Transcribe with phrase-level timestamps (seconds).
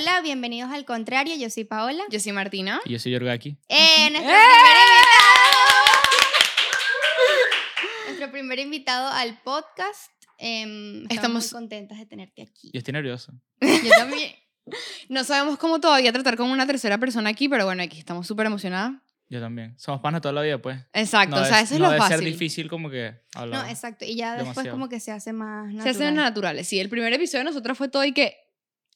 [0.00, 1.34] Hola, bienvenidos al contrario.
[1.36, 2.02] Yo soy Paola.
[2.08, 2.80] Yo soy Martina.
[2.86, 3.58] Y yo soy Yorgaki.
[3.68, 4.38] Eh, nuestro, ¡Eh!
[4.40, 5.48] primer invitado.
[8.06, 10.10] nuestro primer invitado al podcast.
[10.38, 12.70] Em, estamos, Estamos- muy contentas de tenerte aquí.
[12.72, 13.34] Yo estoy nervioso.
[13.60, 14.32] Yo también.
[15.10, 18.46] No sabemos cómo todavía tratar con una tercera persona aquí, pero bueno, aquí estamos súper
[18.46, 18.92] emocionadas.
[19.28, 19.78] Yo también.
[19.78, 20.80] Somos panas toda la vida, pues.
[20.94, 22.16] Exacto, no o sea, eso es no lo debe fácil.
[22.16, 23.64] ser difícil como que hablar.
[23.64, 24.06] No, exacto.
[24.06, 24.76] Y ya después Demasiado.
[24.76, 25.82] como que se hace más natural.
[25.82, 26.66] Se hacen naturales.
[26.66, 28.38] Sí, el primer episodio de nosotros fue todo y que...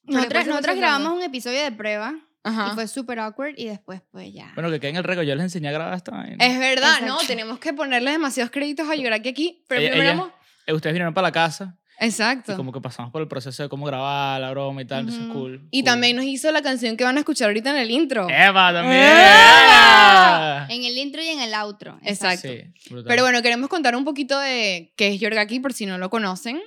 [0.06, 2.68] Nosotras, nosotras grabamos un episodio de prueba Ajá.
[2.70, 4.52] y fue súper awkward y después pues ya.
[4.54, 5.24] Bueno, que quede en el récord.
[5.24, 6.36] Yo les enseñé a grabar esta vaina.
[6.44, 7.06] Es verdad, ¿no?
[7.14, 7.26] Exacto.
[7.26, 10.34] Tenemos que ponerle demasiados créditos a Yoraki aquí, pero Ella- primero ella- vamos-
[10.66, 12.52] Eh, Ustedes vinieron para la casa Exacto.
[12.54, 15.00] y como que pasamos por el proceso de cómo grabar la broma y tal.
[15.00, 15.32] Entonces, Ujú.
[15.32, 15.68] cool.
[15.70, 15.84] Y cool.
[15.84, 18.28] también nos hizo la canción que van a escuchar ahorita en el intro.
[18.30, 19.02] ¡Eva también!
[19.02, 20.66] ¡Eva!
[20.70, 21.98] En el intro y en el outro.
[22.02, 22.48] Exacto.
[22.48, 23.08] Sí, brutal.
[23.08, 26.60] Pero bueno, queremos contar un poquito de qué es Yorgaki por si no lo conocen.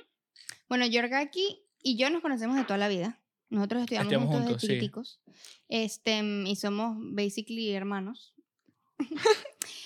[0.68, 3.18] Bueno, Yorgaki y yo nos conocemos de toda la vida.
[3.50, 4.66] Nosotros estudiamos juntos, juntos, sí.
[4.66, 5.20] desde chiquiticos.
[5.68, 8.34] Este, y somos basically hermanos.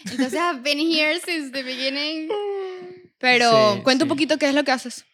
[0.05, 2.28] Entonces, I've been here since the beginning.
[3.18, 4.14] Pero Sí, cuenta un sí.
[4.14, 5.05] poquito qué es lo que haces.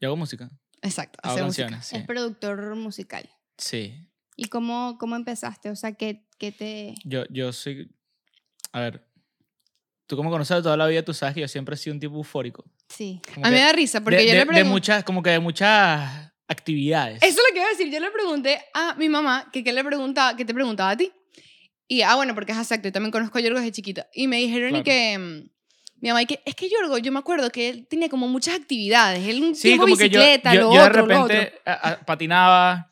[0.00, 0.48] Yo hago música.
[0.82, 1.82] Exacto, Hago hacer música.
[1.82, 1.96] sí.
[1.96, 3.28] Es productor musical.
[3.58, 4.06] Sí.
[4.36, 5.68] ¿Y cómo, cómo empezaste?
[5.70, 6.94] O sea, ¿qué, qué te...?
[7.04, 7.90] Yo, yo soy...
[8.72, 9.04] A ver.
[10.06, 12.00] Tú como conoces de toda la vida, tú sabes que yo siempre he sido un
[12.00, 12.64] tipo eufórico.
[12.88, 13.20] Sí.
[13.34, 14.70] Como A mí me da risa porque de, yo de- le de pregunté...
[14.70, 17.22] muchas, como que de muchas actividades.
[17.22, 17.90] Eso es lo que iba a decir.
[17.90, 21.10] Yo le pregunté a mi mamá que qué le preguntaba, qué te preguntaba a ti.
[21.88, 22.88] Y, ah, bueno, porque es exacto.
[22.88, 24.06] Yo también conozco a Yorgo desde chiquita.
[24.12, 24.84] Y me dijeron y Claro.
[24.84, 25.18] que...
[25.18, 25.50] mm,
[26.02, 28.54] mi mamá, y que es que Yorgo, yo me acuerdo que él tenía como muchas
[28.54, 29.26] actividades.
[29.28, 31.46] Él un Sí, tiempo como que yo, bicicleta, yo, lo yo de otro, lo repente
[31.48, 31.60] otro.
[31.66, 32.89] a- a- patinaba,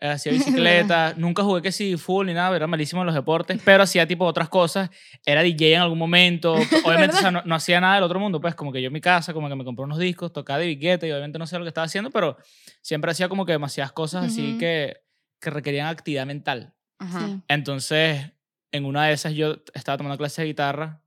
[0.00, 3.82] hacía bicicleta, nunca jugué que si fútbol ni nada, era malísimo en los deportes, pero
[3.82, 4.90] hacía tipo otras cosas,
[5.24, 6.54] era DJ en algún momento,
[6.84, 8.92] obviamente o sea, no, no hacía nada del otro mundo, pues como que yo en
[8.92, 11.58] mi casa, como que me compré unos discos, tocaba de Guetta y obviamente no sé
[11.58, 12.36] lo que estaba haciendo, pero
[12.80, 14.58] siempre hacía como que demasiadas cosas así Ujú.
[14.58, 14.96] que,
[15.40, 16.74] que requerían actividad mental.
[16.98, 17.26] Ajá.
[17.26, 17.40] Sí.
[17.48, 18.32] Entonces,
[18.72, 21.02] en una de esas yo estaba tomando clases de guitarra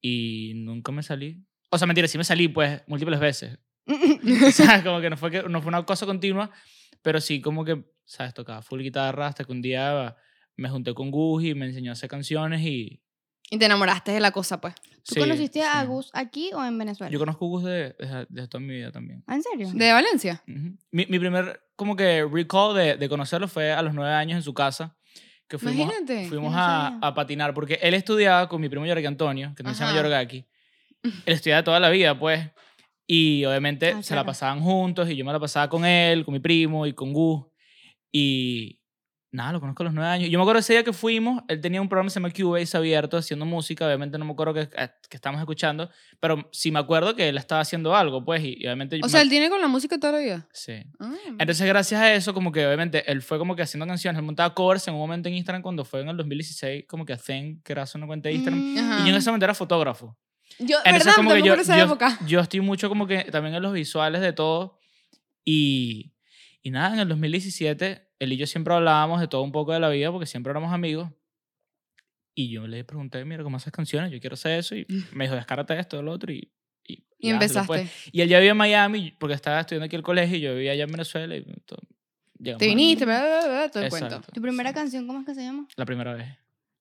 [0.00, 1.42] y nunca me salí.
[1.70, 3.58] O sea, mentira, sí me salí pues múltiples veces.
[4.46, 6.50] O sea, como que no fue, que, no fue una cosa continua,
[7.06, 8.34] pero sí como que, ¿sabes?
[8.34, 10.16] Tocaba full guitarra hasta que un día
[10.56, 13.00] me junté con Gus y me enseñó a hacer canciones y...
[13.48, 14.74] Y te enamoraste de la cosa, pues.
[15.04, 15.86] ¿Tú sí, conociste a sí.
[15.86, 17.12] Gus aquí o en Venezuela?
[17.12, 19.22] Yo conozco a Gus de, de, de toda mi vida también.
[19.28, 19.70] ¿Ah, ¿En serio?
[19.72, 20.42] ¿De Valencia?
[20.48, 20.76] Ujú.
[20.90, 24.42] mi, mi primer como que recall de, de conocerlo fue a los nueve años en
[24.42, 24.96] su casa,
[25.46, 26.28] que fuimos, Imagínate.
[26.28, 29.76] fuimos no a, a patinar, porque él estudiaba con mi primo Yorgaki Antonio, que también
[29.76, 30.02] se llama Ajá.
[30.02, 30.44] Yorgaki.
[31.24, 32.50] Él estudiaba toda la vida, pues,
[33.06, 34.26] y obviamente Ah, se la claro.
[34.26, 37.44] pasaban juntos, y yo me la pasaba con él, con mi primo y con Gus,
[38.12, 38.80] y
[39.32, 40.30] nada, lo conozco a los nueve años.
[40.30, 42.74] Yo me acuerdo ese día que fuimos, él tenía un programa que se llama Cubase
[42.76, 45.90] abierto, haciendo música, obviamente no me acuerdo que, que estábamos escuchando,
[46.20, 48.96] pero sí me acuerdo que él estaba haciendo algo, pues, y, y obviamente...
[48.96, 50.48] O me- sea, él tiene con la música toda la vida.
[50.54, 50.72] Sí.
[50.98, 51.12] Ah.
[51.38, 54.54] Entonces, gracias a eso, como que obviamente él fue como que haciendo canciones, él montaba
[54.54, 57.60] covers en un momento en Instagram cuando fue en el 2016, como que a Zen,
[57.62, 58.58] que era una cuenta de Instagram.
[58.60, 58.76] Mm.
[59.00, 60.16] Y yo en ese momento era fotógrafo.
[60.58, 61.16] Yo, Entonces, ¿verdad?
[61.16, 62.18] como Yo que yo, esa yo, época.
[62.26, 64.78] yo estoy mucho como que también en los visuales de todo.
[65.44, 66.12] Y,
[66.62, 69.80] y nada, en el 2017, él y yo siempre hablábamos de todo un poco de
[69.80, 71.10] la vida porque siempre éramos amigos.
[72.34, 74.10] Y yo le pregunté, mira, ¿cómo haces canciones?
[74.12, 74.74] Yo quiero hacer eso.
[74.74, 76.32] Y me dijo, descárate esto, lo otro.
[76.32, 76.50] Y,
[76.86, 77.66] y, Y hazlo, empezaste.
[77.66, 77.90] pues.
[78.12, 80.72] Y él ya vivía en Miami porque estaba estudiando aquí el colegio y yo vivía
[80.72, 81.34] allá en Venezuela.
[81.36, 81.78] Y todo,
[82.58, 84.20] Te viniste, bla, bla, bla, bla, todo el cuento.
[84.32, 84.74] ¿Tu primera sí.
[84.74, 85.66] canción cómo es que se llama?
[85.76, 86.28] La primera vez.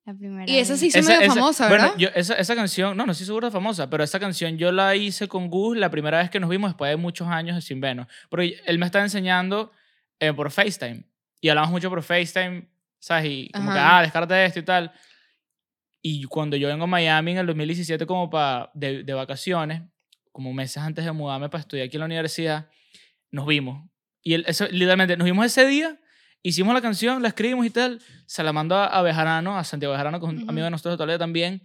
[0.06, 0.50] La primera.
[0.52, 0.80] Y esa vez.
[0.80, 1.88] sí se medio famosa, ¿verdad?
[1.96, 4.72] Bueno, yo, esa, esa canción, no, no estoy seguro de famosa, pero esa canción yo
[4.72, 7.82] la hice con Gus la primera vez que nos vimos después de muchos años sin
[7.82, 8.08] vernos.
[8.30, 9.72] Porque él me estaba enseñando
[10.20, 11.04] eh, por FaceTime.
[11.42, 12.68] Y hablamos mucho por FaceTime,
[13.00, 13.26] ¿sabes?
[13.30, 13.98] Y como que, Ajá.
[13.98, 14.94] ah, descártate esto y tal.
[16.02, 19.82] Y cuando yo vengo a Miami en el 2017 como para de, de vacaciones,
[20.32, 22.70] como meses antes de mudarme para estudiar aquí en la universidad,
[23.32, 23.90] nos vimos.
[24.22, 26.00] Y él, eso, literalmente, nos vimos ese día,
[26.50, 29.92] hicimos la canción, la escribimos y tal, se la mandó a, a Bejarano, a Santiago
[29.94, 30.50] Bejarano, que es un Ujú.
[30.50, 31.62] amigo de nosotros de Toledo también.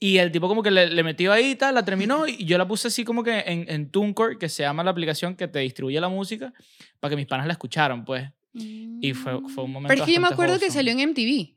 [0.00, 2.56] Y el tipo como que le, le metió ahí y tal, la terminó y yo
[2.56, 5.58] la puse así como que en, en TuneCore, que se llama la aplicación que te
[5.58, 6.52] distribuye la música,
[7.00, 8.28] para que mis panas la escucharan, pues.
[8.54, 11.56] Y fue, fue un momento Pero es que yo me acuerdo que salió en MTV.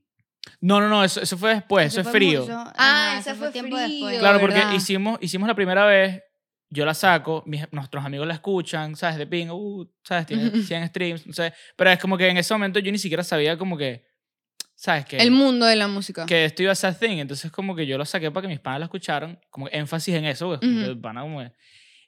[0.60, 2.42] No, no, no, eso, eso fue después, eso, es fue frío.
[2.42, 3.88] mucho- Ah, esa eso fue tiempo frío.
[3.88, 4.20] después.
[4.20, 6.24] Claro, porque hicimos, hicimos la primera vez,
[6.74, 9.18] yo la saco, mis, nuestros amigos la escuchan, ¿sabes?
[9.18, 10.26] De ping, uh, ¿sabes?
[10.26, 10.62] Tiene Ujú.
[10.64, 11.54] 100 streams, no sé.
[11.76, 14.06] Pero es como que en ese momento yo ni siquiera sabía como que,
[14.74, 15.06] ¿sabes?
[15.06, 16.26] Que, El mundo de la música.
[16.26, 17.18] que esto iba a ser thing.
[17.20, 20.16] Entonces como que yo lo saqué para que mis panas la escucharan, como que énfasis
[20.16, 20.90] en eso, pues, Ujú.
[20.92, 21.52] el pana como que-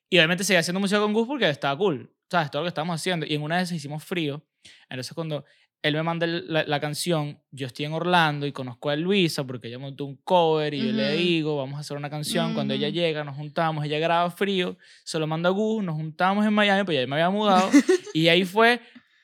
[0.09, 2.49] Y obviamente seguía haciendo música con Gus porque estaba cool, ¿sabes?
[2.49, 3.25] Todo lo que estábamos haciendo.
[3.25, 4.45] Y en una de esas hicimos frío.
[4.89, 5.43] Entonces cuando
[5.83, 9.67] él me manda la, la canción, yo estoy en Orlando y conozco a Luisa porque
[9.67, 12.53] ella montó un cover y yo le digo, vamos a hacer una canción.
[12.53, 16.45] Cuando ella llega, nos juntamos, ella graba frío, se lo manda a Gus, nos juntamos
[16.45, 17.69] en Miami, pues ya me había mudado.
[18.13, 18.79] y ahí fue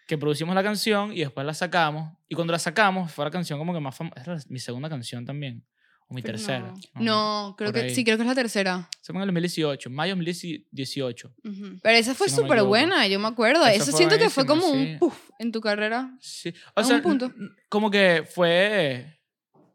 [0.05, 2.11] que producimos la canción y después la sacamos.
[2.27, 4.37] Y cuando la sacamos, fue la canción como que más famosa.
[4.49, 5.63] Mi segunda canción también.
[6.11, 6.73] O mi Pero tercera.
[6.95, 7.01] no.
[7.49, 7.89] No, creo que ahí.
[7.95, 8.89] sí, creo que es la tercera.
[9.01, 11.31] Se fue en el 2018, mayo 2018.
[11.43, 11.79] Ujú.
[11.83, 13.65] Pero esa fue Si súper buena, yo me acuerdo.
[13.67, 14.97] Esa Eso siento que fue como buenísima, un sí.
[14.99, 16.17] puff en tu carrera.
[16.19, 16.51] Sí.
[16.75, 17.31] A O sea, un punto.
[17.69, 19.19] como que fue,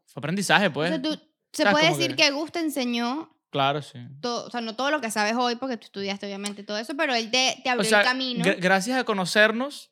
[0.05, 0.91] fue aprendizaje, pues.
[0.91, 1.17] O sea, tú,
[1.53, 3.97] se puede decir que- que Gus te enseñó Claro, sí.
[4.19, 6.95] todo, o sea, no todo lo que sabes hoy porque tú estudiaste obviamente todo eso,
[6.97, 8.43] pero él te, te O abrió sea, el camino.
[8.43, 9.91] gra- gracias a conocernos,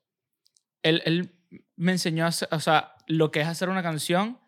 [0.82, 1.34] él, él
[1.78, 4.40] me enseñó a hacer- o sea, lo que es hacer una canción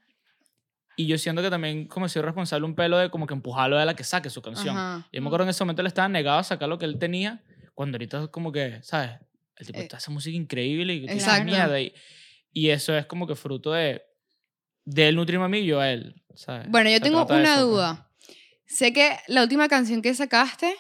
[0.98, 3.86] y yo siento que también como soy responsable un pelo de como que empujarlo a
[3.86, 4.78] la que saque su canción.
[4.78, 5.08] Ajá.
[5.12, 6.98] Y yo me acuerdo en ese momento él estaba negado a sacar lo que él
[7.00, 7.44] tenía,
[7.74, 9.12] cuando ahorita es como que, ¿sabes?
[9.58, 11.46] El tipo Eh, hace música increíble y tiene exacto.
[11.46, 11.80] mierda.
[11.80, 11.94] Y,
[12.52, 14.02] y eso es como que fruto de,
[14.86, 16.70] de él nutrirme a mí y yo a él, ¿sabes?
[16.70, 17.66] Bueno, yo Se tengo de una eso, pues.
[17.72, 18.12] duda.
[18.68, 20.74] Sé que la última canción que sacaste,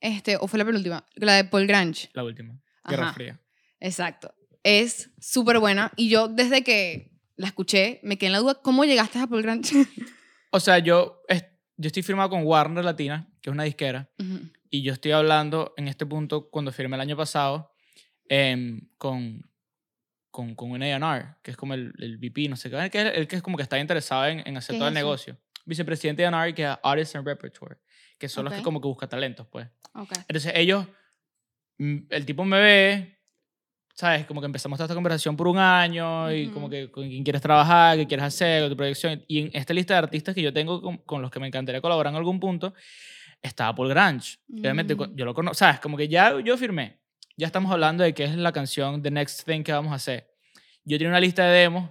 [0.00, 2.08] este, o fue la penúltima, la de Paul Grange.
[2.12, 2.60] La última.
[2.84, 3.12] Guerra Ajá.
[3.14, 3.40] Fría.
[3.80, 4.34] Exacto.
[4.62, 5.92] Es súper buena.
[5.96, 9.42] Y yo desde que la escuché, me quedé en la duda, ¿cómo llegaste a Paul
[9.42, 9.74] Grange?
[10.50, 11.44] O sea, yo, es-
[11.76, 14.48] yo estoy firmado con Warner Latina, que es una disquera, Ujú.
[14.70, 17.74] y yo estoy hablando en este punto, cuando firmé el año pasado,
[18.30, 19.42] em, con,
[20.30, 23.00] con, con un A&R, que es como el, el VP, no sé qué, el que,
[23.00, 25.04] el que es como que está interesado en, en hacer ¿Qué todo es el eso?
[25.06, 25.38] negocio.
[25.66, 27.76] Vicepresidente de A&R, que es Artists and Repertoire,
[28.18, 29.68] que son los que como que busca talentos, pues.
[29.92, 30.12] Ok.
[30.28, 30.86] Entonces ellos,
[31.76, 33.17] mm, el tipo me ve,
[33.98, 34.26] ¿sabes?
[34.26, 37.42] Como que empezamos toda esta conversación por un año y como que con quién quieres
[37.42, 39.24] trabajar, qué quieres hacer, tu proyección.
[39.26, 41.80] Y en esta lista de artistas que yo tengo con, con los que me encantaría
[41.80, 42.74] colaborar en algún punto,
[43.42, 44.36] estaba Paul Grange.
[44.52, 45.16] Obviamente cu- Mm.
[45.16, 45.80] yo lo conozco, ¿sabes?
[45.80, 47.00] Como que ya yo firmé.
[47.36, 50.28] Ya estamos hablando de qué es la canción The Next Thing que vamos a hacer.
[50.84, 51.90] Yo tenía una lista de demos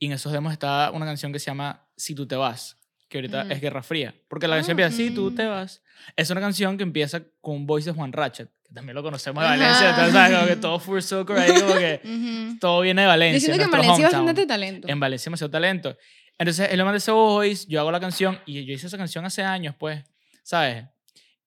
[0.00, 2.76] y en esos demos estaba una canción que se llama Si tú te vas,
[3.08, 3.52] que ahorita Ujú.
[3.52, 4.14] es Guerra Fría.
[4.28, 5.34] Porque la Ah, canción empieza Si tú mm.
[5.36, 5.82] te vas.
[6.16, 9.48] Es una canción que empieza con un voice de Juan Ratchet, también lo conocemos de.
[9.48, 9.90] Valencia.
[9.90, 10.36] Entonces, ¿sabes?
[10.36, 13.38] Como que todo full circle ahí, como que todo viene de Valencia.
[13.38, 14.88] Yo siento que en Valencia hay bastante talento.
[14.88, 15.96] En Valencia hay demasiado talento.
[16.38, 19.24] Entonces, él le manda ese voice, yo hago la canción y yo hice esa canción
[19.24, 20.02] hace años, pues,
[20.42, 20.86] ¿sabes?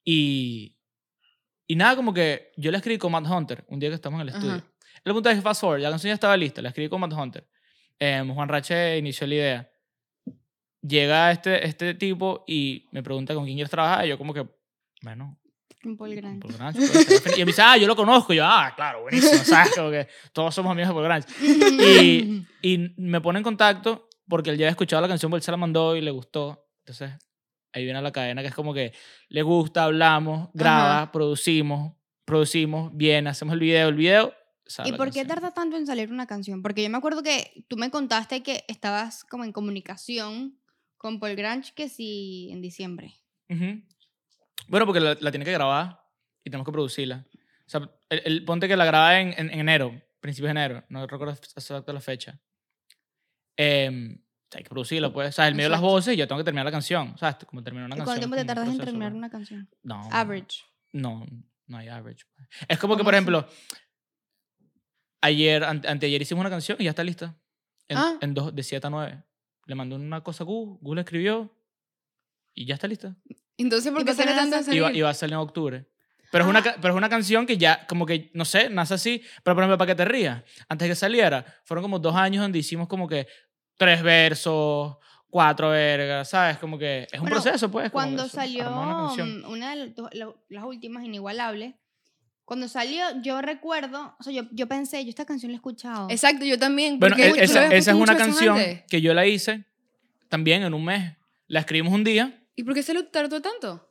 [0.04, 0.78] Y,
[1.68, 4.30] y nada, como que yo la escribí con Matt Hunter un día que estamos en
[4.30, 4.56] el estudio.
[4.56, 4.76] Ajá.
[5.06, 7.14] El punto es que fast forward, la canción ya estaba lista, la escribí con Matt
[7.14, 7.48] Hunter.
[8.00, 9.72] Em, Juan Rache inició la idea.
[10.82, 14.48] Llega este, este tipo y me pregunta con quién quieres trabajar y yo como que,
[15.04, 15.40] bueno,
[15.86, 16.42] Un Paul Grant.
[16.42, 18.34] Paul pues, y me dice, ah, yo lo conozco.
[18.34, 19.74] Y yo, ah, claro, buenísimo, ¿sabes?
[19.76, 21.28] Como que todos somos amigos de Paul Grange.
[21.42, 25.46] Y, y me pone en contacto porque él ya había escuchado la canción, porque él
[25.46, 26.68] se la mandó y le gustó.
[26.80, 27.12] Entonces,
[27.74, 28.94] ahí viene la cadena que es como que
[29.30, 31.94] le gusta, hablamos, graba, producimos,
[32.24, 34.34] producimos, bien, hacemos el video, el video.
[34.66, 36.62] sale ¿Y por qué tarda tanto en salir una canción?
[36.62, 40.60] Porque yo me acuerdo que tú me contaste que estabas como en comunicación
[40.98, 43.14] con Paul Grange que sí en diciembre.
[43.50, 43.84] Ujú.
[44.68, 46.04] Bueno, porque la, la tiene que grabar
[46.44, 47.26] y tenemos que producirla.
[47.66, 50.84] O sea, el, el- ponte que la graba en, en, en enero, principios de enero,
[50.90, 52.40] no recuerdo exacto la fecha.
[53.58, 53.90] Sea,
[54.60, 55.30] hay que producirla, pues.
[55.30, 57.12] O sea, el medio de las voces y yo tengo que terminar la canción.
[57.14, 58.06] O sea, como terminar una ¿Y canción.
[58.06, 59.18] cuánto tiempo te tardas en terminar pues.
[59.18, 59.70] una canción?
[59.84, 60.08] No.
[60.12, 60.64] Average.
[60.94, 61.26] No,
[61.68, 62.26] no hay average.
[62.36, 62.48] pues.
[62.70, 63.18] Es como que, ¿Cómo por así?
[63.24, 63.48] ejemplo,
[65.22, 67.36] ayer, ante- anteayer hicimos una canción y ya está lista.
[67.88, 68.18] En, Ah.
[68.22, 69.24] en dos, de 7 a 9.
[69.68, 71.55] Le mandó una cosa a Gu la escribió
[72.56, 73.16] y ya está lista.
[73.58, 74.98] Entonces, ¿por ¿Y qué no tanto Y va, salir?
[74.98, 75.86] y va a salir en octubre.
[76.32, 76.64] Pero, es una, Ah.
[76.64, 79.22] ca- pero es una canción que ya, como que, no sé, nace así.
[79.44, 82.42] Pero, por ejemplo, para que te rías, antes de que saliera, fueron como dos años
[82.42, 83.28] donde hicimos como que
[83.78, 84.98] tres versos,
[85.30, 86.58] cuatro vergas, ¿sabes?
[86.58, 87.92] Como que es un Bueno, proceso, pues.
[87.92, 89.42] como que Cuando salió una canción.
[89.42, 91.78] mm, una de las- la- las últimas, Inigualable,
[92.44, 96.08] cuando salió, yo recuerdo, o sea, yo, yo pensé, yo esta canción la he escuchado.
[96.10, 97.00] Exacto, yo también.
[97.00, 98.84] Bueno, porque e- esa, esa es una veces canción antes.
[98.90, 99.66] que yo la hice
[100.30, 101.14] también en un mes.
[101.48, 102.42] La escribimos un día.
[102.56, 103.90] ¿Y por qué se lo tardó tanto?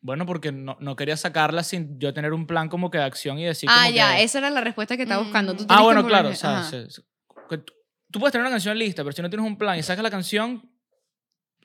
[0.00, 3.38] Bueno, porque no, no quería sacarla sin yo tener un plan como que de acción
[3.38, 5.54] y decir ah, como ya, que- esa era la respuesta que estaba buscando.
[5.54, 5.66] Tú Mm.
[5.70, 6.30] Ah, bueno, claro.
[6.30, 7.02] O sea, se- se-
[8.10, 10.10] tú puedes tener una canción lista, pero si no tienes un plan y sacas la
[10.10, 10.68] canción,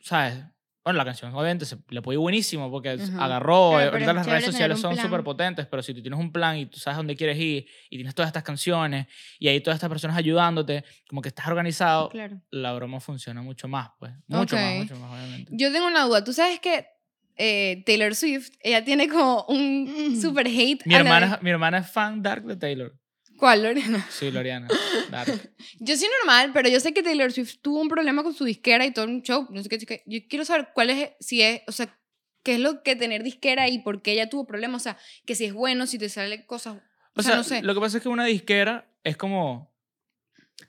[0.01, 0.43] ¿sabes?
[0.83, 3.23] Bueno, la canción obviamente se, le puede ir buenísimo porque Ajá.
[3.25, 3.69] agarró.
[3.71, 6.57] Claro, eh, ahorita las redes sociales son súper potentes, pero si tú tienes un plan
[6.57, 9.07] y tú sabes dónde quieres ir y tienes todas estas canciones
[9.39, 12.41] y hay todas estas personas ayudándote, como que estás organizado, Claro.
[12.51, 14.11] la broma funciona mucho más, pues.
[14.27, 14.77] Mucho más, Ok.
[14.79, 15.51] mucho más, obviamente.
[15.55, 16.23] Yo tengo una duda.
[16.23, 16.85] ¿Tú sabes que
[17.37, 19.85] eh, Taylor Swift, ella tiene como un
[20.15, 20.21] Mm.
[20.21, 22.93] super hate Mi a hermana, mi hermana es fan dark de Taylor.
[23.37, 24.05] ¿Cuál, Lorena?
[24.09, 24.67] Sí, Loriana.
[25.09, 25.31] Dark.
[25.79, 28.85] Yo soy normal, pero yo sé que Taylor Swift tuvo un problema con su disquera
[28.85, 29.47] y todo un show.
[29.49, 30.03] No sé qué.
[30.05, 31.97] Yo quiero saber cuál es, si es, o sea,
[32.43, 34.81] qué es lo que tener disquera y por qué ella tuvo problemas.
[34.81, 36.75] O sea, que si es bueno, si te salen cosas.
[37.15, 37.61] O, O sea, sea, no sé.
[37.63, 39.73] lo que pasa es que una disquera es como...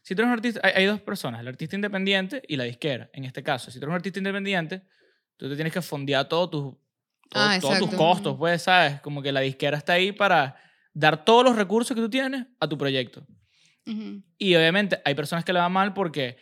[0.03, 3.09] Si tú eres un artista, hay, hay dos personas, el artista independiente y la disquera.
[3.13, 4.83] En este caso, si tú eres un artista independiente,
[5.37, 6.63] tú te tienes que fondear todos tus,
[7.31, 9.01] todo- Ah, todos tus costos, pues, ¿sabes?
[9.01, 10.57] Como que la disquera está ahí para
[10.95, 13.27] dar todos los recursos que tú tienes a tu proyecto.
[14.39, 16.39] Y obviamente hay personas que le va mal porque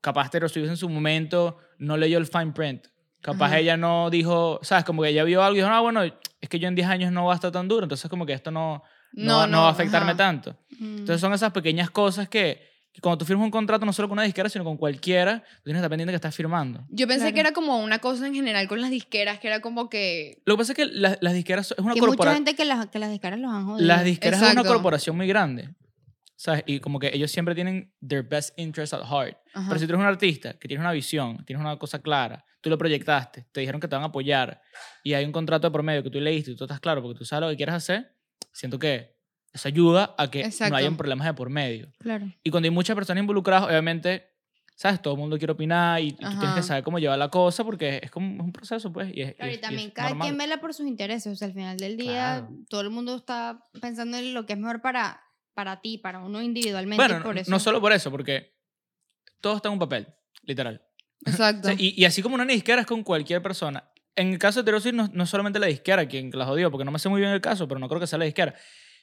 [0.00, 2.86] capaz Taylor Swift en su momento no leyó el fine print.
[3.20, 3.58] Capaz Ajá.
[3.58, 4.84] ella no dijo, ¿sabes?
[4.84, 7.12] Como que ella vio algo y dijo, no, bueno, es que yo en 10 años
[7.12, 9.68] no va a estar tan duro, entonces como que esto no, no, va- no va
[9.68, 10.16] a afectarme ajá.
[10.16, 10.56] tanto.
[10.80, 14.16] Entonces son esas pequeñas cosas que, que cuando tú firmas un contrato no solo con
[14.16, 16.84] una disquera, sino con cualquiera, tú tienes que estar pendiente que estás firmando.
[16.90, 17.34] Yo pensé Claro.
[17.34, 20.42] que era como una cosa en general con las disqueras, que era como que...
[20.44, 22.44] Lo que pasa es que la- las disqueras es una Que mucha corporación.
[22.44, 23.86] gente que las, que las descaras los han jodido.
[23.86, 24.72] Las disqueras es una Exacto.
[24.72, 25.68] corporación muy grande.
[26.36, 26.62] ¿Sabes?
[26.66, 29.36] Y como que ellos siempre tienen their best interest at heart.
[29.52, 29.68] Ajá.
[29.68, 32.70] Pero si tú eres un artista que tienes una visión, tienes una cosa clara, tú
[32.70, 34.60] lo proyectaste, te dijeron que te van a apoyar
[35.04, 37.24] y hay un contrato de promedio que tú leíste y tú estás claro porque tú
[37.26, 38.14] sabes lo que quieres hacer,
[38.52, 39.19] siento que
[39.52, 40.70] eso ayuda a que Exacto.
[40.72, 41.92] no hayan problemas de por medio.
[41.98, 42.26] Claro.
[42.42, 44.28] Y cuando hay muchas personas involucradas, obviamente,
[44.76, 45.02] ¿sabes?
[45.02, 47.64] Todo el mundo quiere opinar y, y tú tienes que saber cómo llevar la cosa
[47.64, 49.10] porque es como es un proceso, pues.
[49.14, 50.26] Y, es, Claro, y y también cada normal.
[50.28, 51.32] quien vela por sus intereses.
[51.32, 52.48] O sea, al final del día, Claro.
[52.68, 55.20] todo el mundo está pensando en lo que es mejor para,
[55.54, 57.02] para ti, para uno individualmente.
[57.04, 57.50] Bueno, por no- eso.
[57.50, 58.54] no solo por eso, porque
[59.40, 60.06] todo está en un papel,
[60.42, 60.82] literal.
[61.26, 61.68] O Exacto.
[61.68, 63.90] sea, y, así como una disquera es con cualquier persona.
[64.16, 66.90] En el caso de Swift, no, no solamente la disquera quien la jodió, porque no
[66.90, 68.54] me sé muy bien el caso, pero no creo que sea la disquera.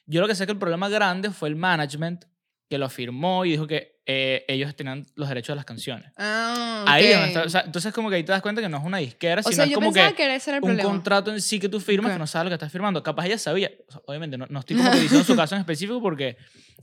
[0.08, 2.26] Yo lo que sé es que el problema grande fue el management
[2.70, 6.12] que lo firmó y dijo que eh, ellos tenían los derechos de las canciones.
[6.18, 7.22] Ah, Ahí es ok.
[7.22, 8.98] donde está- o sea, entonces como que ahí te das cuenta que no es una
[8.98, 10.24] disquera, O sino sea, es como que, que,
[10.54, 10.84] un problema.
[10.84, 12.16] contrato en sí que tú firmas Ok.
[12.16, 13.02] que no sabes lo que estás firmando.
[13.04, 15.62] Capaz ella sabía, o sea, obviamente no, no estoy como que diciendo su caso en
[15.62, 16.38] específico porque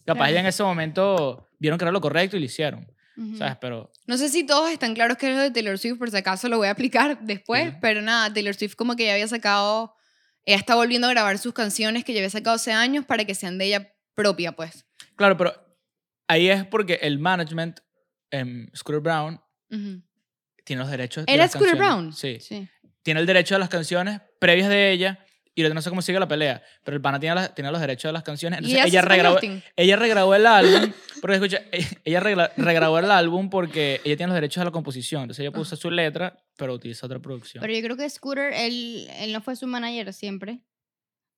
[0.07, 3.37] capaz ella en ese momento vieron que era lo correcto y lo hicieron, Ujú.
[3.39, 3.57] ¿sabes?
[3.61, 6.17] Pero No sé si todos están claros que es lo de Taylor Swift, por si
[6.19, 7.77] acaso lo voy a aplicar después, Sí.
[7.81, 9.95] pero nada, Taylor Swift como que ya había sacado,
[10.47, 13.59] ella está volviendo a grabar sus canciones que había sacado hace años para que sean
[13.59, 14.87] de ella propia, pues.
[15.17, 15.55] Claro, pero
[16.29, 17.81] ahí es porque el management,
[18.31, 19.41] em, Scooter Brown,
[20.65, 21.77] tiene los derechos de ¿Era las Scooter.
[21.77, 22.13] Brown?
[22.13, 22.39] Sí.
[22.41, 22.69] Sí.
[23.03, 25.24] Tiene el derecho de las canciones previas de ella
[25.57, 28.13] y no sé cómo sigue la pelea, pero el pana tiene, las- los derechos de
[28.13, 28.59] las canciones.
[28.59, 29.39] Entonces ella regrabó,
[29.77, 31.59] ella regrabó el álbum, porque escucha,
[32.05, 35.23] ella regrabó el álbum porque ella tiene los derechos de la composición.
[35.23, 37.63] Entonces ella puso su letra, pero utiliza otra producción.
[37.63, 40.61] Pero yo creo que Scooter, él, él no fue su manager siempre.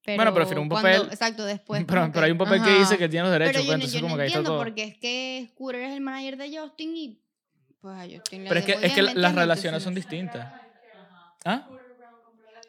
[0.04, 1.08] Pero Bueno, pero firmó un cuando- papel.
[1.12, 1.85] Exacto, después.
[1.88, 3.92] pero, pero hay un papel que dice que tiene los derechos, Pero pues, yo, entonces
[3.94, 4.58] yo no como que entiendo todo.
[4.58, 7.20] porque es que Scooter es el manager de Justin y
[7.80, 10.52] pues a Justin le Pero es que, es que bien, ¿me las relaciones son distintas.
[11.44, 11.68] ¿Ah?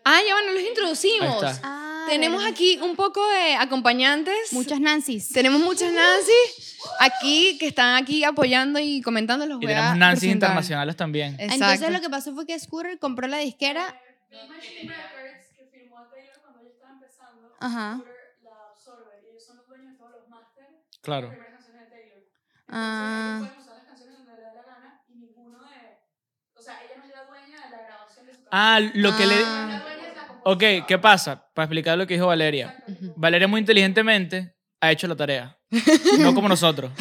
[0.10, 1.44] Ah, ya bueno, los introducimos.
[1.44, 1.60] Ahí está.
[1.64, 4.54] Ah, Tenemos aquí un poco de acompañantes.
[4.54, 5.30] muchas Nancy's.
[5.34, 6.32] Tenemos muchas Nancy
[7.00, 9.46] aquí que están aquí apoyando y comentando.
[9.46, 10.48] Los Y voy a tenemos Nancy presentar.
[10.50, 11.34] internacionales también.
[11.34, 11.54] Exacto.
[11.56, 14.00] Entonces lo que pasó fue que Scooter compró la disquera.
[14.32, 17.96] Imagine Records, que firmó a Taylor cuando ella estaba empezando, Ajá.
[17.96, 21.28] Scooter la absorbe y ellos son los dueños de todos los masters de las Claro.
[21.30, 22.18] primeras canciones de Taylor.
[22.18, 23.38] Entonces, Ah.
[23.40, 25.80] ellos pueden usar las canciones donde les dé la gana y ninguno de...
[26.56, 28.52] O sea, ella no es la dueña de la grabación de su canción.
[28.52, 29.36] Ah, lo que le...
[29.44, 29.84] Ah.
[29.84, 29.97] Es la
[30.52, 30.64] Ok.
[30.88, 31.50] ¿qué pasa?
[31.54, 32.84] Para explicar lo que dijo Valeria.
[33.16, 35.58] Valeria muy inteligentemente ha hecho la tarea.
[36.20, 36.92] No como nosotros.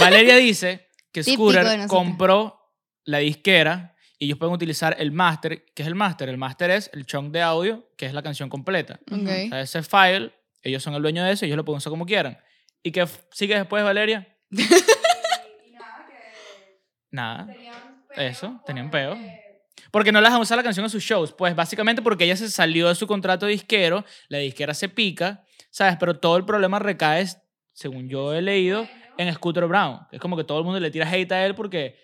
[0.00, 1.86] Valeria dice que Típico de Scooter nosotros.
[1.90, 2.60] compró
[3.04, 5.64] la disquera y ellos pueden utilizar el máster.
[5.74, 6.28] ¿Qué es el máster?
[6.28, 9.00] El máster es el chunk de audio, que es la canción completa.
[9.10, 11.90] O sea, ese file, ellos son el dueño de eso y ellos lo pueden usar
[11.90, 12.38] como quieran.
[12.82, 14.26] ¿Y qué f- sigue después, Valeria?
[14.50, 16.14] Nada, que
[17.10, 17.46] Nada.
[17.46, 17.74] tenían
[18.08, 19.18] peo Eso, tenían peo.
[19.96, 21.32] Porque no las dejan usar la canción en sus shows.
[21.32, 25.96] Pues básicamente porque ella se salió de su contrato disquero, la disquera se pica, ¿sabes?
[25.98, 27.24] Pero todo el problema recae,
[27.72, 28.86] según yo he leído,
[29.16, 30.00] en Scooter Brown.
[30.12, 31.98] Es como que todo el mundo le tira hate a él porque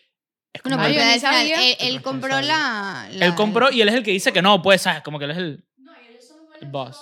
[0.54, 1.56] es como final sabía.
[1.70, 4.40] él, él El compró la, la- él compró y él es el que dice que
[4.40, 5.02] no, pues, ¿sabes?
[5.02, 5.64] Como que él es el...
[5.76, 6.98] No, y ellos son El boss.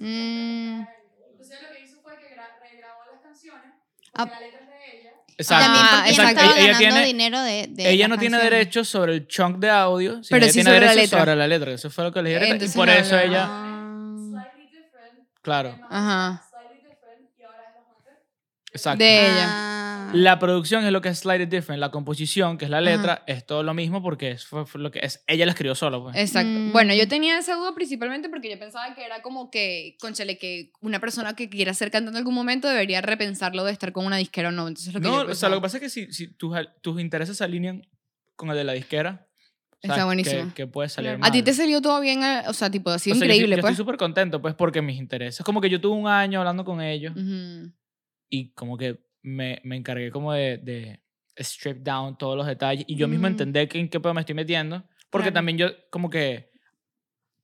[0.00, 0.84] Mm.
[1.32, 3.72] Entonces lo que hizo fue que gra- regrabó las canciones,
[4.14, 4.26] Ah.
[4.26, 4.57] porque la letra.
[5.38, 5.64] Exacto.
[5.66, 6.40] También Ah, porque ella exacto.
[6.40, 9.70] estaba Ella ganando tiene- dinero de, de ella no tiene derechos sobre el chunk de
[9.70, 11.18] audio, sino Pero ella sí tiene sobre la derechos letra.
[11.20, 11.72] sobre la letra.
[11.72, 12.58] Eso fue lo que le dijeron.
[12.62, 13.46] Y por no eso ella...
[13.48, 13.74] Ah.
[14.30, 15.28] Slightly different.
[15.42, 16.30] Claro, Ajá.
[16.30, 18.14] Master, Slightly different, y ahora es los Master.
[18.72, 19.04] exacto.
[19.04, 19.77] De ella.
[20.12, 21.80] La producción es lo que es slightly different.
[21.80, 24.90] La composición, que es la letra, es todo lo mismo porque es, fue, fue lo
[24.90, 25.22] que es.
[25.26, 26.16] Ella la escribió sola, pues.
[26.16, 26.48] Exacto.
[26.50, 26.72] Mm.
[26.72, 30.72] Bueno, yo tenía esa duda principalmente porque yo pensaba que era como que, conchale, que
[30.80, 34.16] una persona que quiera ser cantante en algún momento debería repensarlo de estar con una
[34.16, 34.68] disquera o no.
[34.68, 36.56] Entonces lo que no, yo o sea, lo que pasa es que si, si tus,
[36.80, 37.86] tus intereses se alinean
[38.36, 39.26] con el de la disquera,
[39.80, 40.48] Está sabes buenísimo.
[40.48, 41.18] Que, que puede salir Claro.
[41.20, 41.28] mal.
[41.28, 43.56] A ti te salió todo bien, eh, o sea, tipo, así O sea, yo increíble,
[43.56, 43.72] yo pues.
[43.72, 45.44] estoy súper contento, pues, porque mis intereses.
[45.44, 47.70] Como que yo tuve un año hablando con ellos Ujú.
[48.28, 51.00] y como que me, me encargué como de, de
[51.36, 53.30] strip down todos los detalles y yo mismo Mm.
[53.32, 54.82] entender que, en qué pedo me estoy metiendo.
[55.10, 55.34] Porque Claro.
[55.34, 56.50] también yo como que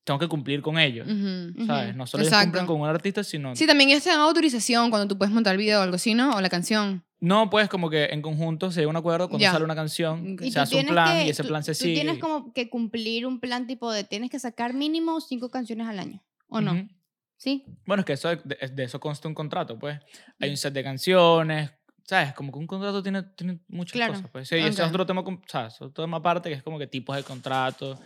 [0.05, 1.65] tengo que cumplir con ellos, Ujú.
[1.67, 1.89] ¿sabes?
[1.91, 1.99] Ujú.
[1.99, 3.57] No solo ellos cumplen con un artista, sino...
[3.57, 6.13] Sí, también ellos te dan autorización cuando tú puedes montar el video o algo así,
[6.15, 6.37] ¿no?
[6.37, 7.03] O la canción.
[7.21, 10.35] No, pues como que en conjunto se llega a un acuerdo cuando sale una canción,
[10.35, 10.43] Ok.
[10.43, 11.95] Y se tú hace un tienes plan que- y ese tú- plan se tú sigue.
[11.95, 15.87] tienes y- como que cumplir un plan tipo de tienes que sacar mínimo cinco canciones
[15.87, 16.87] al año, ¿o no?
[17.45, 17.63] ¿Sí?
[17.85, 20.01] Bueno, es que eso, de, de eso consta un contrato, pues.
[20.41, 21.71] Hay un set de canciones,
[22.05, 22.33] ¿sabes?
[22.33, 24.15] Como que un contrato tiene, tiene muchas Claro.
[24.15, 24.49] cosas, pues.
[24.49, 25.75] Sí, y eso es otro tema, ¿sabes?
[25.75, 28.01] Es otro tema aparte, que es como que tipos de contratos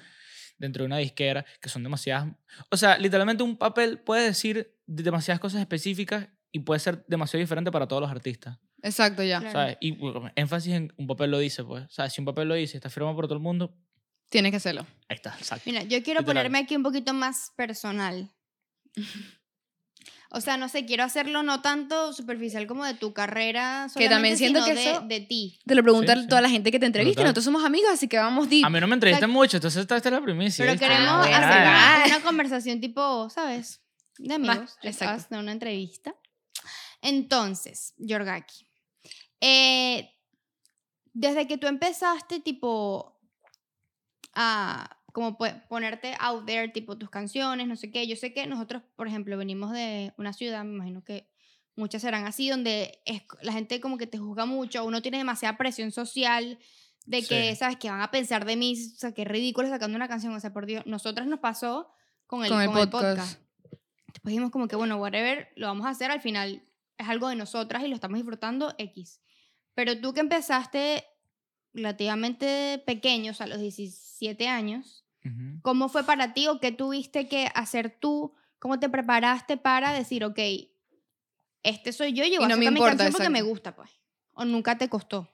[0.58, 2.34] dentro de una disquera, que son demasiadas...
[2.72, 7.40] O sea, literalmente un papel puede decir de- demasiadas cosas específicas y puede ser demasiado
[7.40, 9.38] diferente para todos los artistas, Exacto, ya.
[9.38, 9.52] Claro.
[9.52, 9.76] ¿sabes?
[9.80, 11.84] Y bueno, énfasis en un papel lo dice, pues.
[11.90, 12.12] ¿Sabes?
[12.12, 13.72] Si un papel lo dice, está firmado por todo el mundo,
[14.30, 14.84] Tienes que hacerlo.
[15.08, 15.62] ahí está, exacto.
[15.66, 16.24] Mira, yo quiero Literal.
[16.24, 18.28] ponerme aquí un poquito más personal.
[20.30, 24.36] O sea, no sé, quiero hacerlo no tanto superficial como de tu carrera, Que también
[24.36, 25.58] siento sino que de, eso- de ti.
[25.64, 26.28] Te lo pregunta Sí, sí.
[26.28, 27.22] toda la gente que te entrevista.
[27.22, 28.66] Nosotros somos amigos, así que vamos deep.
[28.66, 30.62] A mí no me entrevistan mucho, entonces esta, esta es la primicia.
[30.66, 30.86] Pero ¿viste?
[30.86, 33.80] queremos Ah, hacer una, una conversación tipo, ¿sabes?
[34.18, 34.76] De amigos.
[34.82, 35.28] Exacto.
[35.34, 36.14] de una entrevista.
[37.00, 38.66] Entonces, Yorgaki,
[39.40, 40.10] eh,
[41.14, 43.18] desde que tú empezaste, tipo,
[44.34, 48.06] a como ponerte out there, tipo tus canciones, no sé qué.
[48.06, 51.28] Yo sé que nosotros, por ejemplo, venimos de una ciudad, me imagino que
[51.74, 55.58] muchas serán así, donde es, la gente como que te juzga mucho, uno tiene demasiada
[55.58, 56.60] presión social
[57.04, 57.56] de que, Sí.
[57.56, 57.78] ¿sabes?
[57.78, 60.52] Que van a pensar de mí, o sea, que ridículo sacando una canción, o sea,
[60.52, 60.86] por Dios.
[60.86, 61.90] Nosotras nos pasó
[62.28, 63.18] con el, Con el con el podcast.
[63.18, 63.42] podcast.
[64.12, 66.62] Después dijimos como que, bueno, whatever, lo vamos a hacer, al final
[66.96, 69.20] es algo de nosotras y lo estamos disfrutando X.
[69.74, 71.04] Pero tú que empezaste
[71.74, 75.04] relativamente pequeño, o sea, a los 17 años,
[75.62, 78.34] ¿cómo fue para ti o qué tuviste que hacer tú?
[78.58, 80.38] ¿Cómo te preparaste para decir, ok,
[81.62, 83.30] este soy yo y yo voy Y a no me sacar mi importa, canción porque
[83.30, 83.90] me gusta, pues?
[84.32, 85.28] ¿O nunca te costó?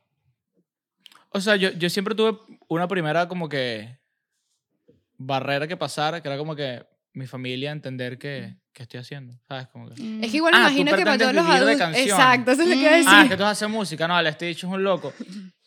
[1.30, 3.98] O sea, yo, yo siempre tuve una primera como que
[5.16, 9.68] barrera que pasar, que era como que mi familia entender que, que estoy haciendo, ¿sabes?
[9.68, 10.24] Como que, Mm.
[10.24, 11.76] Es que igual Ah, imagino que para todos los adultos.
[11.78, 12.10] canciones.
[12.12, 12.96] Exacto, eso es lo que iba a Mm.
[12.98, 13.12] decir.
[13.14, 15.14] ah, que tú haces música, no, vale, este dicho es un loco.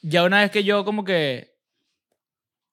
[0.01, 1.57] Ya una vez que yo como que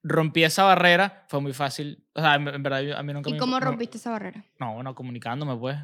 [0.04, 2.04] rompí esa barrera, fue muy fácil.
[2.14, 3.38] O sea, en, en verdad, a mí nunca ¿Y me...
[3.40, 4.44] cómo no- rompiste esa barrera?
[4.60, 5.76] No, bueno, comunicándome, pues.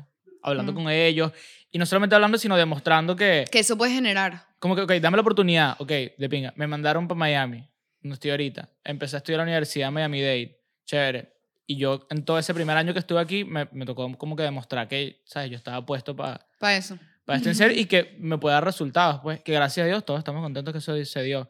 [0.42, 0.74] Hablando Mm.
[0.76, 1.32] con ellos.
[1.72, 3.44] Y no solamente hablando, sino demostrando que...
[3.50, 4.46] Que eso puede generar.
[4.58, 5.76] Como que, ok, dame la oportunidad.
[5.80, 6.52] Ok, de pinga.
[6.56, 7.68] Me mandaron para Miami.
[8.02, 8.68] No estoy ahorita.
[8.84, 10.60] Empecé a estudiar en la universidad Miami-Dade.
[10.86, 11.34] Chévere.
[11.66, 14.42] Y yo, en todo ese primer año que estuve aquí, me, me tocó como que
[14.42, 15.50] demostrar que, ¿sabes?
[15.50, 16.98] Yo estaba puesto para Para eso.
[17.24, 19.20] para esto en serio y que me pueda dar resultados.
[19.22, 21.48] Pues que gracias a Dios todos estamos contentos que eso se dio.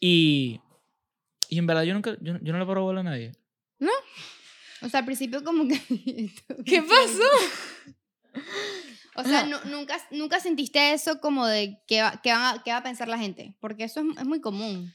[0.00, 0.60] Y,
[1.50, 3.32] y en verdad yo nunca, yo, yo no le paro bola a nadie.
[4.82, 5.78] O sea, al principio como que...
[6.64, 7.22] ¿Qué pasó?
[9.16, 12.78] O sea, nu- nunca, nunca sentiste eso como de qué va, qué va, qué va
[12.78, 14.94] a pensar la gente, porque eso es, es muy común.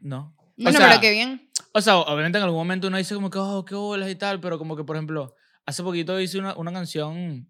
[0.00, 0.34] No.
[0.56, 1.50] Bueno, sea, pero qué bien.
[1.72, 4.40] O sea, obviamente en algún momento uno dice como que, oh, qué bolas y tal,
[4.40, 5.34] pero como que, por ejemplo,
[5.66, 7.48] hace poquito hice una, una canción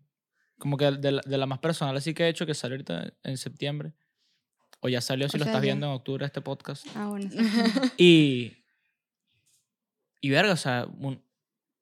[0.59, 3.13] como que de la, de la más personal así que he hecho, que sale ahorita
[3.23, 3.93] en septiembre.
[4.85, 5.67] O ya salió si O lo sea, estás ya.
[5.67, 6.87] viendo en octubre este podcast.
[6.95, 7.31] Ah, bueno.
[7.97, 8.53] Y,
[10.21, 11.23] y verga, o sea, un-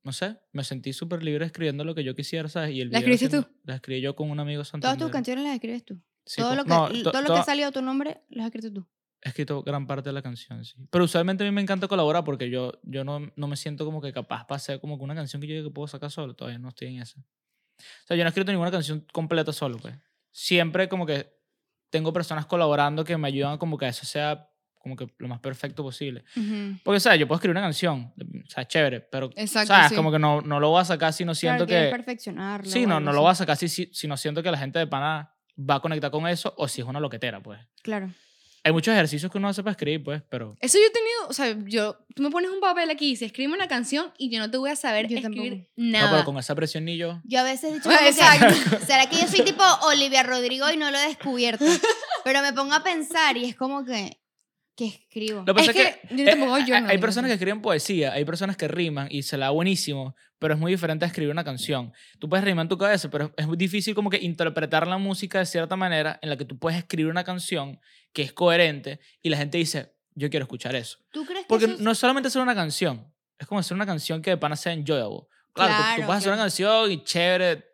[0.04, 2.70] no sé, me sentí súper libre escribiendo lo que yo quisiera, ¿sabes?
[2.74, 4.98] Y el ¿La escribiste que- La escribí yo con un amigo Todas Santander.
[4.98, 6.00] tus canciones las escribes tú.
[6.24, 8.20] Sí, todo lo que, no, l- to- todo lo que ha salido a tu nombre,
[8.30, 8.86] lo has escrito tú.
[9.24, 10.74] He escrito gran parte de la canción, sí.
[10.90, 14.00] Pero usualmente a mí me encanta colaborar porque yo, yo no, no me siento como
[14.00, 16.34] que capaz para hacer como que una canción que yo que puedo sacar solo.
[16.34, 17.20] Todavía no estoy en eso.
[17.20, 19.94] O sea, yo no he escrito ninguna canción completa solo, pues.
[20.32, 21.32] Siempre como que
[21.92, 25.84] tengo personas colaborando que me ayudan como que eso sea como que lo más perfecto
[25.84, 26.24] posible.
[26.82, 27.20] Porque, ¿sabes?
[27.20, 29.90] Yo puedo escribir una canción, o sea, chévere, pero, Exacto, ¿sabes?
[29.90, 29.94] sí.
[29.94, 31.90] Como que no, no lo voy a sacar si no siento Claro, que...
[31.92, 32.68] perfeccionarlo.
[32.68, 34.58] Sí, o no, no lo voy a sacar si, si, si no siento que la
[34.58, 37.60] gente de pana va a conectar con eso o si es una loquetera, pues.
[37.82, 38.10] Claro.
[38.64, 40.56] Hay muchos ejercicios que uno hace para escribir, pues, pero...
[40.60, 43.26] Eso yo he tenido, o sea, yo, tú me pones un papel aquí y dices,
[43.26, 45.72] escribe una canción y yo no te voy a saber Yo escribir tampoco.
[45.76, 46.10] No, nada.
[46.12, 47.20] pero con esa presión ni yo.
[47.24, 48.78] Yo a veces he dicho, como que, exacto.
[48.86, 51.64] ¿será que yo soy tipo Olivia Rodrigo y no lo he descubierto?
[52.24, 54.16] Pero me pongo a pensar y es como que,
[54.76, 55.40] ¿qué escribo?
[55.44, 57.26] Lo que pasa Es es que, que yo eh, tampoco hay- yo no, hay personas
[57.28, 57.34] que no.
[57.34, 61.04] escriben poesía, hay personas que riman y se la da buenísimo, pero es muy diferente
[61.04, 61.92] a escribir una canción.
[62.20, 65.40] Tú puedes rimar en tu cabeza, pero es muy difícil como que interpretar la música
[65.40, 67.80] de cierta manera en la que tú puedes escribir una canción
[68.12, 70.98] que es coherente y la gente dice, yo quiero escuchar eso.
[71.10, 73.74] ¿Tú crees que Porque eso es- no es solamente hacer una canción, es como hacer
[73.74, 75.20] una canción que de pana sea enjoyable.
[75.54, 77.64] Claro, tú- tú, Claro, puedes hacer una canción y chévere.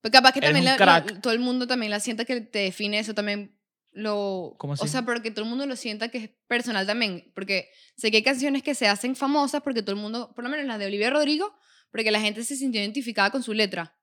[0.00, 2.98] Pero capaz que también la- la- todo el mundo también la sienta que te define
[2.98, 3.56] eso también
[3.92, 4.88] lo ¿Cómo o así?
[4.88, 8.16] sea pero que todo el mundo lo sienta que es personal también porque sé que
[8.18, 10.86] hay canciones que se hacen famosas porque todo el mundo por lo menos las de
[10.86, 11.54] Olivia Rodrigo
[11.92, 13.96] porque la gente se sintió identificada con su letra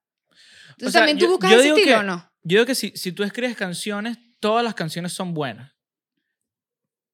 [0.69, 2.73] entonces sea, también yo- tú buscas yo ese estilo que- o no Yo digo que
[2.75, 5.71] si, si tú escribes canciones, todas las canciones son buenas.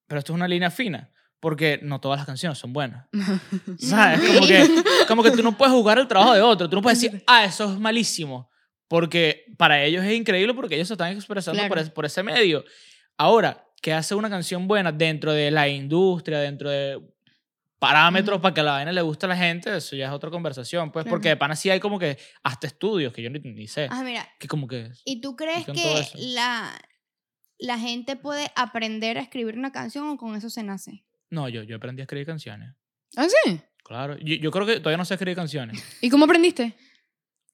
[0.07, 1.11] Pero esto es una línea fina.
[1.39, 3.07] porque no todas las canciones son buenas.
[3.77, 4.19] ¿Sabes?
[4.27, 4.67] Como que,
[5.07, 6.67] como que tú no puedes jugar el trabajo de otro.
[6.67, 8.49] Tú no puedes decir, ah, eso es malísimo.
[8.87, 11.81] Porque para ellos es increíble porque ellos se están expresando por, Claro.
[11.81, 12.63] es- por ese medio.
[13.17, 16.99] Ahora, ¿qué hace una canción buena dentro de la industria, dentro de
[17.79, 19.77] parámetros para que la vaina le guste a la gente?
[19.77, 20.91] Eso ya es otra conversación.
[20.91, 21.13] Pues Claro.
[21.13, 23.87] porque de pana sí hay como que hasta estudios que yo ni, ni sé.
[23.91, 24.89] Ah, mira, Que como que...
[25.05, 26.73] ¿y tú crees que la,
[27.59, 31.03] la gente puede aprender a escribir una canción o con eso se nace?
[31.29, 32.73] No, yo, yo aprendí a escribir canciones.
[33.15, 33.59] ¿Ah, sí?
[33.83, 34.17] Claro.
[34.19, 35.81] Yo, yo creo que todavía no sé escribir canciones.
[36.01, 36.75] ¿Y cómo aprendiste?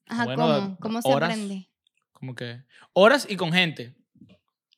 [0.06, 0.68] Ajá, Bueno, ¿cómo?
[0.68, 1.30] de- ¿Cómo se horas.
[1.30, 1.68] aprende?
[2.12, 2.62] Como que...
[2.92, 3.94] Horas y con gente.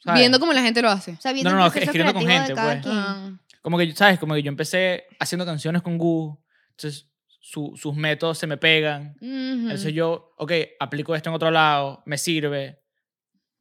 [0.03, 0.21] ¿sabes?
[0.21, 1.13] Viendo cómo la gente lo hace.
[1.13, 2.83] O sea, viendo No, no, no, escribiendo con gente, pues.
[2.83, 2.95] quien.
[2.95, 3.39] Ah.
[3.63, 4.19] Como que, ¿sabes?
[4.21, 6.39] Como que yo empecé haciendo canciones con Gu.
[6.71, 7.09] Entonces,
[7.41, 9.17] su- sus métodos se me pegan.
[9.21, 9.25] Ujú.
[9.65, 12.81] Entonces yo, ok, aplico esto en otro lado, me sirve.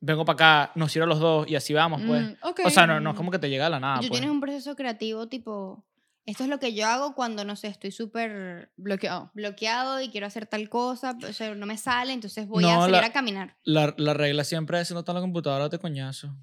[0.05, 2.21] Vengo para acá, nos sirve a los dos y así vamos, pues.
[2.21, 2.59] Mm, ok.
[2.65, 4.11] O sea, no, no es como que te llega a la nada, Tú pues.
[4.11, 5.83] tienes un proceso creativo tipo,
[6.27, 9.31] esto es lo que yo hago cuando, no sé, estoy súper Bloqueado.
[9.33, 12.79] bloqueado y quiero hacer tal cosa, o sea, no me sale, entonces voy No, a
[12.81, 13.57] salir la- a caminar.
[13.63, 16.35] La, la regla siempre es, si no está en la computadora, te coñazo.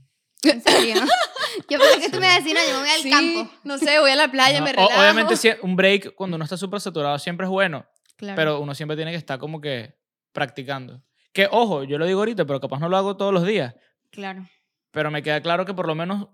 [0.42, 0.94] En serio.
[1.70, 3.51] yo pensé que tú me decías, no, yo me voy al Sí, campo.
[3.62, 4.98] No sé, voy a la playa, No, me relajo.
[5.01, 8.35] obviamente un break cuando uno está súper saturado siempre es bueno, Claro.
[8.35, 9.94] pero uno siempre tiene que estar como que
[10.33, 11.01] practicando.
[11.33, 13.75] Que, ojo, yo lo digo ahorita, pero capaz no lo hago todos los días.
[14.11, 14.47] Claro.
[14.90, 16.29] Pero me queda claro que por lo menos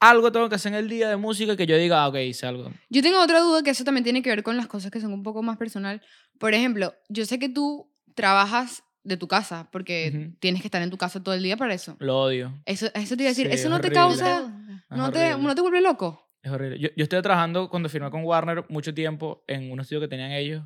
[0.00, 2.46] algo tengo que hacer en el día de música que yo diga, ah, ok, hice
[2.46, 2.72] algo.
[2.90, 5.12] Yo tengo otra duda que eso también tiene que ver con las cosas que son
[5.12, 6.02] un poco más personal.
[6.38, 10.36] Por ejemplo, yo sé que tú trabajas de tu casa porque Ujú.
[10.40, 11.96] tienes que estar en tu casa todo el día para eso.
[12.00, 12.60] Lo odio.
[12.66, 13.94] Eso, eso te iba a decir, Sí, eso es no te horrible.
[13.94, 16.28] causa, Es no te, no te vuelve loco.
[16.42, 16.80] Es horrible.
[16.80, 20.32] Yo, yo estoy trabajando cuando firmé con Warner mucho tiempo en un estudio que tenían
[20.32, 20.64] ellos.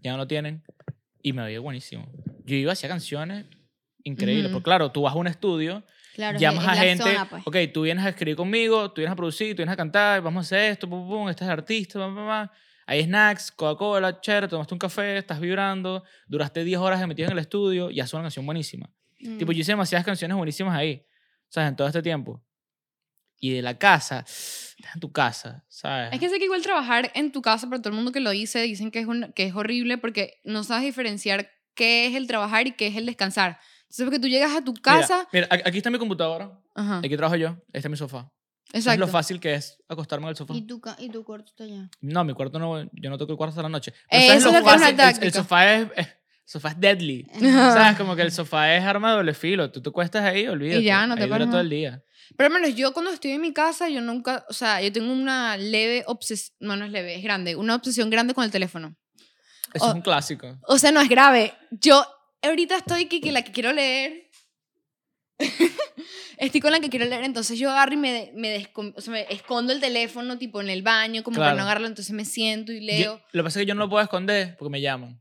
[0.00, 0.62] Ya no lo tienen.
[1.22, 2.10] Y me veía buenísimo.
[2.44, 3.46] Yo iba hacia canciones
[4.04, 4.46] increíbles.
[4.46, 4.54] Ujú.
[4.54, 7.04] Porque claro, tú vas a un estudio, Claro, llamas es a gente.
[7.04, 7.42] zona, pues.
[7.46, 10.40] Ok, tú vienes a escribir conmigo, tú vienes a producir, tú vienes a cantar, vamos
[10.40, 12.48] a hacer esto, pum, pum, pum, es el artista, pam, pam, pam.
[12.86, 17.38] Hay snacks, Coca-Cola, chévere, tomaste un café, estás vibrando, duraste 10 horas metido en el
[17.38, 18.90] estudio y haces una canción buenísima.
[19.20, 19.38] Mm.
[19.38, 21.06] Tipo, yo hice demasiadas canciones buenísimas ahí,
[21.48, 21.68] ¿sabes?
[21.68, 22.42] En todo este tiempo.
[23.42, 26.12] Y de la casa, estás en tu casa, ¿sabes?
[26.12, 28.30] Es que sé que igual trabajar en tu casa, pero todo el mundo que lo
[28.30, 32.26] dice, dicen que es, un- que es horrible porque no sabes diferenciar qué es el
[32.26, 33.58] trabajar y qué es el descansar.
[33.84, 35.26] Entonces, porque tú llegas a tu Mira, casa...
[35.32, 38.30] Mira, a- aquí está mi computadora, Ajá, aquí trabajo yo, este es mi sofá.
[38.72, 39.00] Eso Es exacto.
[39.00, 40.54] lo fácil que es acostarme en el sofá.
[40.54, 41.88] ¿Y tu, y tu cuarto está allá.
[42.02, 43.92] No, mi cuarto no, yo no toco el cuarto hasta la noche.
[44.10, 45.18] Eh, ¿sabes eso lo es lo que es una fácil?
[45.22, 46.08] El- El, sofá es, es-
[46.50, 47.26] sofá es deadly.
[47.40, 47.96] ¿Sabes?
[47.96, 49.70] Como que el sofá es arma de doble filo.
[49.70, 50.82] Tú te cuestas ahí, olvídate.
[50.82, 52.02] ya, no te ahí dura todo el día.
[52.36, 55.12] Pero al menos yo cuando estoy en mi casa, yo nunca, o sea, yo tengo
[55.12, 58.96] una leve obsesión, no, no es leve, es grande, una obsesión grande con el teléfono.
[59.74, 59.88] Eso Oh.
[59.90, 60.58] es un clásico.
[60.66, 61.54] O sea, no es grave.
[61.70, 62.04] Yo
[62.42, 64.28] ahorita estoy que, que la que quiero leer,
[66.38, 69.26] estoy con la que quiero leer, entonces yo agarro y me, me, o sea, me
[69.30, 71.56] escondo el teléfono tipo en el baño, como para Claro.
[71.58, 73.20] no agarrarlo, entonces me siento y Yo- leo.
[73.32, 75.20] lo que pasa es que yo no lo puedo esconder porque me llaman.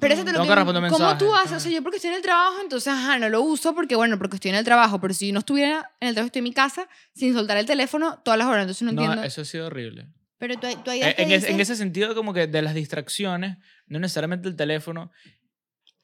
[0.00, 1.52] Pero eso te lo Tengo que responder ¿Cómo tú haces?
[1.52, 4.16] O sea, yo porque estoy en el trabajo, entonces, ajá, no lo uso porque, bueno,
[4.18, 5.00] porque estoy en el trabajo.
[5.00, 8.18] Pero si no estuviera en el trabajo, estoy en mi casa, sin soltar el teléfono
[8.24, 8.62] todas las horas.
[8.62, 9.22] Entonces no, No, entiendo.
[9.24, 10.08] eso ha sido horrible.
[10.38, 12.62] Pero tú, tú ahí Eh, te En, ese- en dices- ese sentido, como que de
[12.62, 15.12] las distracciones, no necesariamente el teléfono,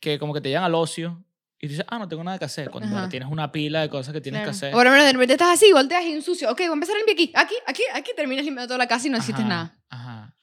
[0.01, 1.24] que como que te llevan al ocio
[1.59, 2.70] y tú dices, ah, no tengo nada que hacer.
[2.70, 3.09] Cuando Ajá.
[3.09, 4.53] tienes una pila de cosas que tienes Claro.
[4.53, 4.74] que hacer.
[4.74, 6.51] O por lo menos de repente estás así, volteas y un sucio.
[6.53, 8.11] Ok, voy a empezar a limpiar aquí, aquí, aquí, aquí.
[8.14, 9.79] Terminas limpiando toda la casa y no hiciste Ajá, nada.
[9.88, 10.35] Ajá.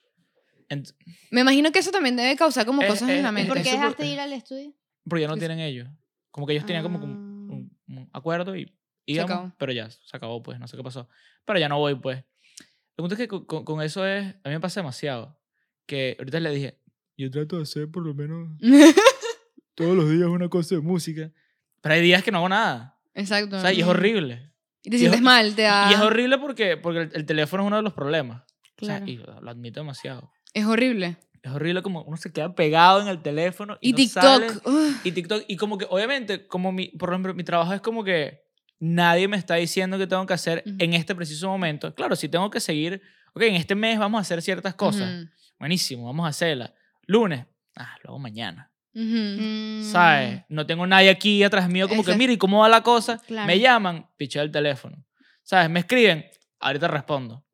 [0.68, 0.94] Ent-
[1.30, 3.48] Me imagino que eso también debe causar como Es- cosas en es- la es mente.
[3.48, 4.74] ¿Por qué súper- dejaste de ir al estudio?
[5.08, 5.40] Porque ya no Sí.
[5.40, 5.88] tienen ellos.
[6.30, 7.52] Como que ellos tenían como que un, Ah.
[7.54, 8.74] un- un acuerdo y
[9.06, 9.52] íbamos, acabó.
[9.58, 11.08] pero ya, se acabó, pues, no sé qué pasó.
[11.44, 12.24] Pero ya no voy, pues.
[12.96, 15.38] Lo punto es que con, con- con eso es, a mí me pasa demasiado,
[15.86, 16.80] que ahorita le dije,
[17.16, 18.48] yo trato de hacer por lo menos
[19.74, 21.30] todos los días una cosa de música,
[21.80, 23.56] pero hay días que no hago nada, Exacto.
[23.58, 24.50] o sea, y es horrible.
[24.82, 25.90] Y te y sientes es- mal, te da...
[25.90, 28.42] Y es horrible porque, porque el, el teléfono es uno de los problemas.
[28.80, 29.10] O sea, Claro.
[29.10, 30.30] y lo, lo admito demasiado.
[30.56, 31.16] Es horrible.
[31.42, 34.22] Es horrible como uno se queda pegado en el teléfono y, Y no TikTok.
[34.22, 34.46] sale.
[35.04, 38.42] Y TikTok, y como que, obviamente, como mi, por ejemplo, mi trabajo es como que
[38.80, 41.94] nadie me está diciendo qué tengo que hacer en este preciso momento.
[41.94, 43.02] Claro, si tengo que seguir,
[43.34, 45.08] ok, en este mes vamos a hacer ciertas cosas.
[45.24, 45.30] Ujú.
[45.58, 46.72] Buenísimo, vamos a hacerlas.
[47.06, 47.44] Lunes,
[47.76, 48.72] ah, lo hago mañana.
[48.94, 50.42] Mm, ¿Sabes?
[50.48, 52.18] No tengo nadie aquí atrás mío como que, Exacto.
[52.18, 53.18] mira, ¿y cómo va la cosa?
[53.26, 53.46] Claro.
[53.46, 55.04] Me llaman, picheo el teléfono.
[55.42, 55.68] ¿Sabes?
[55.68, 56.24] Me escriben,
[56.60, 57.44] ahorita respondo.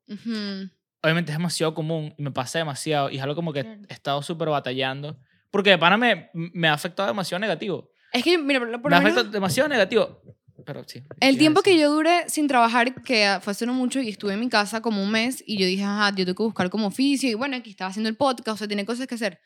[1.03, 4.23] Obviamente es demasiado común y me pasa demasiado y es algo como que he estado
[4.23, 5.19] súper batallando.
[5.51, 7.91] Porque de pana me, me ha afectado demasiado negativo.
[8.13, 9.31] Es que, mira, por lo me menos...
[9.31, 10.23] demasiado negativo.
[10.65, 11.03] Pero sí.
[11.21, 14.41] El tiempo que yo duré sin trabajar, que fue hace no mucho, y estuve en
[14.41, 17.29] mi casa como un mes, y yo dije, ajá, yo tengo que buscar como oficio,
[17.29, 19.41] y bueno, aquí estaba haciendo el podcast, o sea, tiene cosas que hacer.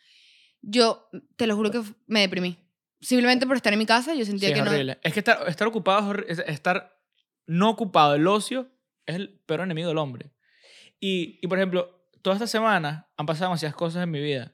[0.60, 2.58] Yo, te lo juro que me deprimí.
[3.00, 4.70] Simplemente por estar en mi casa, yo Sí, sentía es que no...
[4.70, 4.98] horrible.
[5.02, 6.98] Es que estar, estar ocupado, es es- estar
[7.46, 8.68] no ocupado, el ocio,
[9.06, 10.30] es el peor enemigo del hombre.
[11.00, 14.52] Y, y, por ejemplo, toda esta semana han pasado demasiadas cosas en mi vida.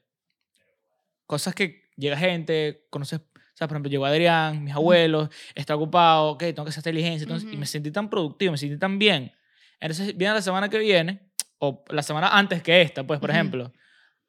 [1.25, 6.31] Cosas que llega gente, conoces, o sea, por ejemplo, llegó Adrián, mis abuelos, está ocupado,
[6.31, 7.59] ok, tengo que hacer inteligencia, entonces, y Ujú.
[7.59, 9.31] me sentí tan productivo, me sentí tan bien.
[9.79, 13.37] Entonces, viene la semana que viene, o la semana antes que esta, pues, por Ujú.
[13.37, 13.73] ejemplo,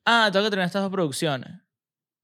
[0.05, 1.50] ah, tengo que terminar estas dos producciones.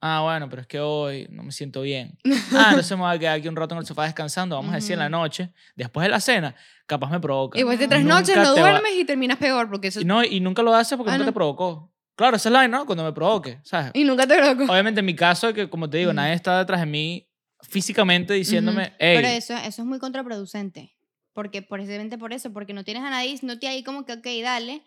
[0.02, 2.18] Ah, bueno, pero es que hoy no me siento bien.
[2.52, 4.76] Ah, entonces me voy a quedar aquí un rato en el sofá descansando, vamos a
[4.76, 6.54] decir en la noche, después de la cena,
[6.86, 7.58] capaz me provoca.
[7.58, 7.90] Igual de No.
[7.90, 10.00] tres noches no te va- duermes y terminas peor porque eso...
[10.00, 11.30] Y, no, y nunca lo haces porque Ah, nunca no.
[11.32, 11.92] te provocó.
[12.16, 12.86] Claro, esa es la ¿no?
[12.86, 13.92] Cuando me provoque, ¿sabes?
[13.94, 14.70] Y nunca te provoco.
[14.72, 16.16] Obviamente en mi caso, que como te digo, Ujú.
[16.16, 17.28] nadie está detrás de mí
[17.62, 20.96] físicamente diciéndome, hey, Pero eso, eso es muy contraproducente.
[21.32, 24.26] Porque precisamente por eso, porque no tienes a nadie, no te ahí como que, ok,
[24.42, 24.82] dale.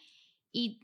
[0.52, 0.83] Y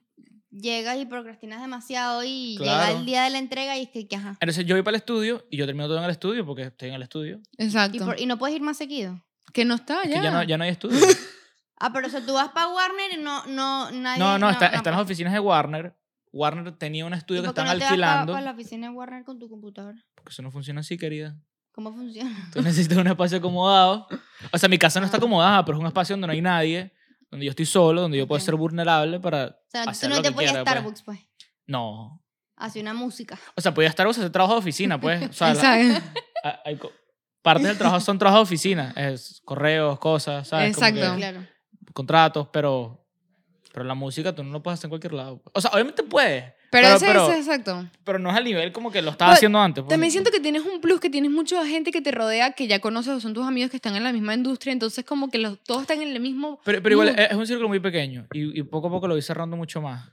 [0.51, 2.97] llegas y procrastinas demasiado y llega Claro.
[2.99, 4.35] el día de la entrega y es que, que ajá.
[4.39, 6.89] entonces yo voy para el estudio y yo termino todo en el estudio porque estoy
[6.89, 7.39] en el estudio.
[7.57, 7.97] Exacto.
[7.97, 9.23] Y, por- y no puedes ir más seguido.
[9.53, 10.15] Que no está Es ya.
[10.17, 10.99] que ya no, ya no hay estudio.
[11.81, 14.19] Ah, pero o sea, tú vas para Warner y no, no, nadie...
[14.19, 15.95] no, no, está, están las oficinas de Warner.
[16.33, 18.33] Warner tenía un estudio ¿Y que están no te vas alquilando.
[18.33, 19.97] para la oficina de Warner con tu computadora?
[20.13, 21.37] Porque eso no funciona así, querida.
[21.71, 22.49] ¿Cómo funciona?
[22.51, 24.07] Tú necesitas un espacio acomodado.
[24.51, 25.19] O sea, mi casa no está Ah.
[25.19, 26.91] acomodada, pero es un espacio donde no hay nadie,
[27.31, 29.45] donde yo estoy solo, donde yo puedo ser vulnerable para...
[29.47, 30.61] O sea, Hacer tú no lo te quiera, pues.
[30.73, 31.19] Starbucks, pues.
[31.67, 32.23] No.
[32.55, 33.39] Hace una música.
[33.55, 35.29] O sea, podía sea, hacer trabajo de oficina, pues.
[35.29, 36.19] O sea, la- Exacto.
[36.43, 36.91] a- hay co-
[37.41, 38.93] partes del trabajo son trabajo de oficina.
[38.95, 40.71] Es correos, cosas, ¿sabes?
[40.71, 40.99] Exacto.
[41.13, 41.45] que Claro.
[41.93, 42.95] contratos, pero...
[43.71, 45.43] Pero la música tú no lo puedes hacer en cualquier lado.
[45.53, 46.51] O sea, obviamente puedes.
[46.71, 47.89] Pero, Pero- ese pero- es exacto.
[48.03, 49.83] Pero no es al nivel como que lo estaba Pero haciendo antes.
[49.83, 49.89] pues.
[49.89, 52.79] También siento que tienes un plus, que tienes mucha gente que te rodea, que ya
[52.79, 55.57] conoces o son tus amigos que están en la misma industria, entonces como que los,
[55.63, 56.59] todos están en el mismo...
[56.63, 57.19] Pero, pero igual mood.
[57.19, 60.09] es un círculo muy pequeño y, y poco a poco lo voy cerrando mucho más.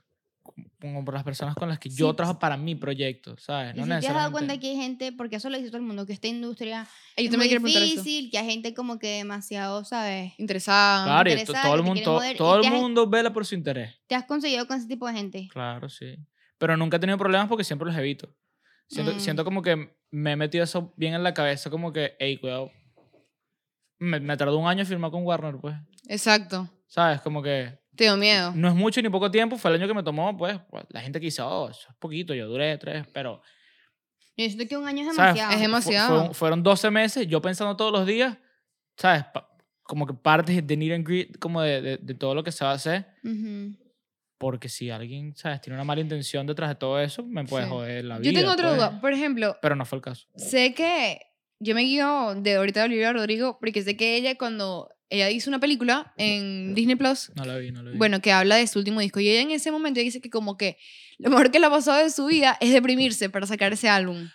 [0.81, 2.17] Como por las personas con las que yo Sí.
[2.17, 3.75] trabajo para mi proyecto, ¿sabes?
[3.75, 5.79] Y No si te has dado cuenta que hay gente, porque eso lo dice todo
[5.79, 9.09] el mundo, que esta industria Eh, Yo es muy difícil, que hay gente como que
[9.09, 10.33] demasiado, ¿sabes?
[10.39, 11.05] Interesada.
[11.05, 12.03] Claro, y interesada, todo el mundo,
[12.37, 13.95] todo, y el has- mundo vela por su interés.
[14.07, 15.49] ¿Te has conseguido con ese tipo de gente?
[15.53, 16.17] Claro, sí.
[16.59, 18.29] Pero nunca he tenido problemas porque siempre los evito.
[18.89, 19.21] Siento, Mm.
[19.21, 22.71] siento como que me he metido eso bien en la cabeza, como que, hey, cuidado.
[23.99, 25.75] Me, me tardó un año firmar con Warner, pues.
[26.09, 26.69] Exacto.
[26.87, 27.21] ¿Sabes?
[27.23, 28.53] Como que Te dio miedo.
[28.55, 30.59] no es mucho ni poco tiempo, fue el año que me tomó, pues.
[30.91, 33.41] La gente que dice, oh, eso es poquito, yo duré tres, pero
[34.37, 35.35] Yo siento que un año es ¿sabes?
[35.35, 35.51] demasiado.
[35.51, 36.09] Es Fu- demasiado.
[36.17, 38.37] fueron, fueron 12 meses, yo pensando todos los días,
[38.97, 39.25] ¿sabes?
[39.33, 39.49] Pa-
[39.83, 42.65] como que partes de need and greet, como de, de, de todo lo que se
[42.65, 43.07] va a hacer.
[43.25, 43.75] Ujú.
[44.39, 45.61] Porque si alguien, ¿sabes?
[45.63, 47.71] Tiene una mala intención detrás de todo eso, me puede Sí.
[47.71, 48.31] joder la vida.
[48.31, 48.77] Yo tengo otra pues.
[48.77, 49.01] duda.
[49.01, 50.27] Por ejemplo, Pero no fue el caso.
[50.37, 51.21] sé que
[51.59, 55.49] yo me guío de ahorita de Olivia Rodrigo porque sé que ella cuando ella hizo
[55.49, 57.97] una película en Disney Plus, No la vi, no la vi.
[57.97, 60.57] bueno, que habla de su último disco y ella en ese momento dice que como
[60.59, 60.77] que
[61.19, 64.29] lo mejor que le ha pasado de su vida es deprimirse para sacar ese álbum.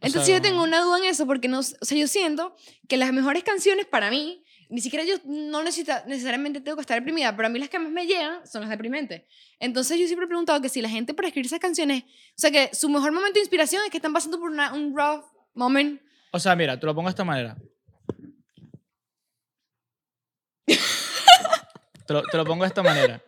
[0.00, 2.54] O Entonces sea, yo tengo una duda en eso porque no, o sea, yo siento
[2.86, 6.98] que las mejores canciones para mí, ni siquiera yo no necesita, necesariamente tengo que estar
[6.98, 9.22] deprimida, pero a mí las que más me llegan son las deprimentes.
[9.58, 12.50] Entonces yo siempre he preguntado que si la gente para escribir esas canciones, o sea,
[12.50, 16.00] que su mejor momento de inspiración es que están pasando por una- un rough moment.
[16.32, 17.56] O sea, mira, te lo pongo de esta manera.
[20.66, 23.22] te, lo, te lo pongo de esta manera.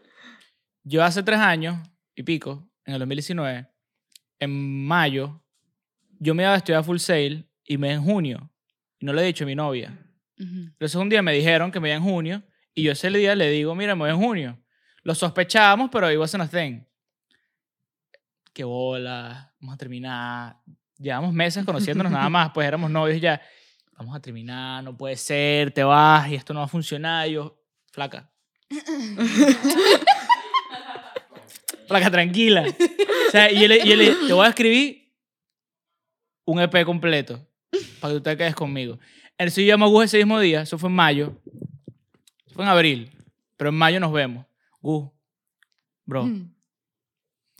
[0.84, 1.78] Yo hace tres años
[2.14, 3.66] y pico, en el 2019,
[4.38, 5.42] en mayo,
[6.18, 8.50] yo me iba a full sail y me en junio.
[8.98, 9.96] Y no le he dicho a mi novia.
[10.40, 12.42] Entonces un día me dijeron que me iba en junio
[12.74, 14.58] y yo ese día le digo, mira, me voy en junio.
[15.02, 16.82] Lo sospechábamos, pero iba a ser thing.
[18.52, 20.56] Qué bola, vamos a terminar.
[20.98, 23.40] Llevamos meses conociéndonos nada más, pues éramos novios ya.
[23.92, 27.28] Vamos a terminar, no puede ser, te vas y esto no va a funcionar.
[27.28, 28.30] Y yo, flaca.
[31.86, 32.64] flaca, tranquila.
[33.28, 35.12] O sea, y le, y dije, te voy a escribir
[36.46, 37.46] un EP completo
[38.00, 38.98] para que tú te quedes conmigo.
[39.48, 41.40] Yo llamo a Gus ese mismo día, eso fue en mayo.
[42.46, 43.10] Eso fue en abril,
[43.56, 44.44] pero en mayo nos vemos.
[44.80, 45.10] Gus,
[46.04, 46.54] bro, Mm.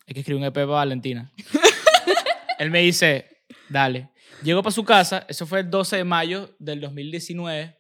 [0.07, 1.33] hay que escribir un EP para Valentina.
[2.59, 4.11] Él me dice, dale.
[4.43, 7.79] Llego para su casa, eso fue el 12 de mayo del 2019,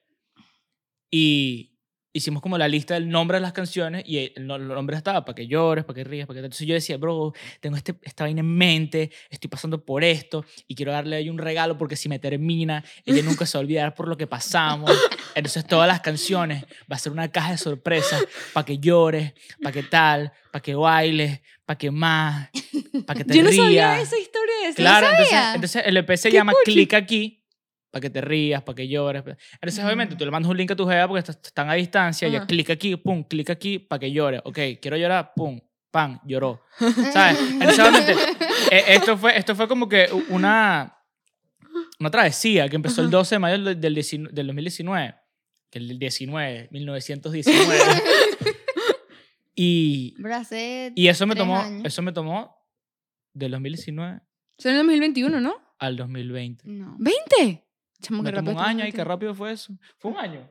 [1.10, 1.69] y
[2.12, 5.34] hicimos como la lista del nombre de las canciones, y el, no- nombre estaba para
[5.36, 6.44] que llores, para que rías, para que...
[6.44, 10.74] Entonces yo decía, bro, tengo este, esta vaina en mente, estoy pasando por esto, y
[10.74, 13.64] quiero darle a ella un regalo porque si me termina, ella nunca se va a
[13.64, 14.90] olvidar por lo que pasamos.
[15.34, 19.72] Entonces todas las canciones va a ser una caja de sorpresas para que llores, para
[19.72, 22.48] que tal, para que bailes, para que más,
[23.06, 23.62] para que te Yo no rías.
[23.64, 24.54] sabía esa historia.
[24.74, 25.54] Claro, entonces, sabía.
[25.54, 26.72] entonces el EP se Qué llama cuchi.
[26.72, 27.39] Click aquí,
[27.90, 29.22] para que te rías, para que llores.
[29.54, 32.28] Entonces, obviamente, tú le mandas un link a tu jeva porque estás- están a distancia,
[32.28, 32.46] y Ajá.
[32.46, 34.40] clic aquí, pum, clic aquí, para que llore.
[34.44, 36.62] Ok, quiero llorar, pum, pan, lloró.
[37.12, 37.38] ¿Sabes?
[37.40, 38.12] Entonces, obviamente,
[38.70, 40.96] eh, esto, fue, esto fue como que una,
[41.98, 45.14] una travesía que empezó el 12 de mayo del, del, 19 del 2019,
[45.70, 47.78] que el del 19, 1919.
[49.62, 51.82] Y, Bro, hace y eso me tomó, años.
[51.84, 52.56] eso me tomó
[53.34, 54.20] del 2019
[54.58, 55.54] Son en el 2021, ¿no?
[55.78, 56.62] al 2020.
[56.66, 56.96] No.
[56.98, 57.62] ¿20?
[58.00, 59.72] Chamo, Me tomó un año, ay, qué rápido fue eso.
[59.98, 60.48] Fue un año.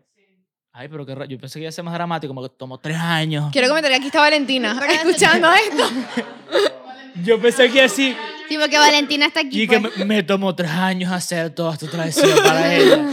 [0.71, 2.97] Ay, pero qué yo pensé que iba a ser más dramático, como que tomó tres
[2.97, 3.51] años.
[3.51, 5.83] Quiero comentar que aquí está Valentina escuchando esto.
[7.25, 8.15] Yo pensé que así,
[8.49, 9.63] Sí, porque Valentina está aquí.
[9.63, 9.95] y que pues.
[9.97, 13.09] me, me tomó tres años hacer toda esta travesía para ella.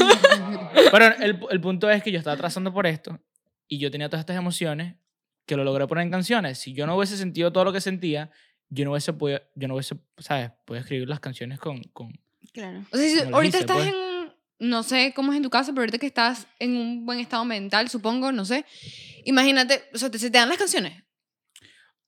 [0.90, 3.18] Pero el, el punto es que yo estaba trazando por esto
[3.68, 4.94] y yo tenía todas estas emociones
[5.44, 6.58] que lo logré poner en canciones.
[6.58, 8.30] Si yo no hubiese sentido todo lo que sentía,
[8.70, 10.52] yo no hubiese podido, yo no hubiese, ¿sabes?
[10.64, 12.18] Podido escribir las canciones con, con...
[12.54, 12.84] Claro.
[12.90, 13.88] O sea, si ahorita hice, estás pues.
[13.88, 14.15] en,
[14.58, 17.44] no sé cómo es en tu caso, pero ahorita que estás en un buen estado
[17.44, 18.64] mental, supongo, no sé.
[19.24, 21.04] Imagínate, o sea, te, se te dan las canciones.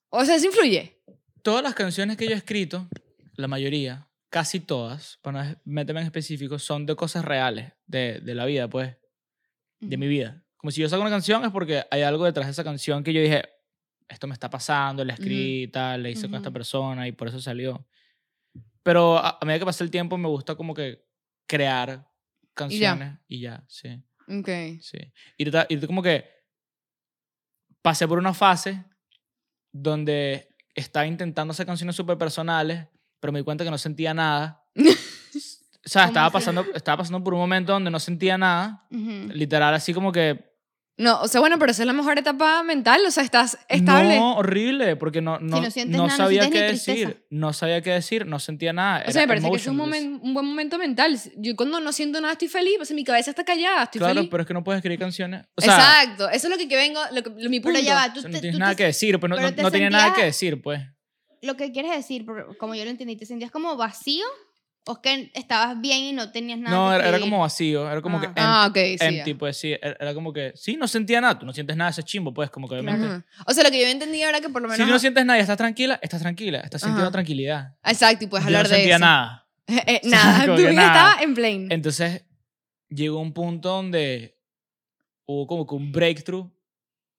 [0.09, 1.01] O sea, eso influye.
[1.43, 2.87] Todas las canciones que yo he escrito,
[3.35, 8.35] la mayoría, casi todas, para no meterme en específico, son de cosas reales, de, de
[8.35, 8.95] la vida, pues,
[9.79, 10.43] de mi vida.
[10.57, 13.13] Como si yo saco una canción es porque hay algo detrás de esa canción que
[13.13, 13.43] yo dije,
[14.09, 17.39] esto me está pasando, la escribí, tal, la hice con esta persona y por eso
[17.39, 17.87] salió.
[18.83, 21.05] Pero a, a medida que pasa el tiempo me gusta como que
[21.47, 22.08] crear
[22.59, 24.49] canciones y ya, sí, Ok.
[24.81, 24.97] sí.
[25.37, 26.25] Y ahorita, y ahorita como que
[27.81, 28.83] pasé por una fase
[29.71, 32.87] donde estaba intentando hacer canciones súper personales,
[33.19, 34.63] pero me di cuenta que no sentía nada.
[35.85, 38.85] O sea, ¿Cómo estaba pasando, estaba pasando por un momento donde no sentía nada.
[38.91, 39.29] Ujú.
[39.33, 40.48] Literal, así como que...
[40.99, 44.17] No, o sea, bueno, pero esa es la mejor etapa mental, o sea, estás estable.
[44.17, 46.91] No, horrible, porque no, no, no sientes nada, no sabía qué tristeza.
[46.91, 47.25] decir.
[47.29, 49.05] No sabía qué decir, no sentía nada.
[49.07, 50.03] o sea, me parece que es un, emotionless.
[50.03, 51.17] momen- un buen momento mental.
[51.37, 54.15] Yo cuando no siento nada estoy feliz, o sea, mi cabeza está callada, estoy Claro,
[54.15, 54.29] feliz.
[54.29, 55.45] pero es que no puedes escribir canciones.
[55.55, 57.75] O sea, Exacto, eso es lo que, que vengo, lo que, lo- mi punto.
[57.79, 59.29] Pero ya va, tú, o sea, te- no tienes tú nada te- que decir, pues
[59.29, 60.81] no, pero no, te no tenía nada que decir, pues.
[61.41, 64.25] Lo que quieres decir, por- como yo lo entendí, ¿te sentías como vacío?
[64.89, 67.87] ¿O es que estabas bien y no tenías nada No, que era, era como vacío,
[67.89, 68.21] era como Ah.
[68.21, 68.97] que empty, Ah, ok, sí.
[68.99, 69.07] ya.
[69.07, 71.91] empty, pues sí, era, era como que, sí, no sentía nada, tú no sientes nada,
[71.91, 73.05] ese chimbo, pues, como que obviamente.
[73.07, 73.23] Ujú.
[73.45, 74.77] O sea, lo que yo entendí ahora que por lo menos...
[74.77, 77.11] Si tú no sientes nada y estás tranquila, estás tranquila, estás sintiendo Ajá.
[77.11, 77.75] tranquilidad.
[77.83, 79.05] Exacto, y puedes Yo hablar no de sentía eso.
[79.05, 79.47] nada.
[79.85, 80.87] Eh, O sea, nada, vida nada.
[81.11, 81.67] estaba en plane.
[81.69, 82.25] Entonces,
[82.89, 84.39] llegó un punto donde
[85.25, 86.49] hubo como que un breakthrough,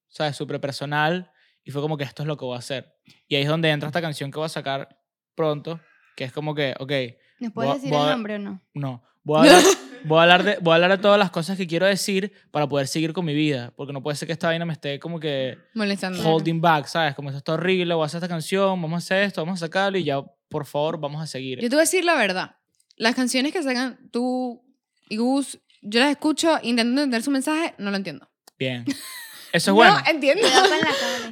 [0.08, 0.34] ¿sabes?
[0.34, 1.30] Súper personal,
[1.62, 2.92] y fue como que esto es lo que voy a hacer.
[3.28, 4.98] Y ahí es donde entra esta canción que voy a sacar
[5.36, 5.78] pronto,
[6.16, 6.92] que es como que, ok,
[7.40, 8.62] ¿Nos puedes decir voy el a- nombre o no?
[8.74, 9.62] no, voy a hablar,
[10.04, 12.68] voy a hablar, de, voy a hablar de todas las cosas que quiero decir para
[12.68, 15.18] poder seguir con mi vida, porque no puede ser que esta vaina me esté como
[15.18, 16.22] que Molestando.
[16.22, 17.14] holding back, ¿sabes?
[17.14, 19.66] Como esto está horrible, voy a hacer esta canción, vamos a hacer esto, vamos a
[19.66, 21.58] sacarlo y ya, por favor, vamos a seguir.
[21.60, 22.56] Yo te voy a decir la verdad.
[22.96, 24.62] Las canciones que sacan tú
[25.08, 28.28] y Gus, yo las escucho intentando entender su mensaje, no lo entiendo.
[28.58, 28.84] Bien.
[29.52, 29.94] Eso es bueno.
[29.98, 30.46] No, entiendo.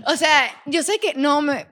[0.07, 1.67] O sea, yo sé que no me...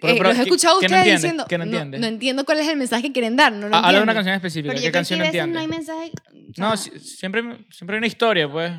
[0.00, 1.22] Pero- eh, pero, los he ¿qué- escuchado no ustedes entiendes?
[1.22, 1.46] diciendo...
[1.48, 3.80] ¿Qué no no, no entiendo cuál es el mensaje que quieren dar, no lo Ah,
[3.80, 4.70] Habla de una canción específica.
[4.72, 6.12] Pero ¿Qué yo creo que canción a no veces no hay mensaje...
[6.12, 8.72] o No, si- siempre, siempre hay una historia, pues.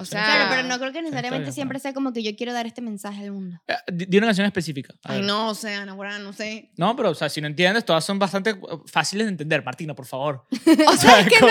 [0.00, 0.24] O sea...
[0.24, 2.80] Claro, pero no creo que necesariamente bien, siempre sea como que yo quiero dar este
[2.80, 3.60] mensaje al mundo.
[3.66, 4.94] Eh, Di di una canción específica.
[5.02, 6.70] Ay, no, o sea, Ana, no sé.
[6.76, 9.64] No, pero, o sea, si no entiendes, todas son bastante uh, fáciles de entender.
[9.64, 10.44] Martina, por favor.
[10.88, 11.48] O sea, es que no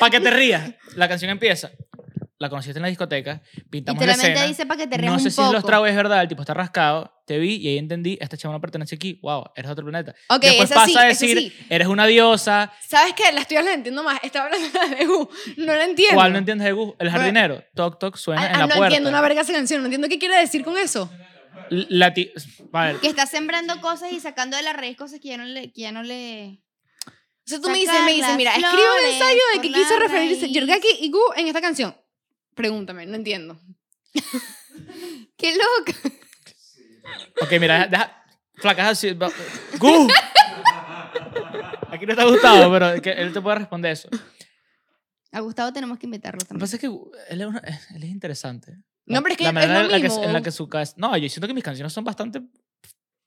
[0.00, 0.72] Para que te rías.
[0.96, 1.70] La canción empieza.
[2.42, 4.48] La conociste en la discoteca, pintamos la Literalmente escena.
[4.48, 5.52] dice para que te rías no sé un si poco.
[5.52, 8.52] los tragos es verdad, el tipo está rascado, te vi y ahí entendí, esta chava
[8.54, 10.12] no pertenece aquí, wow, eres de otro planeta.
[10.28, 11.52] Ok, Después pasa sí, a decir, sí.
[11.70, 13.30] eres una diosa, ¿Sabes qué?
[13.32, 14.18] Las tuyas las entiendo más.
[14.24, 15.28] Estaba hablando de Gus.
[15.56, 16.14] No la entiendo.
[16.16, 16.88] ¿cuál no entiendes de Gus?
[16.98, 17.10] El Bueno.
[17.12, 18.86] jardinero, toc toc, suena Ah, en ah, la no puerta.
[18.86, 19.80] entiendo una verga esa canción.
[19.80, 21.08] No entiendo qué quiere decir con eso.
[21.70, 22.32] La ti-
[22.72, 25.44] a ver, Que está sembrando cosas y sacando de la raíz cosas que ya no
[25.44, 25.72] le...
[25.72, 26.60] Que ya no le...
[27.44, 29.78] O sea, tú me dices, Sacar me dices, mira, escribe un ensayo de que la
[29.78, 30.54] quiso referirse raíz.
[30.54, 31.96] Yorgaki y Gu en esta canción.
[32.54, 33.58] Pregúntame, no entiendo.
[35.36, 35.98] ¡Qué loco!
[37.42, 38.24] ok, mira, deja,
[38.56, 39.12] flacas así,
[39.78, 40.12] Gus.
[41.90, 44.08] Aquí no te ha gustado, pero que él te puede responder eso.
[44.12, 46.60] Lo A Gustavo tenemos que invitarlo que también.
[46.60, 47.62] pasa es que él es, una-
[47.94, 48.76] él es interesante.
[49.06, 50.22] No, pero es que la es manera lo en la que, mismo.
[50.24, 50.94] en la que su cabeza...
[50.96, 52.40] No, yo siento que mis canciones son bastante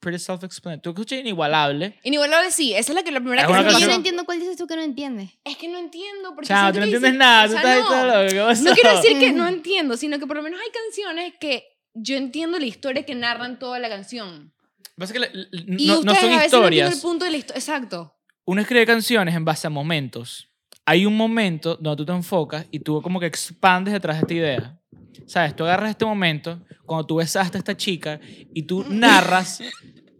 [0.06, 0.82] pretty self-explanatory.
[0.84, 2.00] Tú escuchas Inigualable.
[2.04, 3.90] Inigualable sí, esa es la, que, la primera Es que una se me Yo canción-
[3.90, 5.32] no entiendo cuál dices tú que no entiendes.
[5.44, 6.34] Es que no entiendo.
[6.36, 7.44] Porque Chao, tú no entiendes dice- nada.
[7.44, 7.88] o Tú sea, estás ahí no.
[7.90, 8.30] todo loco.
[8.34, 8.64] ¿Qué pasó?
[8.64, 12.16] No quiero decir que no entiendo, sino que por lo menos hay canciones que yo
[12.18, 14.54] entiendo la historia que narran toda la canción.
[14.98, 16.40] Lo que pasa es que la- la- Y no, no son a veces no entienden
[16.40, 17.00] el historias.
[17.02, 17.60] punto de la historia.
[17.60, 18.16] Exacto.
[18.46, 20.48] Uno escribe canciones en base a momentos.
[20.86, 24.34] Hay un momento donde tú te enfocas y tú como que expandes detrás de esta
[24.36, 24.80] idea.
[25.26, 25.56] ¿Sabes?
[25.56, 28.20] Tú agarras este momento, cuando tú besaste a esta chica
[28.54, 29.62] y tú narras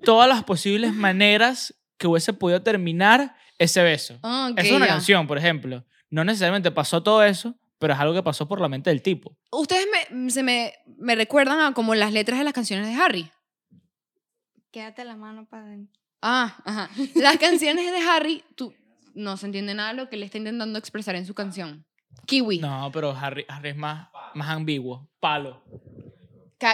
[0.04, 4.16] todas las posibles maneras que hubiese podido terminar ese beso.
[4.16, 4.94] Esa es una ya.
[4.94, 5.86] canción, por ejemplo.
[6.10, 9.38] No necesariamente pasó todo eso, pero es algo que pasó por la mente del tipo.
[9.52, 13.32] Ustedes me, se me, me recuerdan a como las letras de las canciones de Harry.
[14.72, 16.02] Quédate la mano para adentro.
[16.22, 16.90] Ah, ajá.
[17.16, 18.74] Las canciones de Harry, tú
[19.14, 21.86] no se entiende nada de lo que le está intentando expresar en su canción.
[22.26, 22.60] Kiwi.
[22.60, 25.08] No, pero Harry, Harry es más, más ambiguo.
[25.20, 25.64] Palo.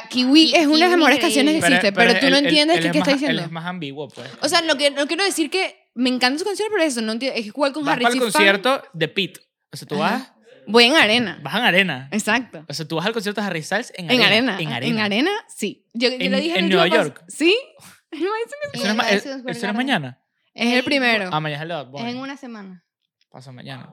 [0.09, 2.81] Kiwi es una de las mejores canciones que existe, pero, tú no él- entiendes él
[2.83, 3.39] que, es qué está diciendo.
[3.39, 4.29] Él es más ambiguo, pues.
[4.41, 7.11] O sea, no, que- no quiero decir que me encantan sus canciones, pero eso, no
[7.11, 7.37] entiendo.
[7.37, 8.03] Es igual con vas Harry.
[8.03, 8.39] para el soy fan.
[8.41, 9.41] concierto de Pete.
[9.73, 10.35] O sea, tú vas, Ajá.
[10.67, 11.39] Voy en arena.
[11.43, 12.07] vas en arena.
[12.11, 12.63] Exacto.
[12.69, 14.57] O sea, tú vas al concierto de Harry Styles en En arena.
[14.61, 14.95] En arena.
[14.95, 15.85] En arena, sí.
[15.93, 17.21] Yo, yo En- le dije en el Nueva último York.
[17.25, 17.55] pas- Sí.
[18.13, 19.77] No, es- ¿Eso En no es el ma- Madison ¿Eso Square no es Garden.
[19.77, 20.19] mañana?
[20.53, 21.29] es el El- primero.
[21.33, 22.05] Ah, mañana es el de Bad Bunny.
[22.09, 22.83] Es en una semana.
[23.31, 23.89] Pasa mañana.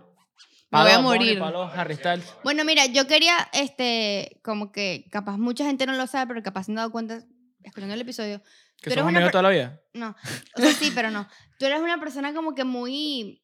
[0.70, 1.40] Me voy a morir.
[1.42, 2.26] Harry Styles.
[2.44, 6.64] Bueno, mira, yo quería, este, como que capaz mucha gente no lo sabe, pero capaz
[6.64, 7.24] se han dado cuenta
[7.62, 8.42] escuchando el episodio.
[8.80, 9.80] Que Tú somos amigos toda la vida.
[9.94, 10.14] No,
[10.56, 11.26] o sea, sí, pero no.
[11.58, 13.42] Tú eres una persona como que muy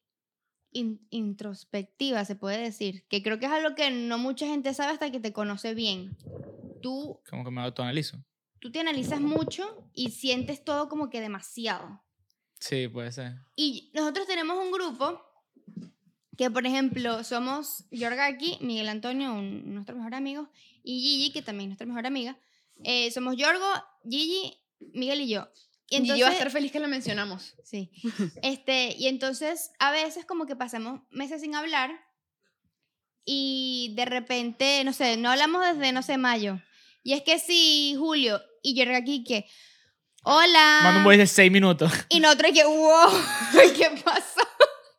[0.71, 3.05] in- introspectiva, se puede decir.
[3.09, 6.15] Que creo que es algo que no mucha gente sabe hasta que te conoce bien.
[6.81, 8.23] Tú, Como que me autoanalizo.
[8.59, 12.01] tú te analizas mucho y sientes todo como que demasiado.
[12.59, 13.33] Sí, puede ser.
[13.55, 15.21] Y nosotros tenemos un grupo
[16.37, 20.49] que, por ejemplo, somos Yorgaki, Miguel Antonio, un, nuestro mejor amigo,
[20.83, 22.37] y Gigi, que también es nuestra mejor amiga.
[22.83, 23.65] Eh, somos Yorgo,
[24.03, 24.57] Gigi,
[24.93, 25.47] Miguel y yo.
[25.87, 27.55] Y Y entonces, yo voy a estar feliz que la mencionamos.
[27.63, 27.91] Sí.
[28.41, 31.91] Este, y entonces a veces como que pasamos meses sin hablar
[33.23, 36.61] y de repente, no sé, no hablamos desde, no sé, mayo.
[37.03, 39.47] Y es que sí, Julio, y yo aquí que,
[40.23, 40.79] hola.
[40.83, 41.91] Mando un voice de 6 minutos.
[42.09, 43.09] Y nosotros que, wow,
[43.77, 44.41] ¿qué pasó?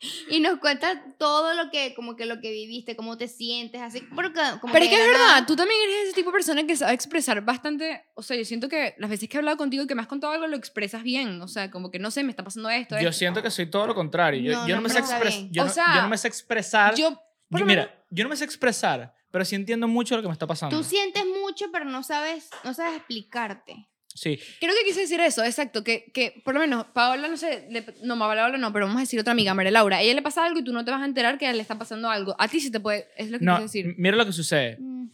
[0.30, 4.00] Y nos cuentas todo lo que, como que lo que viviste, cómo te sientes, así,
[4.14, 6.34] porque, como Pero es que es la nada- verdad, tú también eres ese tipo de
[6.34, 8.04] persona que sabe expresar bastante.
[8.14, 10.08] O sea, yo siento que las veces que he hablado contigo y que me has
[10.08, 11.40] contado algo lo expresas bien.
[11.40, 12.96] O sea, como que no sé, me está pasando esto.
[13.00, 13.18] Yo esto.
[13.18, 14.40] siento que soy todo lo contrario.
[14.42, 15.52] Yo, No, yo no, no, me sé pero está expres- bien.
[15.52, 16.94] yo, O no, sea, yo no me sé expresar.
[16.94, 17.18] Yo, Yo-
[17.50, 20.46] mira, menos- yo no me sé expresar, pero sí entiendo mucho lo que me está
[20.46, 20.76] pasando.
[20.76, 23.88] Tú sientes mucho, pero no sabes, no sabes explicarte.
[24.16, 27.66] Sí, Creo que quise decir eso, exacto, que, que por lo menos Paola, no sé,
[27.70, 30.22] le- no, Paola no, pero vamos a decir otra amiga, María Laura, a ella le
[30.22, 32.34] pasa algo y tú no te vas a enterar que le está pasando algo.
[32.38, 33.94] A ti sí te puede, es lo que no, quise decir.
[33.98, 34.78] mira lo que sucede.
[34.80, 35.08] Mm,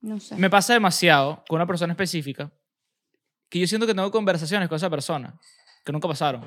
[0.00, 0.36] No sé.
[0.36, 2.50] Me pasa demasiado con una persona específica
[3.50, 5.38] que yo siento que tengo conversaciones con esa persona
[5.84, 6.44] que nunca pasaron.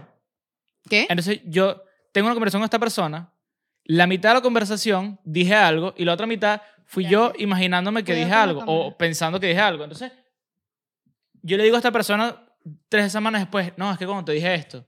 [0.90, 1.06] ¿Qué?
[1.10, 3.32] Entonces yo tengo una conversación con esta persona,
[3.84, 8.14] la mitad de la conversación dije algo y la otra mitad fui yo imaginándome que
[8.14, 9.84] Cuidado dije algo o pensando que dije algo.
[9.84, 10.12] Entonces
[11.48, 12.44] yo le digo a esta persona
[12.90, 14.86] tres semanas después, no, es que cuando te dije esto,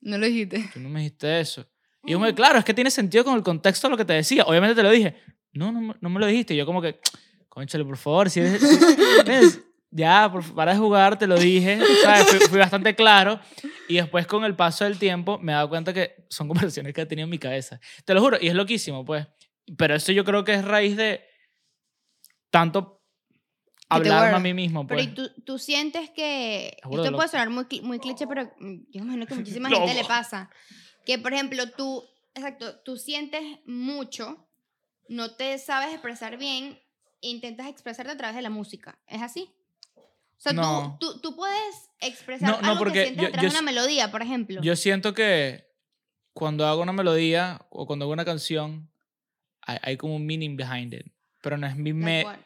[0.00, 0.68] No lo dijiste.
[0.72, 1.66] tú no me dijiste eso.
[2.04, 4.12] Y yo me claro, es que tiene sentido con el contexto de lo que te
[4.14, 4.42] decía.
[4.44, 5.14] Obviamente te lo dije.
[5.52, 6.54] No, no, no me lo dijiste.
[6.54, 6.98] Y yo como que,
[7.48, 9.60] conchale, por favor, si eres- si-.
[9.94, 11.78] Ya, por, para de jugar, te lo dije.
[12.02, 12.24] ¿sabes?
[12.26, 13.38] Fui, fui bastante claro.
[13.88, 17.02] Y después, con el paso del tiempo, me he dado cuenta que son conversaciones que
[17.02, 17.78] he tenido en mi cabeza.
[18.06, 19.26] Te lo juro, y es loquísimo, pues.
[19.76, 21.20] Pero eso yo creo que es raíz de
[22.50, 23.01] tanto
[23.96, 25.08] hablarme a mí mismo, Pero pues.
[25.08, 26.76] ¿y tú, tú sientes que...
[26.84, 29.86] Juro Esto de puede sonar muy, muy cliché, pero mm, yo imagino que muchísima Loco.
[29.86, 30.50] gente le pasa.
[31.06, 32.04] Que, por ejemplo, tú...
[32.34, 34.48] Exacto, tú sientes mucho,
[35.08, 36.78] no te sabes expresar bien
[37.20, 38.98] e intentas expresarte a través de la música.
[39.06, 39.50] ¿Es así?
[39.94, 40.96] O sea, No.
[40.98, 43.58] tú, tú, tú puedes expresar No, no, algo porque que sientes yo- a través yo
[43.58, 44.60] de una melodía, por ejemplo.
[44.62, 45.66] Yo siento que
[46.32, 48.90] cuando hago una melodía o cuando hago una canción,
[49.60, 51.06] hay, hay como un meaning behind it.
[51.42, 52.44] Pero no es mi, me- cual.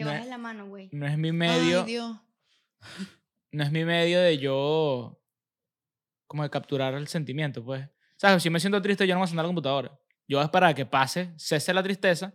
[0.00, 0.88] Que no bajes es- la mano, güey.
[0.92, 1.80] no es mi medio.
[1.80, 2.16] Ay, Dios.
[3.52, 5.20] no es mi medio de yo
[6.26, 7.88] como de capturar el sentimiento, pues.
[8.16, 8.42] ¿Sabes?
[8.42, 9.88] Si me siento triste, yo no me voy a sentar a la computadora.
[10.28, 12.32] Yo voy a esperar a que pase, cese la tristeza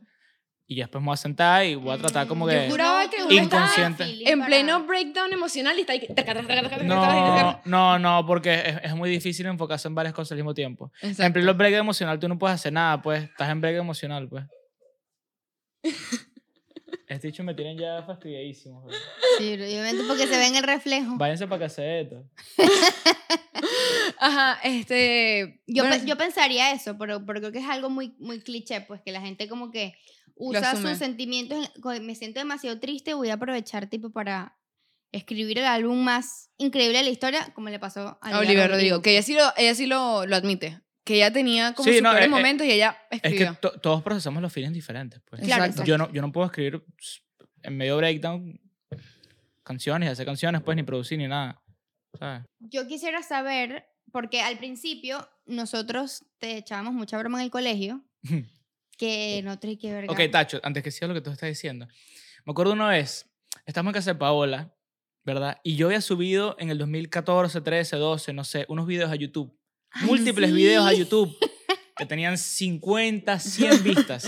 [0.67, 2.65] y después me voy a sentar y voy a tratar como Mm, que...
[2.65, 4.03] Yo juraba que tú uno estás Inconsciente.
[4.03, 6.07] feeling En pleno breakdown emocional y está ahí.
[6.83, 10.89] No, no, no, porque es, es muy difícil enfocarse en varias cosas al mismo tiempo.
[10.95, 11.05] taca.
[11.05, 11.33] En Exacto.
[11.33, 13.23] pleno break emocional tú no puedes hacer nada, pues.
[13.23, 14.43] Estás en break emocional, pues.
[17.07, 18.81] Este dicho me tienen ya fastidiadísimo.
[18.81, 18.97] joder.
[19.37, 21.17] Sí, obviamente porque se ve en el reflejo.
[21.17, 22.23] Váyanse para caseto.
[24.19, 25.61] Ajá, este.
[25.67, 28.81] Yo, bueno, pe- yo pensaría eso, pero, pero creo que es algo muy, muy cliché,
[28.81, 29.93] pues que la gente como que
[30.35, 34.57] usa sus sentimientos, me siento demasiado triste, voy a aprovechar tipo para
[35.11, 39.01] escribir el álbum más increíble de la historia, como le pasó a a Olivia Rodrigo,
[39.01, 40.81] que ella sí lo, ella sí lo, lo admite.
[41.05, 43.27] Que ella tenía como Sí, sus no, peores eh, eh, momentos y ella Es que
[43.29, 43.53] escribió.
[43.61, 45.41] to- todos procesamos los feelings diferentes, pues.
[45.43, 45.85] Claro, Exacto.
[45.87, 46.83] Yo no, yo no puedo escribir
[47.63, 48.59] en medio breakdown
[49.63, 51.61] canciones, hacer canciones, pues, ni producir ni nada.
[52.17, 52.43] ¿Sabes?
[52.59, 58.03] Yo quisiera saber, porque al principio nosotros te echábamos mucha broma en el colegio,
[58.97, 60.09] que no te que ver.
[60.09, 61.87] ok, Tacho, antes que siga lo que tú estás diciendo.
[62.45, 63.29] Me acuerdo una vez,
[63.65, 64.73] estamos en casa de Paola,
[65.23, 65.59] ¿verdad?
[65.63, 69.55] Y yo había subido en el 2014, 13, 12, no sé, unos videos a YouTube.
[70.01, 71.35] Múltiples videos a YouTube
[71.97, 74.27] que tenían 50, 100 vistas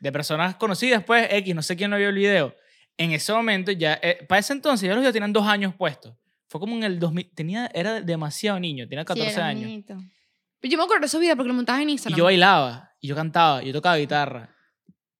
[0.00, 2.54] de personas conocidas, pues, X, no sé quién no vio el video.
[2.98, 6.14] En ese momento, ya, eh, para ese entonces, ya los videos tenían dos años puestos.
[6.48, 9.84] Fue como en el 2000, tenía, era demasiado niño, tenía 14 años.
[10.60, 12.18] Pero yo me acuerdo de esos videos porque lo montabas en Y Instagram.
[12.18, 14.54] yo bailaba, y yo cantaba, y yo tocaba guitarra.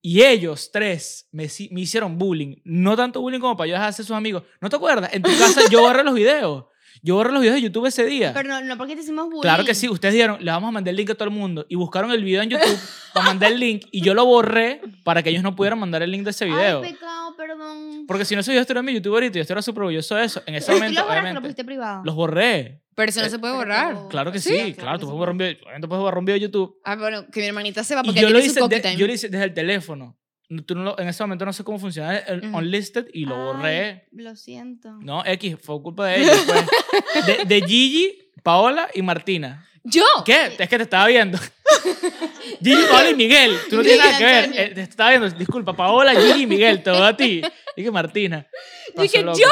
[0.01, 2.55] Y ellos tres me, me hicieron bullying.
[2.63, 4.43] No tanto bullying como para yo dejar de ser sus amigos.
[4.61, 5.11] ¿No te acuerdas?
[5.13, 6.65] En tu casa yo borré los videos.
[7.03, 8.33] Yo borré los videos de YouTube ese día.
[8.33, 9.41] Pero no, no porque te hicimos bullying.
[9.41, 11.65] Claro que sí, ustedes dijeron, le vamos a mandar el link a todo el mundo.
[11.69, 12.77] Y buscaron el video en YouTube
[13.13, 13.85] para mandar el link.
[13.91, 16.81] Y yo lo borré para que ellos no pudieran mandar el link de ese video.
[16.83, 18.05] Ay, pecado, perdón.
[18.07, 20.25] Porque si no ese video estuviera en mi YouTube ahorita, yo estaría súper orgulloso de
[20.25, 20.41] eso.
[20.45, 22.01] En ese tú momento, lo borraste, lo pusiste privado.
[22.03, 22.81] los borré.
[22.95, 23.95] Pero eso no Eh, se puede borrar.
[24.09, 24.49] Claro que ¿Sí?
[24.49, 26.33] sí, Claro claro, que tú se puedes borrar un video, obviamente puedes borrar un video
[26.35, 26.79] de YouTube.
[26.83, 29.13] Ah, bueno, que mi hermanita sepa Y porque yo ella lo, hice de- yo lo
[29.13, 30.17] hice desde el teléfono.
[30.65, 32.57] Tú no lo- en ese momento no sé cómo funciona el Ujú.
[32.57, 34.07] unlisted y lo Ay, borré.
[34.13, 34.91] Lo siento.
[35.01, 36.37] No, X, fue culpa de ellos.
[36.47, 37.25] Pues.
[37.25, 39.67] De, de Gigi, Paola y Martina.
[39.83, 40.03] ¿Yo?
[40.25, 40.55] ¿Qué?
[40.57, 41.37] Es que te estaba viendo.
[42.63, 43.57] Gigi, Paola y Miguel.
[43.69, 44.51] Tú no tienes nada que ver.
[44.55, 45.29] Eh, te estaba viendo.
[45.31, 46.81] Disculpa, Paola, Gigi y Miguel.
[46.83, 47.41] Te voy a ti.
[47.75, 48.47] Dije Martina.
[48.95, 49.33] Dije, ¿yo?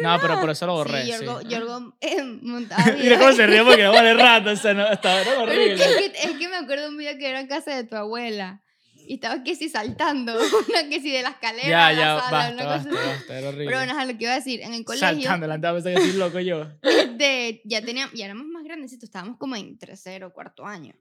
[0.00, 1.04] No, pero por eso lo borré.
[1.06, 4.50] sí, Sí, Yorgo, Yorgo eh, montaba Mira cómo se ríe porque no vale rato.
[4.50, 5.76] O sea, no, estaba Pero es horrible.
[5.76, 7.84] que, es, que, es que me acuerdo de un video que era en casa de
[7.84, 8.60] tu abuela.
[9.06, 10.34] Y estaba que si saltando.
[10.68, 13.38] Una que si de la escalera Ya, a la ya, sala, basta, una cosa basta.
[13.38, 13.66] Era horrible.
[13.66, 16.00] Pero bueno, ajá, lo que iba a decir, en el colegio, Saltando, la andaba pensando
[16.00, 16.66] que estoy loco yo.
[16.82, 20.94] este, ya teníamos, ya éramos más grandecitos, estábamos como en tercero, cuarto año.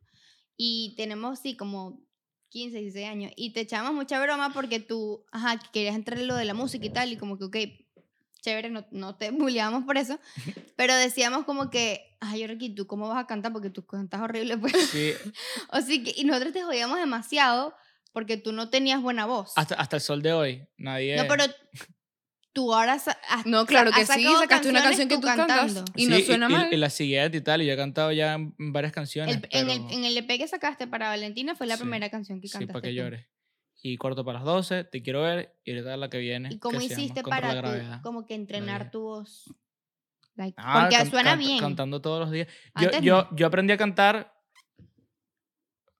[0.57, 2.01] Y tenemos, sí, como
[2.49, 3.31] 15, 16 años.
[3.35, 6.53] Y te echábamos mucha broma porque tú, ajá, que querías entrar en lo de la
[6.53, 7.57] música y tal, y como que, ok,
[8.43, 10.19] chévere, no, no te bulleábamos por eso.
[10.75, 13.51] Pero decíamos como que, ay, Ricky, ¿tú cómo vas a cantar?
[13.51, 14.73] Porque tú cantas horrible, pues.
[14.91, 15.13] Sí,
[15.71, 17.73] O que, y nosotros te jodíamos demasiado
[18.13, 19.51] porque tú no tenías buena voz.
[19.57, 20.67] hasta, hasta el sol de hoy.
[20.77, 21.17] Nadie.
[21.17, 21.43] No, pero
[22.53, 23.07] tú ahora has-
[23.45, 25.83] No, claro has que sí, sacaste una canción que tú cantas cantando.
[25.95, 26.71] y no Sí, suena mal.
[26.71, 27.61] Y, la siguiente y tal.
[27.61, 29.35] Y yo he cantado ya en varias canciones.
[29.35, 32.09] El- en, el, pero- en el EP que sacaste para Valentina fue la Sí, primera
[32.09, 32.71] canción que Sí, cantaste.
[32.73, 33.25] para que llores.
[33.85, 35.57] Y corto para las 12, te quiero ver.
[35.65, 36.49] Y ahorita la que viene.
[36.53, 39.53] ¿Y cómo llama hiciste para tú, como que entrenar tu voz?
[40.35, 41.59] Like, Ah, porque can- suena can- bien.
[41.59, 42.47] Cantando todos los días.
[42.79, 43.35] Yo, yo, no.
[43.35, 44.33] yo aprendí a cantar.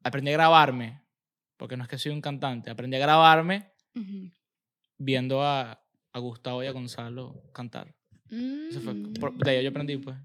[0.04, 1.03] Aprendí a grabarme.
[1.64, 2.70] Porque no es que soy un cantante.
[2.70, 4.30] Aprendí a grabarme Ujú.
[4.98, 7.96] viendo a, a Gustavo y a Gonzalo cantar.
[8.30, 9.14] Eso fue, Mm.
[9.14, 10.18] por- de ahí yo aprendí, pues.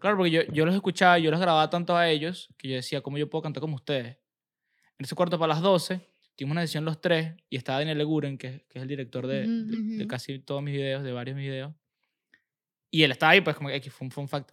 [0.00, 3.02] Claro, porque yo, yo los escuchaba, yo los grababa tanto a ellos que yo decía,
[3.02, 4.16] ¿cómo yo puedo cantar como ustedes?
[4.98, 6.00] En ese cuarto para las 12,
[6.36, 9.42] tuvimos una sesión los tres y estaba Daniel Leguren, que, que es el director de,
[9.42, 10.08] Ujú, de- de ujú.
[10.08, 11.74] casi todos mis videos, de varios mis videos.
[12.90, 14.52] Y él estaba ahí, pues, como que fue un fun fact.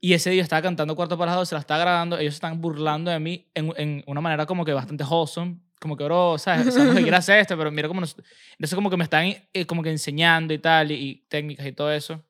[0.00, 3.10] Y ese día estaba cantando cuarto para las 12, la estaba grabando, ellos están burlando
[3.10, 5.56] de mí en, en una manera como que bastante wholesome.
[5.80, 6.72] Como que, bro, ¿sabes?
[6.72, 8.16] Sabemos que quieres hacer esto, pero mira cómo nos...
[8.52, 11.72] Entonces como que me están eh, como que enseñando y tal, y, y técnicas y
[11.72, 12.22] todo eso.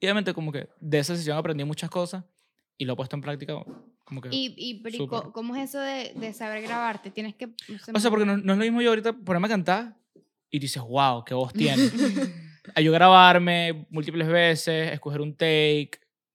[0.00, 2.24] Y obviamente como que de esa sesión aprendí muchas cosas
[2.78, 3.54] y lo he puesto en práctica
[4.04, 4.28] como que...
[4.32, 5.22] Y, y pero ¿y Súper.
[5.22, 7.10] co- ¿cómo es eso de, de saber grabarte?
[7.10, 7.46] Tienes que...
[7.94, 9.96] o sea, porque no, no es lo mismo yo ahorita ponerme a cantar
[10.50, 11.82] y dices, wow, qué voz tiene.
[12.74, 15.92] a yo grabarme múltiples veces, escoger un take,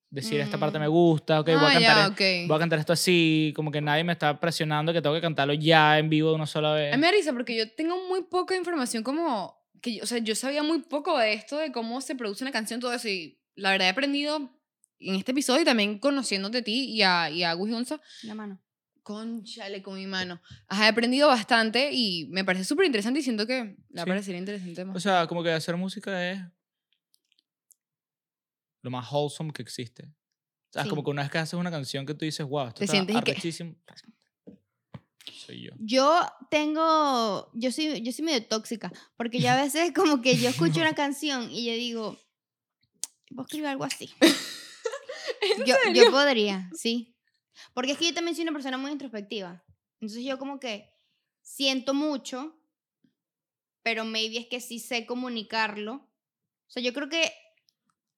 [0.10, 0.92] decir esta parte me Mm.
[0.92, 2.48] gusta, ok, voy, a Ah, cantar, ya, e- ok.
[2.48, 5.54] voy a cantar esto así, como que nadie me está presionando que tengo que cantarlo
[5.54, 6.94] ya en vivo de una sola vez.
[6.94, 9.56] A mí me da risa porque yo tengo muy poca información como...
[9.82, 12.52] Que, yo- o sea, yo sabía muy poco de esto, de cómo se produce una
[12.52, 13.08] canción, todo eso.
[13.10, 14.50] Y la verdad he aprendido
[15.00, 18.00] en este episodio y también conociéndote a ti y a, y a Gus Gonza.
[18.24, 18.60] La mano.
[19.04, 20.42] Conchale con mi mano.
[20.68, 24.04] Ajá, he aprendido bastante y me parece súper interesante y siento que le va a
[24.04, 24.10] Sí.
[24.10, 24.98] parecer interesante más.
[24.98, 26.42] O sea, como que hacer música es
[28.82, 30.04] lo más wholesome que existe.
[30.04, 30.90] O sea, es Sí.
[30.90, 32.98] como que una vez que haces una canción que tú dices, wow, esto Te está
[33.02, 33.76] y que- arrechísimo.
[35.46, 35.72] Soy yo.
[35.80, 40.50] Yo tengo, yo soy, yo soy medio tóxica, porque yo a veces como que yo
[40.50, 42.18] escucho una canción y yo digo,
[43.30, 44.10] puedo escribir algo así.
[45.66, 47.14] yo, yo podría, sí.
[47.74, 49.64] Porque es que yo también soy una persona muy introspectiva.
[50.00, 50.90] Entonces yo como que
[51.42, 52.56] siento mucho,
[53.84, 55.94] pero maybe es que sí sé comunicarlo.
[55.96, 57.32] O sea, yo creo que,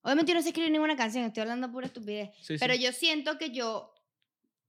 [0.02, 2.30] obviamente yo no sé escribir ninguna canción, estoy hablando pura estupidez.
[2.42, 2.82] Sí, Pero sí.
[2.82, 3.94] yo siento que yo,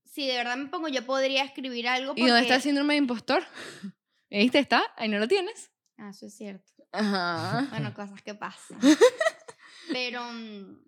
[0.05, 2.13] si de verdad me pongo, yo podría escribir algo.
[2.15, 3.43] ¿Y dónde está el porque- síndrome de impostor?
[4.29, 4.59] ¿Viste?
[4.59, 5.71] Está, ahí no lo tienes.
[5.97, 6.71] Ah, eso es cierto.
[6.91, 7.67] Ajá.
[7.69, 8.79] Bueno, cosas que pasan.
[9.91, 10.83] Pero, mm,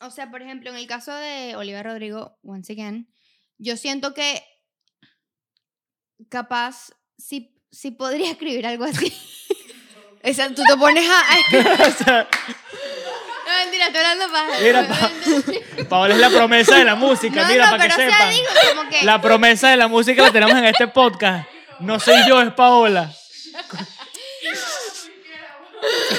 [0.00, 3.12] o sea, por ejemplo, en el caso de Olivia Rodrigo, once again,
[3.58, 4.42] yo siento que
[6.28, 9.12] capaz sí, sí podría escribir algo así.
[10.24, 11.20] O sea, tú te pones a...
[11.20, 12.28] a escribir- O sea,
[13.46, 14.52] No, mentira, estoy hablando paja.
[14.62, 14.80] Mira,
[15.16, 15.84] obviamente.
[15.84, 18.30] Paola es la promesa de la música, No, mira, no, para que sepan.
[18.30, 19.04] digo como que...
[19.04, 21.48] La promesa de la música la tenemos en este podcast.
[21.80, 23.12] No soy yo, es Paola.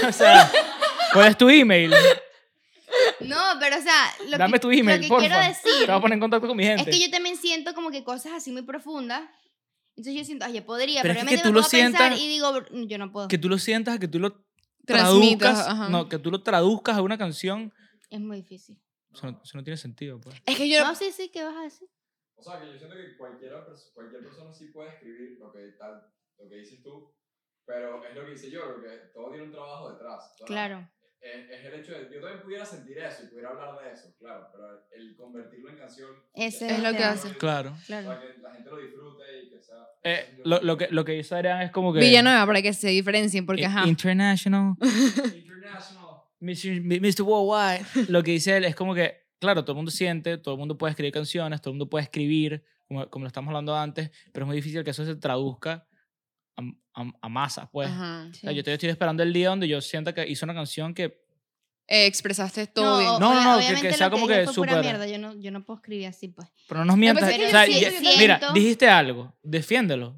[0.08, 0.52] o sea,
[1.14, 1.93] ¿cuál es tu email?
[3.22, 5.28] No, pero o sea, lo Dame que, tu email, lo que porfa.
[5.28, 6.91] quiero decir Te voy a poner en contacto con mi es gente.
[6.91, 9.22] que yo también siento como que cosas así muy profundas.
[9.95, 12.28] Entonces yo siento, ay, yo podría, Pero pero, es que tú me lo sientas- y
[12.28, 13.28] digo, "Mm, yo no puedo.
[13.28, 14.41] Que tú lo sientas, que tú lo
[14.93, 15.67] traduzcas.
[15.67, 15.89] ajá.
[15.89, 17.73] No, que tú lo traduzcas a una canción.
[18.09, 18.79] Es muy difícil.
[19.13, 20.35] Eso no, eso no tiene sentido, pues.
[20.45, 20.83] Es que yo...
[20.83, 21.87] No, sí, sí, ¿qué vas a decir?
[22.35, 26.13] O sea, que yo siento que cualquiera, cualquier persona sí puede escribir lo que tal
[26.39, 27.13] lo que dices tú,
[27.65, 30.23] pero es lo que dice yo, porque todo tiene un trabajo detrás.
[30.37, 30.45] ¿sabes?
[30.45, 30.89] Claro.
[31.22, 34.13] Es, es el hecho de, yo también pudiera sentir eso y pudiera hablar de eso,
[34.17, 37.36] claro, pero el convertirlo en canción Ese Es lo el que hace.
[37.38, 37.76] Claro.
[37.86, 38.07] Claro.
[38.07, 39.76] Para que la gente lo disfrute y que sea...
[40.03, 41.99] Eh, lo, lo, que, lo que hizo Adrián es como que...
[41.99, 43.86] Villanueva, para que se diferencien, porque ajá.
[43.86, 44.76] International.
[45.36, 46.24] International.
[46.39, 46.82] Mr.
[46.82, 47.22] Mr.
[47.24, 47.86] Worldwide.
[48.07, 50.78] Lo que dice él es como que, claro, todo el mundo siente, todo el mundo
[50.78, 54.45] puede escribir canciones, todo el mundo puede escribir, como, como lo estamos hablando antes, pero
[54.45, 55.86] es muy difícil que eso se traduzca
[56.60, 57.88] a, a, a masas, pues.
[57.89, 58.28] Ajá.
[58.30, 60.93] O sea, yo estoy, estoy esperando el día donde yo sienta que hice una canción
[60.93, 61.22] que...
[61.91, 63.10] Eh, expresaste todo bien.
[63.12, 65.07] o- No, no, no, que- que sea lo como que pura súper- mierda.
[65.07, 66.47] Yo no, yo no puedo escribir así, pues.
[66.68, 67.28] Pero no nos mientas.
[67.34, 70.16] que o sea, ya- siento- mira, dijiste algo, defiéndelo.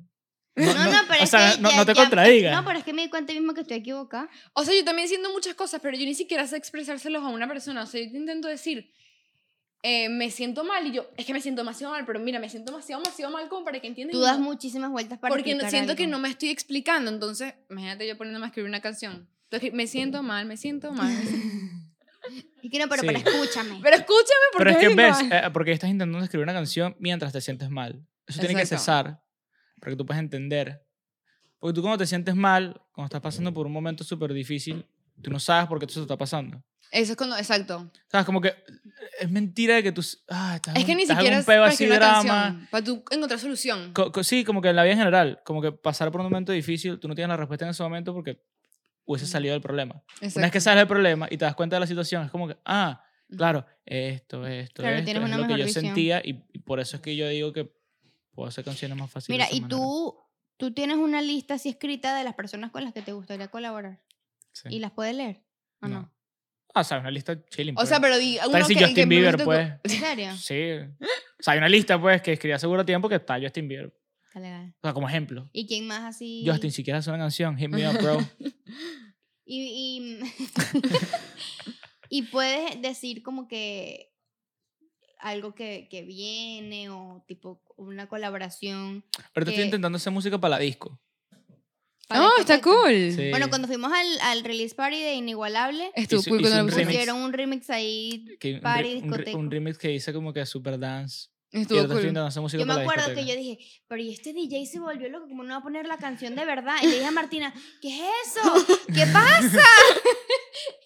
[0.53, 2.53] No, no, pero o es sea, que no, ya- no te ya- contradigas.
[2.53, 4.27] No, pero es que me di cuenta mismo que estoy equivocada.
[4.53, 7.47] O sea, yo también siento muchas cosas, pero yo ni siquiera sé expresárselos a una
[7.47, 7.83] persona.
[7.83, 8.91] O sea, yo te intento decir,
[9.83, 12.49] eh, me siento mal y yo, es que me siento demasiado mal, pero mira, me
[12.49, 14.13] siento demasiado, demasiado mal como para que entiendan.
[14.13, 17.09] Tú das no- muchísimas vueltas para Porque no, siento que no me estoy explicando.
[17.09, 19.27] Entonces, imagínate yo poniéndome a escribir una canción.
[19.49, 21.11] Entonces, me siento mal, me siento mal.
[22.61, 23.07] Y que no, pero, Sí.
[23.07, 23.79] pero escúchame.
[23.81, 27.33] Pero escúchame porque Pero es que ves, eh, porque estás intentando escribir una canción mientras
[27.33, 28.05] te sientes mal.
[28.27, 28.79] Eso tiene que Exacto.
[28.79, 29.23] cesar
[29.79, 30.85] para que tú puedas entender.
[31.57, 34.85] Porque tú cuando te sientes mal, cuando estás pasando por un momento súper difícil,
[35.19, 36.63] tú no sabes por qué eso te está pasando.
[36.91, 37.89] Eso es cuando, exacto.
[38.09, 38.25] ¿Sabes?
[38.25, 38.53] Como que
[39.19, 40.01] es mentira de que tú...
[40.29, 42.67] Ah, estás Es en que un- ni estás en siquiera un peo para así drama.
[42.69, 43.93] Para tú encontrar solución.
[43.93, 46.25] Co- co- sí, como que en la vida en general, como que pasar por un
[46.27, 48.43] momento difícil, tú no tienes la respuesta en ese momento porque
[49.05, 49.95] hubiese salido del problema.
[49.95, 50.51] Una vez Exacto.
[50.51, 53.01] que sales del problema y te das cuenta de la situación, es como que, ah,
[53.37, 55.85] claro, esto, esto, Claro, esto, es lo que yo visión.
[55.85, 57.71] sentía y, y por eso es que yo digo que
[58.31, 59.33] puedo hacer canciones más fáciles.
[59.37, 59.69] Mira, y manera.
[59.77, 60.17] tú,
[60.57, 64.01] tú tienes una lista así escrita de las personas con las que te gustaría colaborar.
[64.51, 64.67] Sí.
[64.71, 65.41] ¿Y las puedes leer?
[65.81, 66.01] ¿O no?
[66.01, 66.13] No.
[66.73, 67.75] Ah, sabes, una lista chilling.
[67.75, 67.89] O pues.
[67.89, 69.71] sea, pero di uno que, Justin Bieber, pues.
[69.83, 70.35] ¿En serio?
[70.37, 70.71] Sí.
[71.39, 73.93] O sea, hay una lista, pues, que escribí hace seguro tiempo que está Justin Bieber.
[74.27, 74.73] Está legal.
[74.81, 75.49] O sea, como ejemplo.
[75.51, 76.43] ¿Y quién más así?
[76.47, 78.17] Justin, si quieres hacer una canción, hit me up, bro.
[79.43, 79.59] Y,
[79.99, 80.19] y,
[82.09, 84.13] y puedes decir como que
[85.19, 89.03] algo que, que viene o tipo una colaboración.
[89.35, 91.01] Ahorita estoy Que- intentando hacer música para la disco.
[92.11, 93.13] Para Oh, está cool.
[93.15, 93.29] Sí.
[93.29, 97.33] Bueno, cuando fuimos al, al release party de Inigualable, Estuvo cool cuando lo pusieron un
[97.33, 98.25] remix ahí.
[98.39, 99.37] que un, party, un discoteca.
[99.37, 101.29] un remix que hice como que super dance.
[101.51, 102.01] y Estuvo cool.
[102.51, 103.57] Yo me acuerdo que yo dije,
[103.87, 105.27] pero ¿y este DJ se volvió loco?
[105.27, 106.75] ¿Cómo no va a poner la canción de verdad?
[106.81, 108.65] Y le dije a Martina, ¿qué es eso?
[108.93, 109.61] ¿Qué pasa?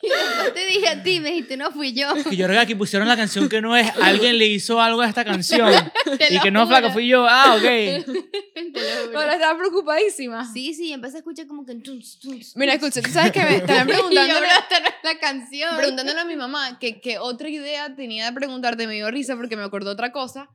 [0.01, 2.13] Y después te dije a ti, me dijiste, no fui yo.
[2.29, 5.25] Que yo aquí pusieron la canción que no es, alguien le hizo algo a esta
[5.25, 5.71] canción.
[6.29, 7.25] Y que no, flaco, fui yo.
[7.27, 8.05] Ah, ok.
[8.75, 9.19] Te lo juro.
[9.19, 10.51] Pero estaba preocupadísima.
[10.53, 11.75] Sí, sí, empecé a escuchar como que...
[11.75, 14.35] tuns, tuns, Mira, escucha, tú sabes que me estaban preguntando.
[14.35, 15.75] "Bro, esta no es la canción.
[15.77, 19.55] preguntándole a mi mamá que, que otra idea tenía de preguntarte, me dio risa porque
[19.57, 20.49] me acordó otra cosa,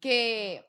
[0.00, 0.64] que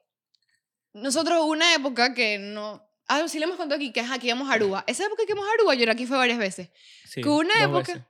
[0.94, 2.84] nosotros hubo una época que no...
[3.08, 4.84] Ah, sí le hemos contado aquí, que es aquí íbamos a Aruba.
[4.88, 6.70] Esa época que íbamos a Aruba, yo era aquí fue varias veces.
[7.06, 7.94] Sí, que una dos época...
[7.94, 8.08] veces.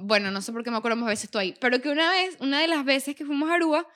[0.00, 2.36] Bueno, no sé por qué me acuerdo más veces tú ahí, pero que una vez,
[2.40, 3.86] una de las veces que fuimos a Aruba,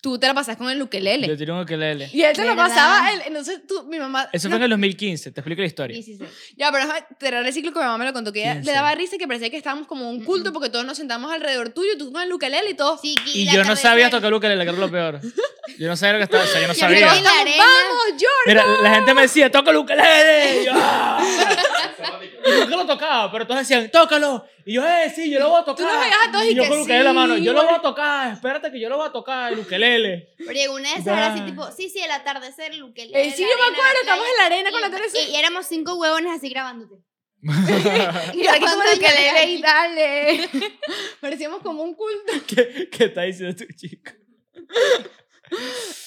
[0.00, 1.26] tú te la pasas con el ukelele.
[1.26, 2.08] Yo tiré un ukelele.
[2.12, 4.28] Y él te lo pasaba, él- entonces tú, mi mamá...
[4.32, 5.94] Eso no- fue en el 2015, te explico la historia.
[5.94, 6.30] 16.
[6.56, 6.84] Ya, pero
[7.18, 8.66] cerrar el ciclo que mi mamá me lo contó, que ella 15.
[8.66, 11.32] le daba risa y que parecía que estábamos como un culto porque todos nos sentamos
[11.32, 12.96] alrededor tuyo, tú con el ukelele y todo.
[12.98, 15.20] Sí, Y la yo no sabía tocar el ukelele, que era lo peor.
[15.78, 17.12] Yo no sabía lo que estaba, o sea, yo no Yo sabía.
[17.12, 17.30] arena.
[17.58, 18.26] ¡Vamos, yo!
[18.46, 20.62] Mira, la gente me decía, toca el ukelele.
[20.62, 21.22] Y yo, "Ah".
[22.46, 24.46] Y nunca lo tocaba, pero todos decían, tócalo.
[24.68, 25.86] Y yo, eh, sí, yo lo voy a tocar.
[25.86, 27.64] nos veías a todos y yo que con ukelele en la mano, sí, yo lo
[27.64, 30.34] voy a tocar, espérate que yo lo voy a tocar, el ukelele.
[30.36, 33.32] Pero llegó una de esas era así tipo, sí, sí, el atardecer, el ukelele, Eh,
[33.34, 35.18] sí, yo me acuerdo, estamos en la arena con Y- la Teresa.
[35.26, 36.96] Y, y éramos cinco huevones así grabándote.
[37.42, 40.48] Y aquí con el ukelele y dale.
[41.22, 42.32] Parecíamos como un culto.
[42.46, 44.12] ¿Qué, ¿Qué está diciendo tu chico?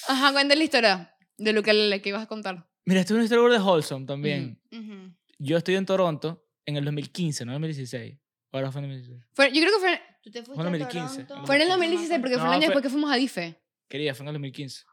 [0.08, 2.68] Ajá, cuéntale la historia del ukelele que ibas a contar.
[2.86, 4.62] Mira, esto es una historia de Wholesome también.
[5.40, 8.21] Yo estoy en Toronto en el 2015, no en el 2016.
[8.52, 9.26] Ahora fue en el 2016.
[9.34, 11.48] Fue- yo creo que fue, Tú te fuiste Fue en a 2015, Toronto.
[11.48, 13.56] fue en el 2016 porque fue el año fue- después que fuimos a DIFE.
[13.90, 14.84] Quería, fue en el 2015.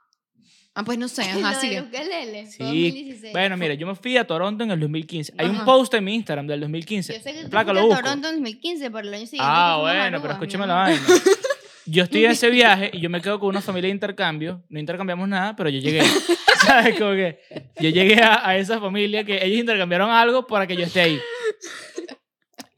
[0.75, 1.81] Ah, pues no sé, Lo ajá, del sigue.
[1.83, 2.63] ukelele, fue Sí.
[2.63, 3.33] 2016.
[3.33, 5.35] Bueno, mira, yo me fui a Toronto en el 2015.
[5.37, 5.65] Hay un Ajá.
[5.65, 7.13] post en mi Instagram del 2015.
[7.15, 8.03] Yo sé que tú Placa, fuiste lo a busco.
[8.05, 10.39] Toronto en 2015, pero el año siguiente Ah, que fuimos a bueno, Aruba, pero mi
[10.47, 10.99] escúchame la amor.
[11.01, 11.07] vaina.
[11.91, 14.63] Yo estoy en ese viaje y yo me quedo con una familia de intercambio.
[14.69, 16.03] No intercambiamos nada, pero yo llegué.
[16.67, 16.99] ¿Sabes?
[16.99, 17.41] Como que
[17.81, 21.19] yo llegué a, a esa familia que ellos intercambiaron algo para que yo esté ahí.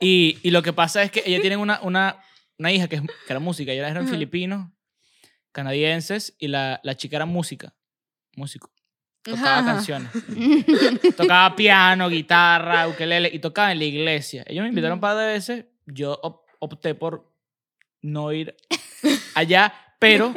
[0.01, 2.16] Y, y lo que pasa es que ellos tienen una, una,
[2.59, 3.70] una hija que, es, que era música.
[3.72, 4.12] Ellos eran Ujú.
[4.12, 4.68] filipinos,
[5.53, 7.74] canadienses, y la, la chica era música.
[8.36, 8.70] Músico.
[9.22, 10.11] Tocaba Ajá, canciones.
[11.16, 14.44] Tocaba piano, guitarra, ukelele y tocaba en la iglesia.
[14.46, 15.66] Ellos me invitaron un par de veces.
[15.86, 17.30] Yo op- opté por
[18.01, 18.57] no ir
[19.34, 20.34] allá, pero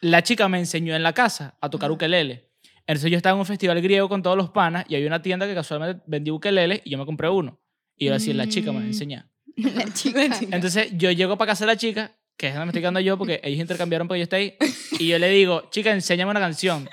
[0.00, 2.50] la chica me enseñó en la casa a tocar ukelele.
[2.86, 5.46] Entonces yo estaba en un festival griego con todos los panas y había una tienda
[5.46, 7.60] que casualmente vendía ukeleles y yo me compré uno.
[8.02, 8.88] Y yo decía, la chica me va a Mm.
[8.88, 9.26] enseñar.
[9.56, 10.24] La chica.
[10.50, 13.16] Entonces yo llego para casa de la chica, que es donde me estoy quedando yo,
[13.16, 14.56] porque ellos intercambiaron porque yo estoy ahí,
[14.98, 16.88] y yo le digo, chica, enséñame una canción.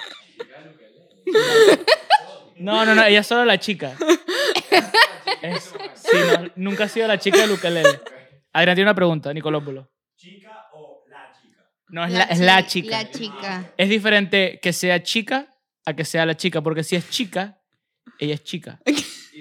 [2.57, 3.95] No, no, no, ella es solo la chica.
[5.41, 8.01] Es- sí, no, nunca ha sido la chica del ukelele.
[8.51, 9.89] Adrián tiene una pregunta, Nicolópulo.
[10.17, 11.63] ¿Chica o la chica?
[11.87, 13.03] No, es la, es la chica.
[13.03, 13.73] La chica.
[13.77, 15.55] Es diferente que sea chica
[15.85, 17.61] a que sea la chica, porque si es chica,
[18.19, 18.79] ella es chica.
[18.85, 18.93] ¿Y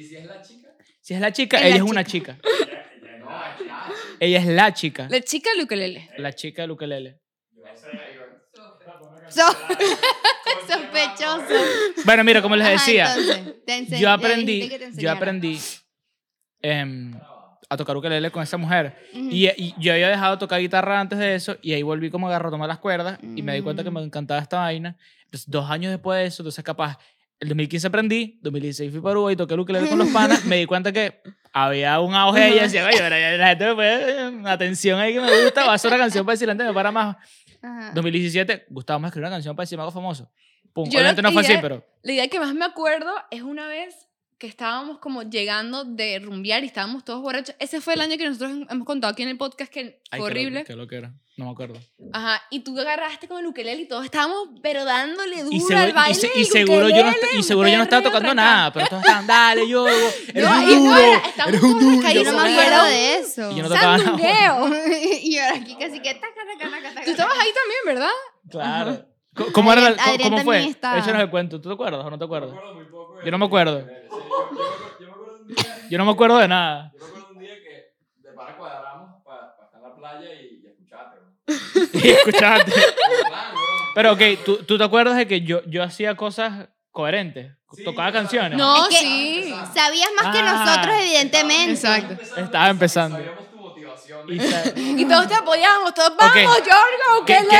[0.04, 0.68] si es la chica?
[1.08, 2.36] Si es la chica, Es ella la es una chica.
[4.20, 5.06] Ella es la chica.
[5.08, 6.10] La chica del ukelele.
[6.18, 7.18] La chica del ukelele.
[9.30, 9.40] So-
[10.68, 11.54] Sospechoso.
[12.04, 13.14] Bueno, mira, como les Ajá, decía,
[13.66, 15.58] entonces, yo aprendí, yo aprendí
[16.60, 17.18] em,
[17.70, 18.94] a tocar ukelele con esa mujer.
[19.14, 22.26] Y, y yo había dejado de tocar guitarra antes de eso y ahí volví como
[22.26, 24.04] a agarrar, a tomar las cuerdas y me di cuenta que me Mm.
[24.04, 24.94] encantaba esta vaina.
[25.24, 26.98] Entonces, dos años después de eso, entonces capaz,
[27.40, 30.66] el 2015 aprendí, 2016 fui para Uruguay, toqué el ukelele con los panas, me di
[30.66, 31.20] cuenta que
[31.52, 35.20] había un auge y yo decía, oye, pero la gente me puede, atención ahí que
[35.20, 37.16] me gusta, va a hacer una canción para decir, gente me para más.
[37.62, 37.92] Ajá.
[37.94, 40.30] 2017, Gustavo me escribió una canción para decir, me hago famoso.
[40.72, 41.84] Pum, Yo obviamente no fue así, pero...
[42.02, 44.07] La idea que más me acuerdo es una vez
[44.38, 47.56] que estábamos como llegando de rumbear y estábamos todos borrachos.
[47.58, 50.20] Ese fue el año que nosotros hemos contado aquí en el podcast que fue Ay,
[50.20, 50.60] horrible.
[50.60, 51.74] Lo, qué lo que era, no me acuerdo.
[52.12, 55.92] Ajá, y tú agarraste con el ukelele y todos estábamos, pero dándole duro seguro, al
[55.92, 58.86] baile y, se- y seguro yo no, y seguro yo no estaba tocando nada, pero
[58.86, 62.10] todos estaban, dale, yo, eres No, un no duro, era, estamos eres un todos duro.
[62.12, 63.50] Yo no me acuerdo de eso.
[63.50, 64.18] Y yo no tocaba nada.
[65.22, 67.04] Y ahora aquí casi que taca, taca, taca, taca.
[67.04, 68.10] Tú estabas ahí también, ¿verdad?
[68.50, 69.04] Claro.
[69.34, 70.64] ¿Cómo- ¿Cómo, era, la- Adrián- Adrián ¿Cómo fue?
[70.68, 71.60] Échanos el cuento.
[71.60, 72.50] ¿Tú te acuerdas o no te acuerdas?
[72.52, 73.86] acuerdo muy poco de- Yo no me acuerdo.
[75.00, 76.92] Yo, me acuerdo- un día, no me acuerdo de nada.
[76.92, 80.34] yo me acuerdo de un día que de para cuadramos para estar en la playa
[80.34, 81.18] y, y escucharte.
[81.98, 82.64] Y weón.
[83.94, 87.52] Pero ok, ¿tú, tú te acuerdas de que yo, yo hacía cosas coherentes?
[87.74, 88.56] Sí, Tocaba canciones.
[88.56, 89.54] No, Es que- sí.
[89.74, 90.64] Sabías más que Ah.
[90.64, 91.72] nosotros, evidentemente.
[91.72, 92.14] Exacto.
[92.40, 93.16] Estaba empezando.
[93.18, 94.26] Sabíamos tu motivación.
[94.28, 97.52] Y Y todos te apoyamos, todos vamos, Giorgio, ¿Qué- ukelele.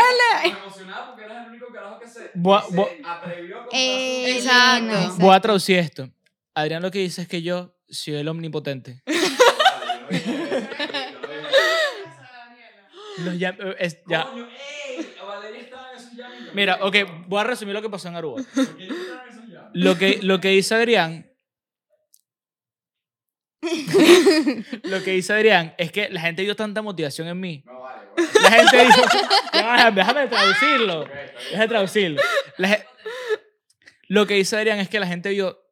[0.44, 3.80] Me emocionaba porque eras el único carajo que se, Voy que se atrevió a comprar
[3.80, 5.14] Eh, su- exacto.
[5.18, 6.08] Voy a traducir esto.
[6.60, 9.02] Adrián lo que dice es que yo soy el omnipotente.
[13.24, 14.24] Los eh, es- ya.
[14.24, 16.54] Coño, ey, Valeria estaba en esos llames.
[16.54, 16.96] Mira, ok,
[17.26, 18.42] voy a resumir lo que pasó en Aruba.
[19.72, 21.30] Lo que, lo que dice Adrián.
[24.84, 27.62] lo que dice Adrián es que la gente vio tanta motivación en mí.
[27.66, 28.02] No, vale.
[28.42, 29.02] La gente dijo.
[29.94, 31.04] Déjame traducirlo.
[31.50, 32.22] Déjame traducirlo.
[32.56, 32.84] La
[34.08, 35.67] lo que dice Adrián es que la gente vio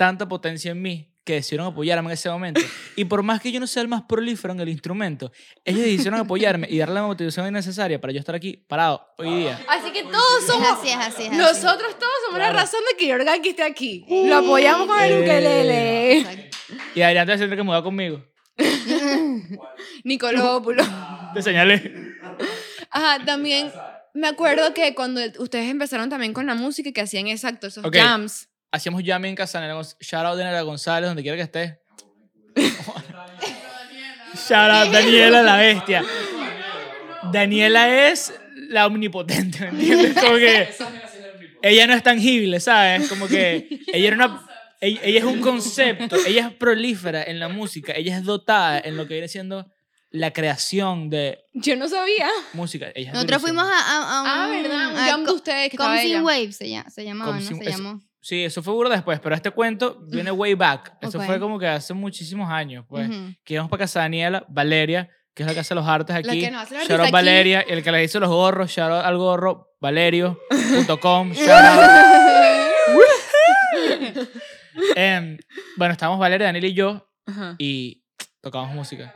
[0.00, 2.58] tanta potencia en mí que decidieron apoyarme en ese momento.
[2.96, 5.30] Y por más que yo no sea el más prolífero en el instrumento,
[5.62, 9.60] ellos decidieron apoyarme y darle la motivación necesaria para yo estar aquí parado hoy día.
[9.68, 10.66] Así que todos Es somos.
[10.68, 11.36] así, es así, es así.
[11.36, 12.58] Nosotros todos somos la Claro.
[12.60, 14.06] razón de que Giorgaki esté aquí.
[14.08, 15.20] Lo apoyamos con el Eh.
[15.20, 16.18] ukelele.
[16.20, 16.56] Exacto.
[16.94, 18.24] Y Adrián te que mudar conmigo.
[20.04, 20.82] Nicolópulo.
[21.34, 21.92] Te señalé.
[22.90, 23.70] Ajá, también
[24.14, 27.94] me acuerdo que cuando ustedes empezaron también con la música que hacían exacto esos Ok.
[27.96, 28.48] jams.
[28.72, 29.74] Hacíamos jamming en Casanera.
[29.74, 31.80] Gonz- Shout out Daniela González, donde quiera que esté.
[34.34, 36.04] Shout out Daniela la bestia.
[37.32, 38.32] Daniela es
[38.68, 40.14] la omnipotente, ¿me entiendes?
[40.22, 40.68] Como que
[41.62, 43.08] ella no es tangible, ¿sabes?
[43.08, 44.46] Como que ella era una...
[44.82, 48.96] Ella, ella es un concepto, ella es prolífera en la música, ella es dotada en
[48.96, 49.70] lo que viene siendo
[50.10, 52.28] la creación de Yo no sabía.
[52.54, 52.90] música.
[52.94, 53.62] Ella es Nosotros durísima.
[53.64, 54.90] fuimos a, a, a un, Ah, ¿verdad?
[54.92, 56.22] Un a jam de ustedes que estaba Comsing ella.
[56.22, 57.40] Waves se, llama, se llamaba, ¿no?
[57.42, 58.00] Se llamó.
[58.22, 60.94] Sí, eso fue burda después, pero este cuento viene way back.
[61.00, 61.24] Eso Ok.
[61.24, 63.08] fue como que hace muchísimos años, pues.
[63.08, 63.32] Ujú.
[63.44, 66.40] Que íbamos para casa de Daniela, Valeria, que es la que hace los artes aquí.
[66.40, 67.12] que nos hace los Shout out artes aquí.
[67.12, 71.90] Valeria, y el que le hizo los gorros, shout out al gorro, valerio.com, shout out.
[74.96, 75.38] Em,
[75.76, 77.54] bueno, estábamos Valeria, Daniela y yo, Ajá.
[77.58, 78.02] y
[78.40, 79.14] tocábamos música.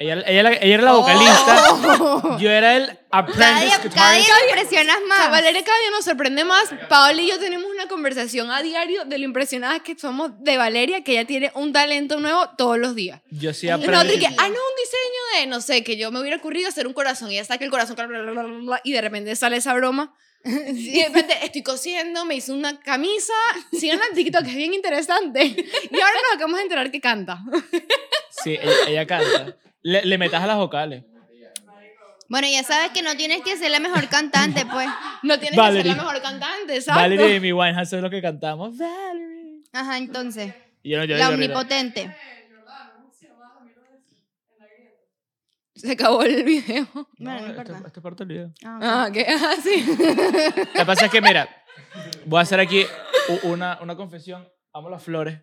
[0.00, 1.64] Ella, ella, era- ella era la vocalista,
[2.00, 2.38] Oh.
[2.38, 5.30] yo era el Cada apprentice cada día me impresionas más.
[5.30, 6.68] Valeria cada día nos sorprende más.
[6.88, 11.02] Paola y yo tenemos una conversación a diario de lo impresionadas que somos de Valeria,
[11.02, 13.22] que ella tiene un talento nuevo todos los días.
[13.30, 14.20] Yo sí Y nosotros aprendí.
[14.20, 16.92] que, ah, no, un diseño de, no sé, que yo me hubiera ocurrido hacer un
[16.92, 19.56] corazón y ella saca el corazón bla, bla, bla, bla, bla, y de repente sale
[19.56, 20.14] esa broma.
[20.44, 23.32] Y de repente estoy cosiendo, me hizo una camisa,
[23.72, 25.42] sigan en TikTok, que es bien interesante.
[25.90, 27.40] Y ahora nos acabamos de enterar que canta.
[28.44, 29.56] Sí, ella, ella canta.
[29.82, 31.04] Le, le metas a las vocales.
[32.30, 34.86] Bueno, ya sabes que no tienes que ser la mejor cantante, pues.
[35.22, 35.82] No tienes Valerie.
[35.84, 37.02] que ser la mejor cantante, ¿sabes?
[37.02, 38.76] Valerie y Amy Winehouse es lo que cantamos.
[38.76, 39.62] Valerie.
[39.72, 40.54] Ajá, entonces.
[40.82, 42.14] Y yo no, yo La omnipotente.
[45.74, 46.86] Se acabó el video.
[47.18, 47.86] Bueno, no esto- importa.
[47.86, 48.52] esto es parte del video.
[48.64, 48.82] Ah, ok.
[48.82, 49.26] Ah, ¿qué?
[49.30, 49.86] Ah, sí.
[49.86, 51.48] Lo que pasa es que, mira,
[52.26, 52.84] voy a hacer aquí
[53.44, 54.46] una, una confesión.
[54.72, 55.40] Amo las flores.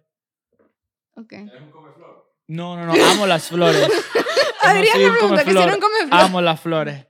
[1.16, 1.32] Ok.
[1.34, 2.35] Eres un comeflor.
[2.48, 3.88] No, no, no, amo las flores.
[4.66, 6.20] No Adrián me un pregunta que si era un comeflor.
[6.22, 7.06] Amo las flores.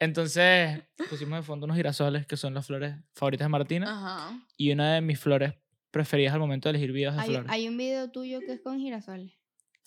[0.00, 3.92] Entonces, pusimos de fondo unos girasoles que son las flores favoritas de Martina.
[3.92, 4.40] Ajá.
[4.56, 5.54] Y una de mis flores
[5.92, 7.50] preferidas al momento de elegir videos de Hay, flores.
[7.50, 9.32] hay un video tuyo que es con girasoles.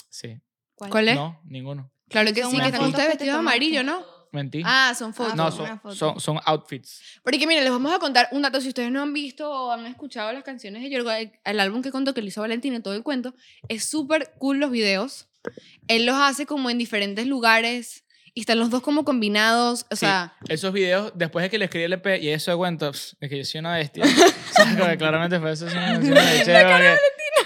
[0.09, 0.39] Sí.
[0.75, 1.15] ¿Cuál es?
[1.15, 1.91] No, ninguno.
[2.07, 3.29] Claro que sí, que vestidos de tomaste.
[3.31, 4.03] amarillo, ¿no?
[4.31, 4.61] Mentí.
[4.65, 5.35] Ah, son fotos.
[5.35, 5.95] no, una son, foto.
[5.95, 7.01] son, son outfits.
[7.23, 8.61] Porque miren, les vamos a contar un dato.
[8.61, 11.81] Si ustedes no han visto o han escuchado las canciones de Yorgo, el, el álbum
[11.81, 13.33] que contó que le hizo Valentina, todo el cuento,
[13.67, 15.27] es súper cool los videos.
[15.87, 18.03] Él los hace como en diferentes lugares
[18.35, 19.85] y están los dos como combinados.
[19.89, 20.01] O Sí.
[20.01, 23.17] sea, Esos videos, después de que le escribí el EP y eso de cuento, pss,
[23.19, 24.03] de que yo soy una bestia.
[24.51, 25.65] o sea, claramente fue eso.
[25.65, 26.99] una bestia,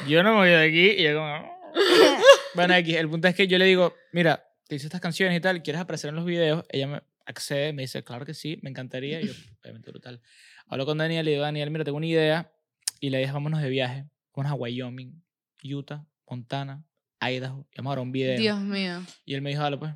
[0.08, 1.54] yo no me voy de aquí y yo como...
[2.56, 5.40] Bueno, X, el punto es que yo le digo, mira, te hice estas canciones y
[5.40, 6.66] tal, ¿quieres aparecer en los videos?
[6.70, 9.22] Ella me accede, me dice, claro que sí, me encantaría.
[9.22, 10.20] Y yo, obviamente, brutal.
[10.66, 12.52] Hablo con Daniel y digo, Daniel, mira, tengo una idea.
[13.00, 14.08] Y le dije, vámonos de viaje.
[14.34, 15.24] Vámonos a Wyoming,
[15.64, 16.84] Utah, Montana,
[17.22, 17.68] Idaho.
[17.72, 18.40] Y vamos a grabar un video.
[18.40, 19.04] Dios mío.
[19.26, 19.94] Y él me dijo, dale pues.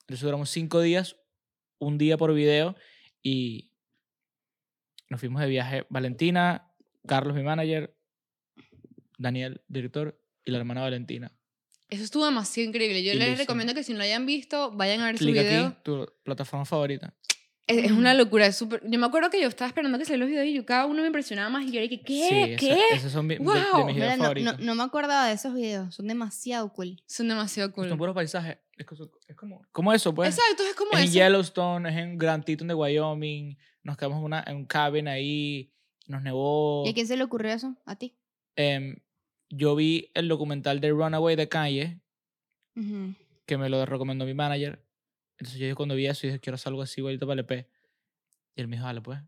[0.00, 1.16] Entonces duramos cinco días,
[1.78, 2.76] un día por video
[3.22, 3.70] y
[5.08, 5.86] nos fuimos de viaje.
[5.88, 6.70] Valentina,
[7.06, 7.96] Carlos, mi manager,
[9.16, 11.32] Daniel, director, y la hermana Valentina.
[11.90, 13.02] Eso estuvo demasiado increíble.
[13.04, 15.66] Yo les recomiendo que si no lo hayan visto, vayan a ver su Clic video.
[15.66, 17.14] aquí, tu plataforma favorita.
[17.66, 18.82] Es, es una locura, es súper...
[18.86, 21.00] Yo me acuerdo que yo estaba esperando que salieran los videos y yo cada uno
[21.00, 22.28] me impresionaba más y yo dije, ¿qué?
[22.28, 22.78] Sí, esa- ¿Qué?
[22.92, 23.86] esos son mi- de- de, Wow.
[23.86, 24.58] mis Mira, videos no, no, favoritos.
[24.60, 25.94] no me acordaba de esos videos.
[25.94, 27.02] Son demasiado cool.
[27.06, 27.88] Son demasiado cool.
[27.88, 28.58] Son puros paisajes.
[28.76, 28.86] Es,
[29.28, 30.36] es como, como eso, pues.
[30.36, 31.12] Exacto, es como es en eso.
[31.14, 33.56] Yellowstone, es en Grand Teton de Wyoming.
[33.82, 35.72] Nos quedamos en, una, en un cabin ahí.
[36.06, 36.82] Nos nevó.
[36.84, 37.76] ¿Y a quién se le ocurrió eso?
[37.86, 38.14] ¿A ti?
[38.56, 38.96] Em,
[39.56, 42.00] yo vi el documental de Runaway de Kanye,
[42.76, 43.14] Ujú.
[43.46, 44.84] que me lo recomendó mi manager.
[45.38, 47.68] Entonces yo cuando vi eso, dije, quiero hacer algo así, igualito para el EP.
[48.56, 49.18] Y él me dijo, dale, pues.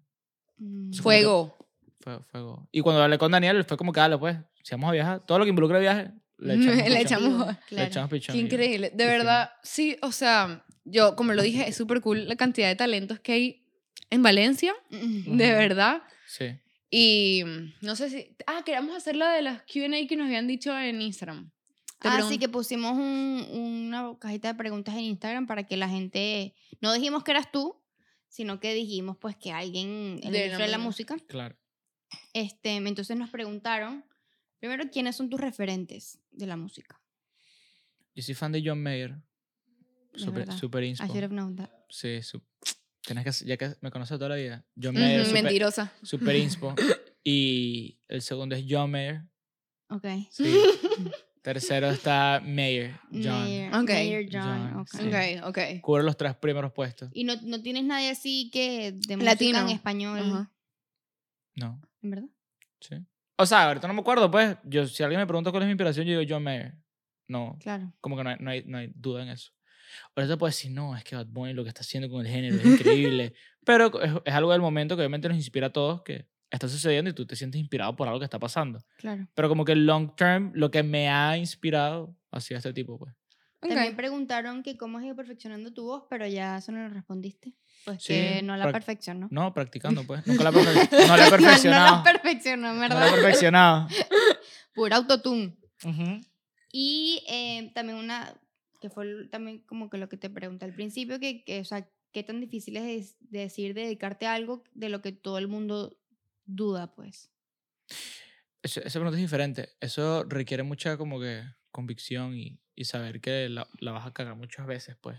[0.59, 0.93] Mm.
[0.93, 1.57] Fue- Fuego.
[2.01, 2.69] Fue, fuego.
[2.73, 5.39] Y cuando hablé con Daniel, fue como que, dale, pues, si vamos a viajar, todo
[5.39, 7.89] lo que involucra viaje, le echamos, Le echamos- Digo, Le claro.
[7.89, 8.37] echamos pichón.
[8.37, 8.91] Increíble.
[8.95, 12.77] De verdad, sí, o sea, yo, como lo dije, es súper cool la cantidad de
[12.77, 13.67] talentos que hay
[14.11, 14.97] en Valencia, Mm.
[15.37, 15.59] de Ujú.
[15.59, 16.03] verdad.
[16.27, 16.47] Sí.
[16.91, 18.37] Y mm, no sé si...
[18.47, 21.51] Ah, queríamos hacer la de las Q&A que nos habían dicho en Instagram.
[22.01, 25.89] Te Ah, sí, que pusimos un- una cajita de preguntas en Instagram para que la
[25.89, 26.55] gente...
[26.81, 27.83] No dijimos que eras tú,
[28.29, 31.15] sino que dijimos pues que alguien en la De de la música.
[31.15, 31.27] música.
[31.29, 31.57] Claro.
[32.35, 34.05] Este, entonces nos preguntaron,
[34.61, 37.01] primero, ¿quiénes son tus referentes de la música?
[38.15, 39.17] Yo soy fan de John Mayer.
[40.15, 41.07] Super, super I inspo.
[41.07, 41.71] should have known that.
[41.91, 42.43] Sí, su-
[43.07, 44.65] tienes que, ya que me conoces toda la vida.
[44.81, 45.93] John Mayer, super, mentirosa.
[46.03, 46.75] super inspo.
[47.25, 49.23] Y el segundo es John Mayer.
[49.89, 50.05] Ok.
[50.31, 50.45] Sí.
[51.43, 53.45] Tercero está Mayer, John.
[53.45, 53.89] Mayer, Ok.
[53.91, 54.43] Mayer John,
[54.73, 54.89] John, ok.
[54.89, 55.07] sí.
[55.39, 55.81] Ok, ok.
[55.81, 57.09] Cubre los tres primeros puestos.
[57.13, 59.59] Y no, no tienes nadie así que de Latino.
[59.61, 60.49] música en español.
[61.55, 62.29] No, ¿en verdad?
[62.81, 62.97] sí.
[63.39, 64.57] O sea, ahorita no me acuerdo, pues.
[64.65, 66.75] Yo, si alguien me pregunta cuál es mi inspiración, yo digo John Mayer.
[67.29, 67.93] No, Claro.
[68.01, 69.53] como que no hay, no hay, no hay duda en eso.
[70.15, 72.57] Ahorita puedes decir, no, es que Bad Bunny lo que está haciendo con el género
[72.57, 73.35] es increíble.
[73.65, 77.11] Pero es, es algo del momento que obviamente nos inspira a todos, que está sucediendo
[77.11, 78.79] y tú te sientes inspirado por algo que está pasando.
[78.99, 79.27] Claro.
[79.35, 82.99] Pero como que el long term, lo que me ha inspirado ha sido este tipo,
[82.99, 83.13] pues.
[83.61, 83.71] Ok.
[83.71, 87.55] También preguntaron que cómo has ido perfeccionando tu voz, pero ya eso no lo respondiste.
[87.85, 89.29] Pues Sí, que no la perfeccionó.
[89.31, 90.25] No, practicando, pues.
[90.27, 91.91] Nunca la, perfe- no la he perfeccionado.
[91.91, 93.09] no la perfeccionó, en No la ¿verdad?
[93.09, 93.89] he perfeccionado.
[94.75, 95.57] Pura autotune.
[95.85, 96.21] Ujú.
[96.71, 98.35] Y eh, también una,
[98.81, 101.89] que fue también como que lo que te pregunté al principio, que, que, o sea,
[102.13, 105.99] qué tan difícil es decir dedicarte a algo de lo que todo el mundo
[106.47, 107.31] duda, pues.
[108.63, 109.71] Esa pregunta es diferente.
[109.81, 114.35] Eso requiere mucha como que convicción y, y saber que la, la vas a cagar
[114.37, 115.19] muchas veces, pues.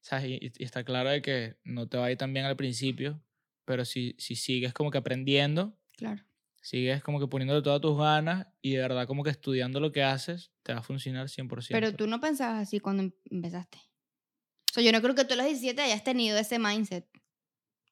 [0.00, 0.26] ¿Sabes?
[0.26, 3.22] Y- y está claro de que no te va a ir tan bien al principio,
[3.66, 6.24] pero si, si sigues como que aprendiendo, Claro.
[6.60, 10.02] Sigues como que poniéndole todas tus ganas y de verdad como que estudiando lo que
[10.02, 11.68] haces, te va a funcionar 100%.
[11.70, 13.78] Pero tú no pensabas así cuando em- empezaste.
[14.70, 17.06] O sea, yo no creo que tú a los 17 hayas tenido ese mindset.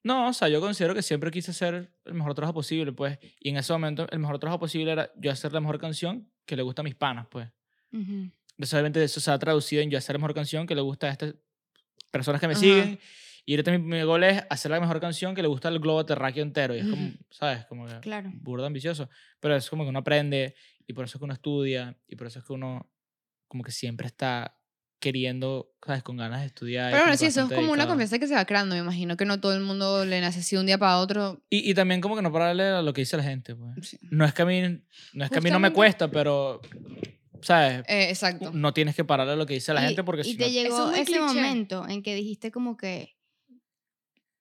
[0.04, 3.18] No, o sea, yo considero que siempre quise hacer el mejor trabajo posible, pues.
[3.40, 6.56] Y en ese momento el mejor trabajo posible era yo hacer la mejor canción que
[6.56, 7.48] le gusta a mis panas, pues.
[7.92, 8.30] Ujú.
[8.50, 11.08] Entonces, obviamente, eso se ha traducido en yo hacer la mejor canción que le gusta
[11.08, 11.34] a estas
[12.10, 12.60] personas que me Ajá.
[12.60, 12.98] siguen.
[13.48, 16.04] Y ahorita mi, mi gol es hacer la mejor canción que le gusta al globo
[16.04, 16.76] terráqueo entero.
[16.76, 17.64] Y es como, ¿sabes?
[17.64, 18.30] Como que Claro.
[18.34, 19.08] burda ambicioso.
[19.40, 20.54] Pero es como que uno aprende
[20.86, 22.90] y por eso es que uno estudia y por eso es que uno
[23.46, 24.54] como que siempre está
[25.00, 26.02] queriendo, ¿sabes?
[26.02, 26.90] Con ganas de estudiar.
[26.90, 27.88] Pero bueno, sí, eso es como una dedicado.
[27.88, 28.74] confianza que se va creando.
[28.74, 31.40] Me imagino que no todo el mundo le nace así de un día para otro.
[31.48, 33.88] Y, y también como que no pararle a lo que dice la gente, pues.
[33.88, 33.98] Sí.
[34.10, 34.60] No es que a mí,
[35.14, 36.60] no, es que a mí no me cuesta, pero
[37.40, 37.80] ¿sabes?
[37.88, 38.50] Eh, exacto.
[38.52, 40.44] No tienes que pararle a lo que dice la Y- gente porque y si te
[40.46, 40.50] no...
[40.50, 41.20] llegó es ese cliché.
[41.20, 43.16] momento en que dijiste como que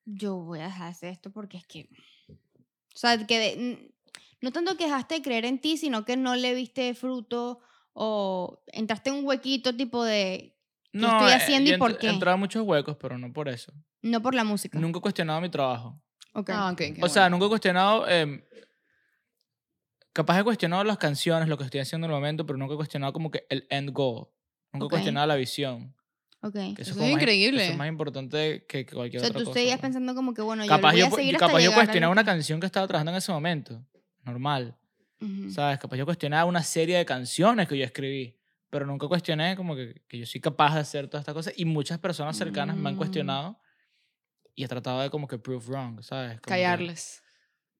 [0.09, 1.89] yo voy a dejar de hacer esto porque es que
[2.29, 3.93] o sea que de-
[4.41, 7.59] no tanto que dejaste de creer en ti sino que no le viste fruto
[7.93, 10.55] o entraste en un huequito tipo de
[10.93, 12.07] ¿qué estoy eh, haciendo yo y por qué?
[12.07, 13.73] He entrado a muchos huecos, pero no por eso.
[14.01, 16.01] no por la música Nunca he cuestionado mi trabajo.
[16.33, 16.49] Ok.
[16.53, 16.77] Ah, ok.
[16.77, 17.35] qué O sea, bueno.
[17.35, 18.07] nunca he cuestionado...
[18.07, 18.41] em,
[20.13, 22.77] capaz he cuestionado las canciones, lo que estoy haciendo en el momento, pero nunca he
[22.77, 24.27] cuestionado como que el end goal.
[24.71, 25.95] Nunca he cuestionado la visión.
[26.47, 26.75] Ok.
[26.75, 27.63] que Eso como es increíble.
[27.63, 29.59] Eso es más importante que, que o cualquier sea otra tú cosa.
[29.59, 29.81] seguías pues.
[29.81, 31.75] pensando como que bueno yo capaz voy yo, a pu- seguir hasta capaz yo a
[31.75, 33.83] cuestionaba una que- canción que estaba trabajando en ese momento.
[34.23, 34.75] Normal.
[35.21, 35.49] Ujú.
[35.51, 35.79] ¿Sabes?
[35.79, 38.35] Capaz yo cuestionaba una serie de canciones que yo escribí,
[38.69, 41.65] pero nunca cuestioné como que, que yo soy capaz de hacer todas estas cosas y
[41.65, 42.97] muchas personas cercanas me han Mm.
[42.97, 43.59] cuestionado
[44.55, 46.31] y he tratado de como que prove wrong, ¿sabes?
[46.33, 47.21] Como que- Callarles.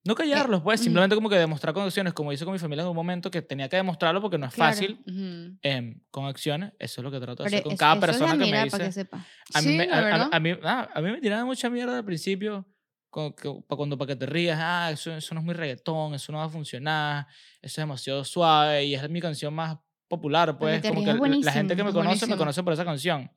[0.08, 2.90] No callarlos, pues, simplemente como que demostrar con acciones, como hice con mi familia en
[2.90, 4.72] un momento que tenía que demostrarlo porque no es Claro.
[4.74, 5.58] fácil Ujú.
[5.62, 6.72] em, con acciones.
[6.80, 8.46] Eso es lo que trato de Pero hacer con eso- cada eso es persona que
[8.46, 8.78] me para dice.
[8.80, 9.26] que sepa.
[9.54, 10.30] A mí, Sí, me, la a- a- verdad.
[10.32, 12.66] a mí, ah, a mí me tiraban mucha mierda al principio.
[13.10, 16.14] cu- cu- pa- Cuando para que te rías, ah, eso, eso no es muy reggaetón,
[16.14, 17.26] eso no va a funcionar,
[17.62, 19.78] eso es demasiado suave y es mi canción más
[20.10, 22.18] popular, pues te como rías que es la- la gente que me es conoce me
[22.36, 22.38] buenísimo.
[22.38, 23.32] conoce por esa canción.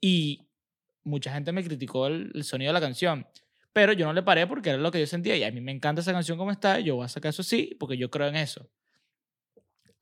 [0.00, 0.48] Y
[1.04, 3.26] mucha gente me criticó el, el sonido de la canción,
[3.72, 5.72] pero yo no le paré porque era lo que yo sentía y a mí me
[5.72, 8.36] encanta esa canción como está, yo voy a sacar eso sí, porque yo creo en
[8.36, 8.68] eso.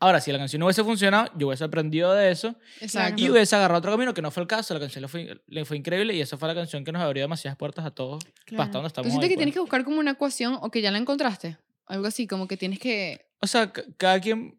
[0.03, 3.21] Ahora, si la canción no hubiese funcionado, yo hubiese aprendido de eso Exacto.
[3.23, 4.73] y hubiese agarrado otro camino que no fue el caso.
[4.73, 7.23] La canción le fue, le fue increíble y esa fue la canción que nos abrió
[7.23, 8.63] demasiadas puertas a todos para Claro.
[8.63, 9.39] hasta donde ¿Tú estamos sientes hoy, que pues.
[9.41, 11.59] tienes que buscar como una ecuación o que ya la encontraste?
[11.85, 13.27] Algo así, como que tienes que...
[13.43, 14.59] O sea, ca- cada quien...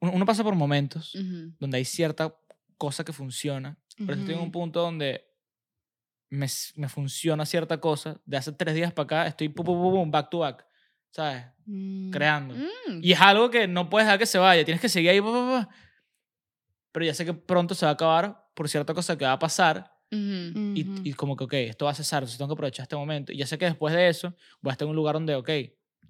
[0.00, 1.12] Uno, pasa por momentos
[1.60, 2.34] donde hay cierta
[2.76, 5.24] cosa que funciona, pero yo estoy en un punto donde
[6.34, 8.20] me, funciona cierta cosa.
[8.24, 10.66] De hace tres días para acá estoy pum, pum, pum, pum, back to back,
[11.10, 11.44] ¿sabes?
[11.66, 12.10] Mm.
[12.10, 12.54] Creando.
[12.54, 13.00] Mm.
[13.02, 15.20] Y es algo que no puedes dejar que se vaya, tienes que seguir ahí.
[15.20, 15.68] pa, pa, pa.
[16.92, 19.38] Pero ya sé que pronto se va a acabar por cierta cosa que va a
[19.38, 23.32] pasar y, como que, ok, esto va a cesar, entonces tengo que aprovechar este momento.
[23.32, 25.48] Y ya sé que después de eso voy a estar en un lugar donde, ok,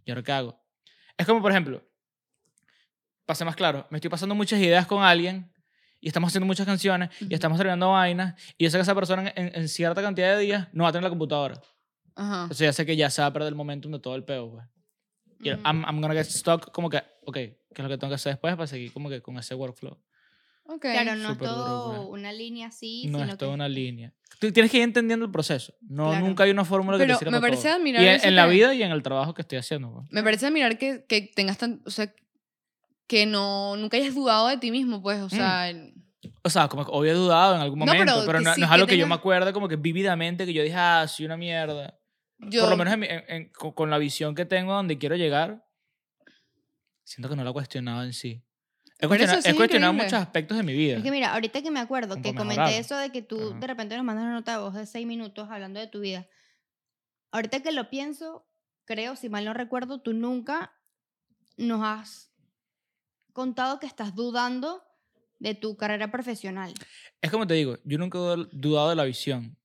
[0.05, 0.63] ¿y ahora qué hago?
[1.17, 1.83] Es como, por ejemplo,
[3.25, 5.54] pase más claro, me estoy pasando muchas ideas con alguien
[6.05, 7.35] y estamos haciendo muchas canciones y Ujú.
[7.35, 10.69] estamos terminando vainas y yo sé que esa persona en, en cierta cantidad de días
[10.73, 11.61] no va a tener la computadora.
[12.15, 12.43] Ajá.
[12.43, 14.51] Entonces ya sé que ya se va a perder el momentum de todo el peo,
[14.53, 14.67] pues.
[15.41, 15.63] Y Ujú.
[15.65, 18.33] I'm, I'm gonna get stuck como que, ok, ¿qué es lo que tengo que hacer
[18.35, 19.99] después para seguir como que con ese workflow?
[20.67, 20.81] Ok.
[20.83, 22.21] Claro, no es Súper duro, todo pues.
[22.21, 24.13] una línea así, no sino es toda que- una línea.
[24.39, 25.75] Tú tienes que ir entendiendo el proceso.
[25.81, 26.27] No, Claro.
[26.27, 27.75] nunca hay una fórmula que Pero te sirva me parece todo.
[27.77, 29.91] admirar Y en, en la que- vida y en el trabajo que estoy haciendo.
[29.93, 30.07] pues.
[30.11, 31.81] Me parece admirar que, que tengas tan...
[31.87, 32.13] O sea,
[33.07, 35.21] que no, nunca hayas dudado de ti mismo, pues.
[35.21, 35.71] O sea,
[36.43, 38.55] O sea, como que obvio he dudado en algún No, momento, pero pero, que no,
[38.55, 40.77] sí, no es que algo que yo me acuerde como que vívidamente, que yo dije,
[40.77, 41.99] ah, soy una mierda.
[42.39, 42.63] yo...
[42.63, 45.65] Por lo menos en en- en- con, con la visión que tengo donde quiero llegar,
[47.03, 48.43] siento que no lo he cuestionado en sí.
[48.99, 50.97] He cuestionado, sí he es cuestionado muchos aspectos de mi vida.
[50.97, 52.81] Es que mira, ahorita que me acuerdo que para comenté mejorar.
[52.81, 53.59] eso de que tú Ajá.
[53.59, 56.27] de repente nos mandas una nota de voz de seis minutos hablando de tu vida.
[57.33, 58.47] Ahorita que lo pienso,
[58.85, 60.73] creo, si mal no recuerdo, tú nunca
[61.57, 62.31] nos has
[63.35, 64.83] contado que estás dudando
[65.39, 66.73] de tu carrera profesional.
[67.21, 69.59] Es como te digo, yo nunca he dudado- de la visión.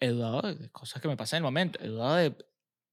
[0.00, 1.78] He dudado de cosas que me pasan en el momento.
[1.80, 2.36] He dudado de,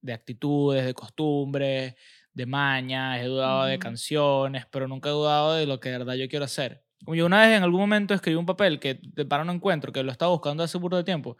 [0.01, 1.95] de actitudes, de costumbres,
[2.33, 6.13] de mañas, he dudado de canciones, pero nunca he dudado de lo que de verdad
[6.13, 6.85] yo quiero hacer.
[7.03, 8.95] Como yo una vez en algún momento escribí un papel que
[9.27, 11.35] para no encuentro, que lo estaba buscando hace burro de tiempo,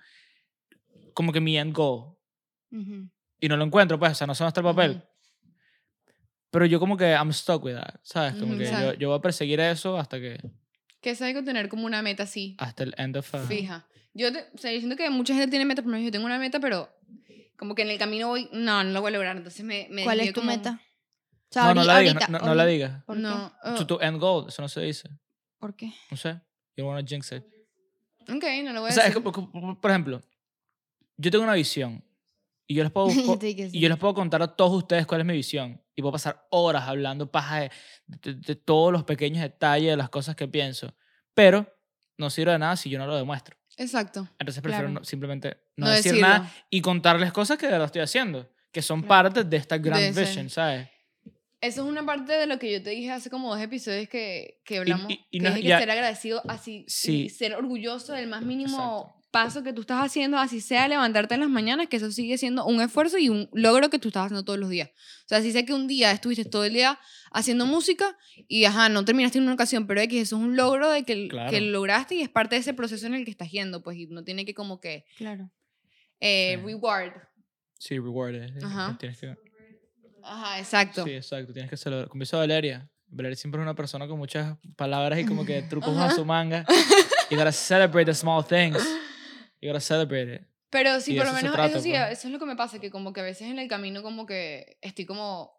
[1.13, 2.15] como que mi end goal.
[3.39, 5.03] Y no lo encuentro, pues, o sea, no sé dónde está el papel.
[6.51, 8.35] Pero yo como que I'm stuck with that, ¿sabes?
[8.35, 10.37] Como que yo, yo voy a perseguir eso hasta que,
[10.99, 12.55] Que es algo tener como una meta así.
[12.59, 13.33] hasta el end of...
[13.33, 13.87] uh, Fija.
[14.13, 16.37] Yo, te- o sea, yo siento que mucha gente tiene metas, pero yo tengo una
[16.37, 16.89] meta, pero
[17.57, 19.37] como que en el camino voy, no, no lo voy a lograr.
[19.37, 20.81] Entonces me, me ¿Cuál es tu como- meta?
[21.49, 23.03] O sea, No, no la digas, no, no- no la digas.
[23.05, 23.21] ¿Por qué?
[23.23, 23.53] No.
[23.63, 25.09] oh, To, to end goal, eso no se dice.
[25.59, 25.93] ¿Por qué?
[26.09, 26.33] No sé.
[26.75, 27.43] You don't wanna jinx it.
[28.23, 29.23] ok, no lo voy a O sea, es decir.
[29.23, 30.21] que, por- ejemplo,
[31.17, 32.03] yo tengo una visión
[32.67, 33.07] y yo les puedo,
[33.39, 36.13] que y yo les puedo contar a todos ustedes cuál es mi visión y puedo
[36.13, 37.71] pasar horas hablando paja de,
[38.07, 40.95] de- de todos los pequeños detalles de las cosas que pienso,
[41.33, 41.67] pero
[42.17, 43.57] no sirve de nada si yo no lo demuestro.
[43.77, 44.27] Exacto.
[44.39, 44.99] Entonces prefiero Claro.
[44.99, 46.27] no- simplemente no, No decir decirlo.
[46.27, 49.29] nada y contarles cosas que de verdad estoy haciendo, que son Claro.
[49.29, 50.87] parte de esta gran De vision, ¿sabes?
[51.61, 54.61] Eso es una parte de lo que yo te dije hace como dos episodios que,
[54.65, 55.11] que hablamos.
[55.11, 57.23] y- y que no es que ya- ser agradecido así Sí.
[57.25, 59.20] y ser orgulloso del más mínimo.
[59.31, 62.65] Paso que tú estás haciendo, así sea levantarte en las mañanas, que eso sigue siendo
[62.65, 64.89] un esfuerzo y un logro que tú estás haciendo todos los días.
[64.89, 66.99] O sea, si sé que un día estuviste todo el día
[67.31, 68.17] haciendo música
[68.47, 71.29] y, ajá, no terminaste en una ocasión, pero X, eso es un logro de que,
[71.29, 71.49] Claro.
[71.49, 73.97] que lo lograste y es parte de ese proceso en el que estás yendo, pues,
[73.97, 75.49] y no tiene que como que Claro.
[76.19, 76.65] eh, Sí.
[76.65, 77.13] reward.
[77.79, 78.35] Sí, reward.
[78.35, 78.97] eh, Ajá.
[78.99, 79.33] Tienes que,
[80.23, 81.03] Ajá, exacto.
[81.05, 81.53] sí, exacto.
[81.53, 82.09] Tienes que celebrar.
[82.09, 85.97] Como hizo Valeria Blair siempre es una persona con muchas palabras y como que trucos
[85.97, 86.65] a su manga.
[87.31, 88.77] You gotta celebrate the small things.
[89.61, 90.41] You gotta celebrate it.
[90.69, 92.11] Pero sí, Y por lo eso menos trata, eso sí, pues.
[92.19, 94.25] eso es lo que me pasa, que como que a veces en el camino como
[94.25, 95.53] que estoy como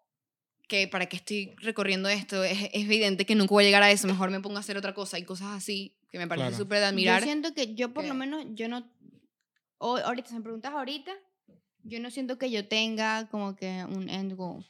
[0.68, 3.90] que para qué estoy recorriendo esto, es, es evidente que nunca voy a llegar a
[3.90, 6.57] eso, mejor me pongo a hacer otra cosa y cosas así que me parece Claro.
[6.64, 7.20] súper de admirar.
[7.20, 8.90] Yo siento que yo por que- lo menos, yo no,
[9.78, 11.12] o- ahorita, si me preguntas ahorita,
[11.82, 14.64] yo no siento que yo tenga como que un end goal.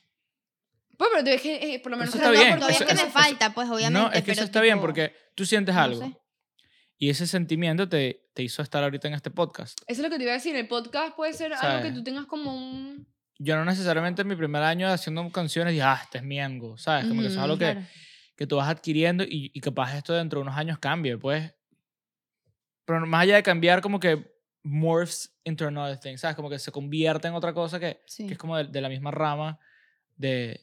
[0.98, 2.14] Pues, pero tú ves que eh, por lo menos...
[2.14, 3.98] Eso Pero está no, bien, Todavía eso- que eso- me eso- falta, pues obviamente.
[4.08, 6.00] no, es que eso pero está bien tipo, porque tú sientes no algo.
[6.00, 6.16] sé.
[7.02, 9.80] Y ese sentimiento te, te hizo estar ahorita en este podcast.
[9.88, 11.94] Eso es lo que te iba a decir, el podcast puede ser algo que ¿Sabes?
[11.94, 13.08] tú tengas como un...
[13.40, 16.78] Yo no necesariamente en mi primer año haciendo canciones dije, ah, este es mi ango,
[16.78, 17.06] ¿sabes?
[17.06, 17.80] Como que eso es algo que, Claro.
[18.36, 21.52] que tú vas adquiriendo y, y capaz esto dentro de unos años cambie, pues.
[22.84, 24.32] Pero más allá de cambiar, como que
[24.62, 26.36] morphs into another thing, ¿sabes?
[26.36, 28.28] Como que se convierte en otra cosa que, Sí.
[28.28, 29.58] que es como de, de la misma rama
[30.14, 30.60] de,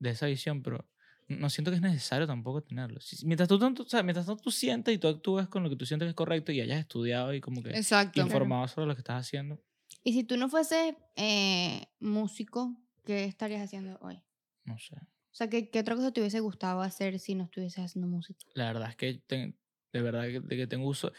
[0.00, 0.84] de esa visión, pero
[1.30, 3.00] no siento que es necesario tampoco tenerlo.
[3.00, 5.70] Si- Mientras tú, tú- o sea, mientras tú, tú sientes y tú actúes con lo
[5.70, 8.20] que tú sientes que es correcto y hayas estudiado y como que Exacto.
[8.20, 9.62] informado sobre lo que estás haciendo,
[10.02, 14.20] Y si tú no fueses eh, músico, ¿qué estarías haciendo hoy?
[14.64, 14.96] no sé.
[14.96, 18.40] O sea, ¿qué, ¿qué otra cosa te hubiese gustado hacer si no estuvieses haciendo música?
[18.54, 19.56] La verdad es que ten-
[19.92, 21.12] de verdad que, de que tengo uso.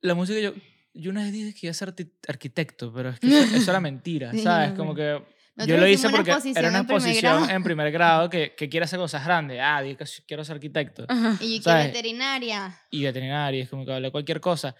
[0.00, 0.52] La música, yo,
[0.94, 1.94] yo una vez dije que iba a ser
[2.26, 4.72] arquitecto, pero es que eso, eso era mentira, ¿sabes?
[4.72, 5.22] Como que
[5.66, 7.56] yo lo hice porque era una en primer exposición grado.
[7.56, 9.58] en primer grado que, que quiere hacer cosas grandes.
[9.62, 9.96] Ah, que
[10.26, 11.04] quiero ser arquitecto.
[11.08, 11.36] Ajá.
[11.40, 11.86] Y que ¿sabes?
[11.86, 12.78] veterinaria.
[12.90, 14.74] Y veterinario, es como que hablé cualquier cosa.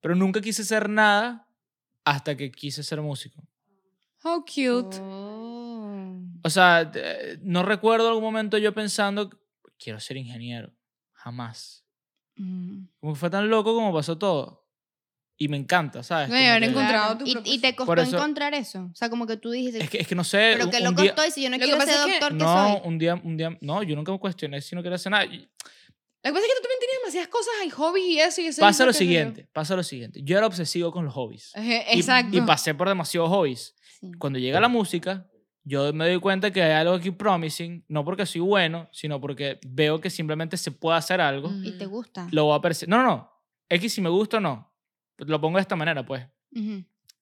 [0.00, 1.48] Pero nunca quise ser nada
[2.04, 3.42] hasta que quise ser músico.
[4.24, 4.98] How cute.
[5.00, 6.20] Oh.
[6.42, 6.90] O sea,
[7.40, 9.30] no recuerdo algún momento yo pensando,
[9.78, 10.72] quiero ser ingeniero.
[11.12, 11.84] Jamás.
[12.36, 12.86] Mm.
[12.98, 14.61] Como que fue tan loco como pasó todo.
[15.42, 16.28] Y me encanta, ¿sabes?
[16.28, 17.60] No, y haber encontrado tu y, y propósito.
[17.62, 18.88] te costó Por eso- encontrar eso.
[18.92, 20.52] O sea, como que tú dijiste, Es que, es que no sé.
[20.52, 21.88] pero un- que un lo día- costó y si yo no Lo que quiero ser
[21.88, 22.80] pasa es que- doctor, ¿qué No, soy?
[22.84, 25.24] un día, un día, no, yo nunca me cuestioné si no quería hacer nada.
[25.24, 28.40] Y Lo que pasa es que tú también tienes demasiadas cosas, hay hobbies y eso
[28.40, 28.60] y eso.
[28.60, 30.20] y Pasa lo siguiente, pasa lo siguiente.
[30.22, 31.50] Yo era obsesivo con los hobbies.
[31.56, 32.36] Y- Exacto.
[32.36, 33.74] Y, pasé por demasiados hobbies.
[34.00, 34.12] Sí.
[34.18, 35.26] Cuando llega la música,
[35.64, 39.58] yo me doy cuenta que hay algo aquí promising, no porque soy bueno, sino porque
[39.66, 41.48] veo que simplemente se puede hacer algo.
[41.48, 41.62] Ujú.
[41.64, 42.28] Y te gusta.
[42.30, 42.90] Lo voy a perseguir.
[42.90, 43.32] No, no, no.
[43.68, 44.71] X si me gusta o no.
[45.26, 46.26] Lo pongo de esta manera, pues.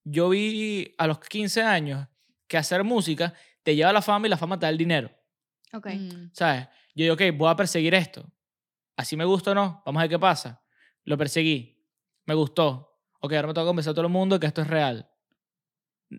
[0.04, 2.06] Yo vi a los 15 años
[2.48, 3.32] que hacer música
[3.62, 5.10] te lleva a la fama y la fama te da el dinero.
[5.72, 5.86] Ok.
[5.86, 6.30] Mm.
[6.32, 6.66] ¿Sabes?
[6.94, 8.24] Yo digo, ok, voy a perseguir esto.
[8.96, 10.62] Así me gusta o no, vamos a ver qué pasa.
[11.04, 11.84] Lo perseguí.
[12.26, 12.98] Me gustó.
[13.20, 15.08] Ok, ahora me toca convencer a todo el mundo que esto es real.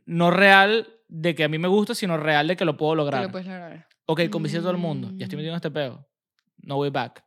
[0.06, 2.98] No real de que a mí me gusta, sino real de que lo puedo Que
[2.98, 3.24] lograr.
[3.24, 3.88] lo puedes lograr.
[4.06, 5.10] Ok, convencí a todo el mundo.
[5.16, 5.40] Ya estoy Mm.
[5.40, 6.08] metido en este peo.
[6.58, 7.24] No way back.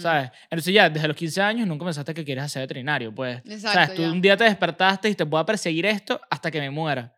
[0.00, 0.30] ¿Sabes?
[0.44, 3.38] Entonces ya, desde los 15 años nunca pensaste que quieres hacer veterinario, pues.
[3.44, 3.94] Exacto, ¿Sabes?
[3.94, 4.10] Tú ya.
[4.10, 7.14] un día te despertaste y te voy a perseguir esto hasta que me muera.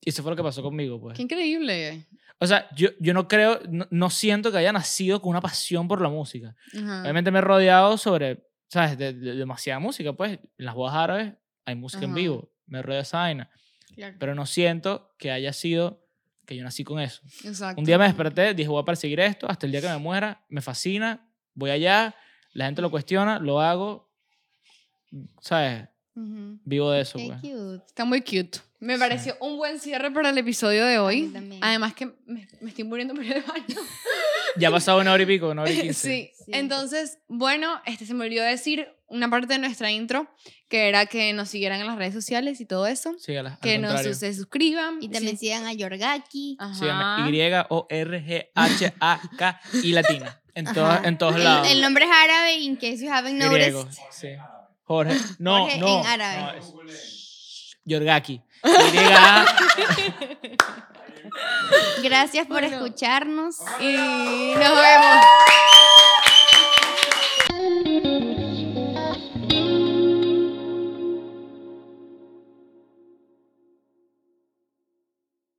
[0.00, 1.16] Y eso fue lo que pasó conmigo, pues.
[1.16, 2.06] Qué increíble.
[2.38, 5.88] O sea, yo, yo no creo, no, no siento que haya nacido con una pasión
[5.88, 6.54] por la música.
[6.74, 8.96] Obviamente me he rodeado sobre, ¿sabes?
[8.98, 10.32] De, de- demasiada música, pues.
[10.58, 11.32] En las bodas árabes
[11.64, 12.52] hay música en vivo.
[12.66, 13.50] Me rodeo de esa vaina.
[13.94, 14.16] Claro.
[14.20, 16.04] Pero no siento que haya sido
[16.44, 17.22] que yo nací con eso.
[17.42, 17.80] Exacto.
[17.80, 20.44] Un día me desperté, dije, voy a perseguir esto hasta el día que me muera.
[20.48, 21.25] Me fascina,
[21.56, 22.14] voy allá,
[22.52, 24.08] la gente lo cuestiona, lo hago.
[25.40, 25.88] ¿Sabes?
[26.14, 27.40] Vivo de eso, Qué pues.
[27.40, 27.84] cute.
[27.86, 28.58] Está muy cute.
[28.78, 29.00] Me Sí.
[29.00, 31.32] pareció un buen cierre para el episodio de A hoy.
[31.60, 33.64] Además que me, me estoy muriendo por al baño.
[34.58, 36.08] Ya ha pasado una hora y pico, una hora y quince.
[36.08, 36.32] Sí.
[36.44, 36.50] Sí.
[36.54, 40.28] Entonces, bueno, este se me olvidó decir una parte de nuestra intro,
[40.68, 43.14] que era que nos siguieran en las redes sociales y todo eso.
[43.18, 44.14] Sígala, al Que nos contrario.
[44.14, 44.98] se suscriban.
[45.00, 45.46] Y también sí.
[45.46, 46.56] sigan a Yorgaki.
[46.60, 46.74] Ajá.
[46.74, 47.30] Síganme,
[48.36, 50.40] Y-O-R-G-H-A-K y latina.
[50.54, 51.06] En, todos Ajá.
[51.08, 51.68] en todos El, lados.
[51.70, 53.60] el nombre es árabe, in case you haven't noticed.
[53.72, 54.28] Griego, sí.
[54.84, 55.14] Jorge.
[55.38, 56.00] No, Jorge no.
[56.00, 56.40] en árabe.
[56.40, 56.52] no,
[56.88, 58.40] es Yorgaki.
[58.64, 59.46] Y-A-
[62.02, 62.76] Gracias por Bueno.
[62.76, 63.56] escucharnos.
[63.80, 63.96] Y
[64.54, 65.26] nos vemos.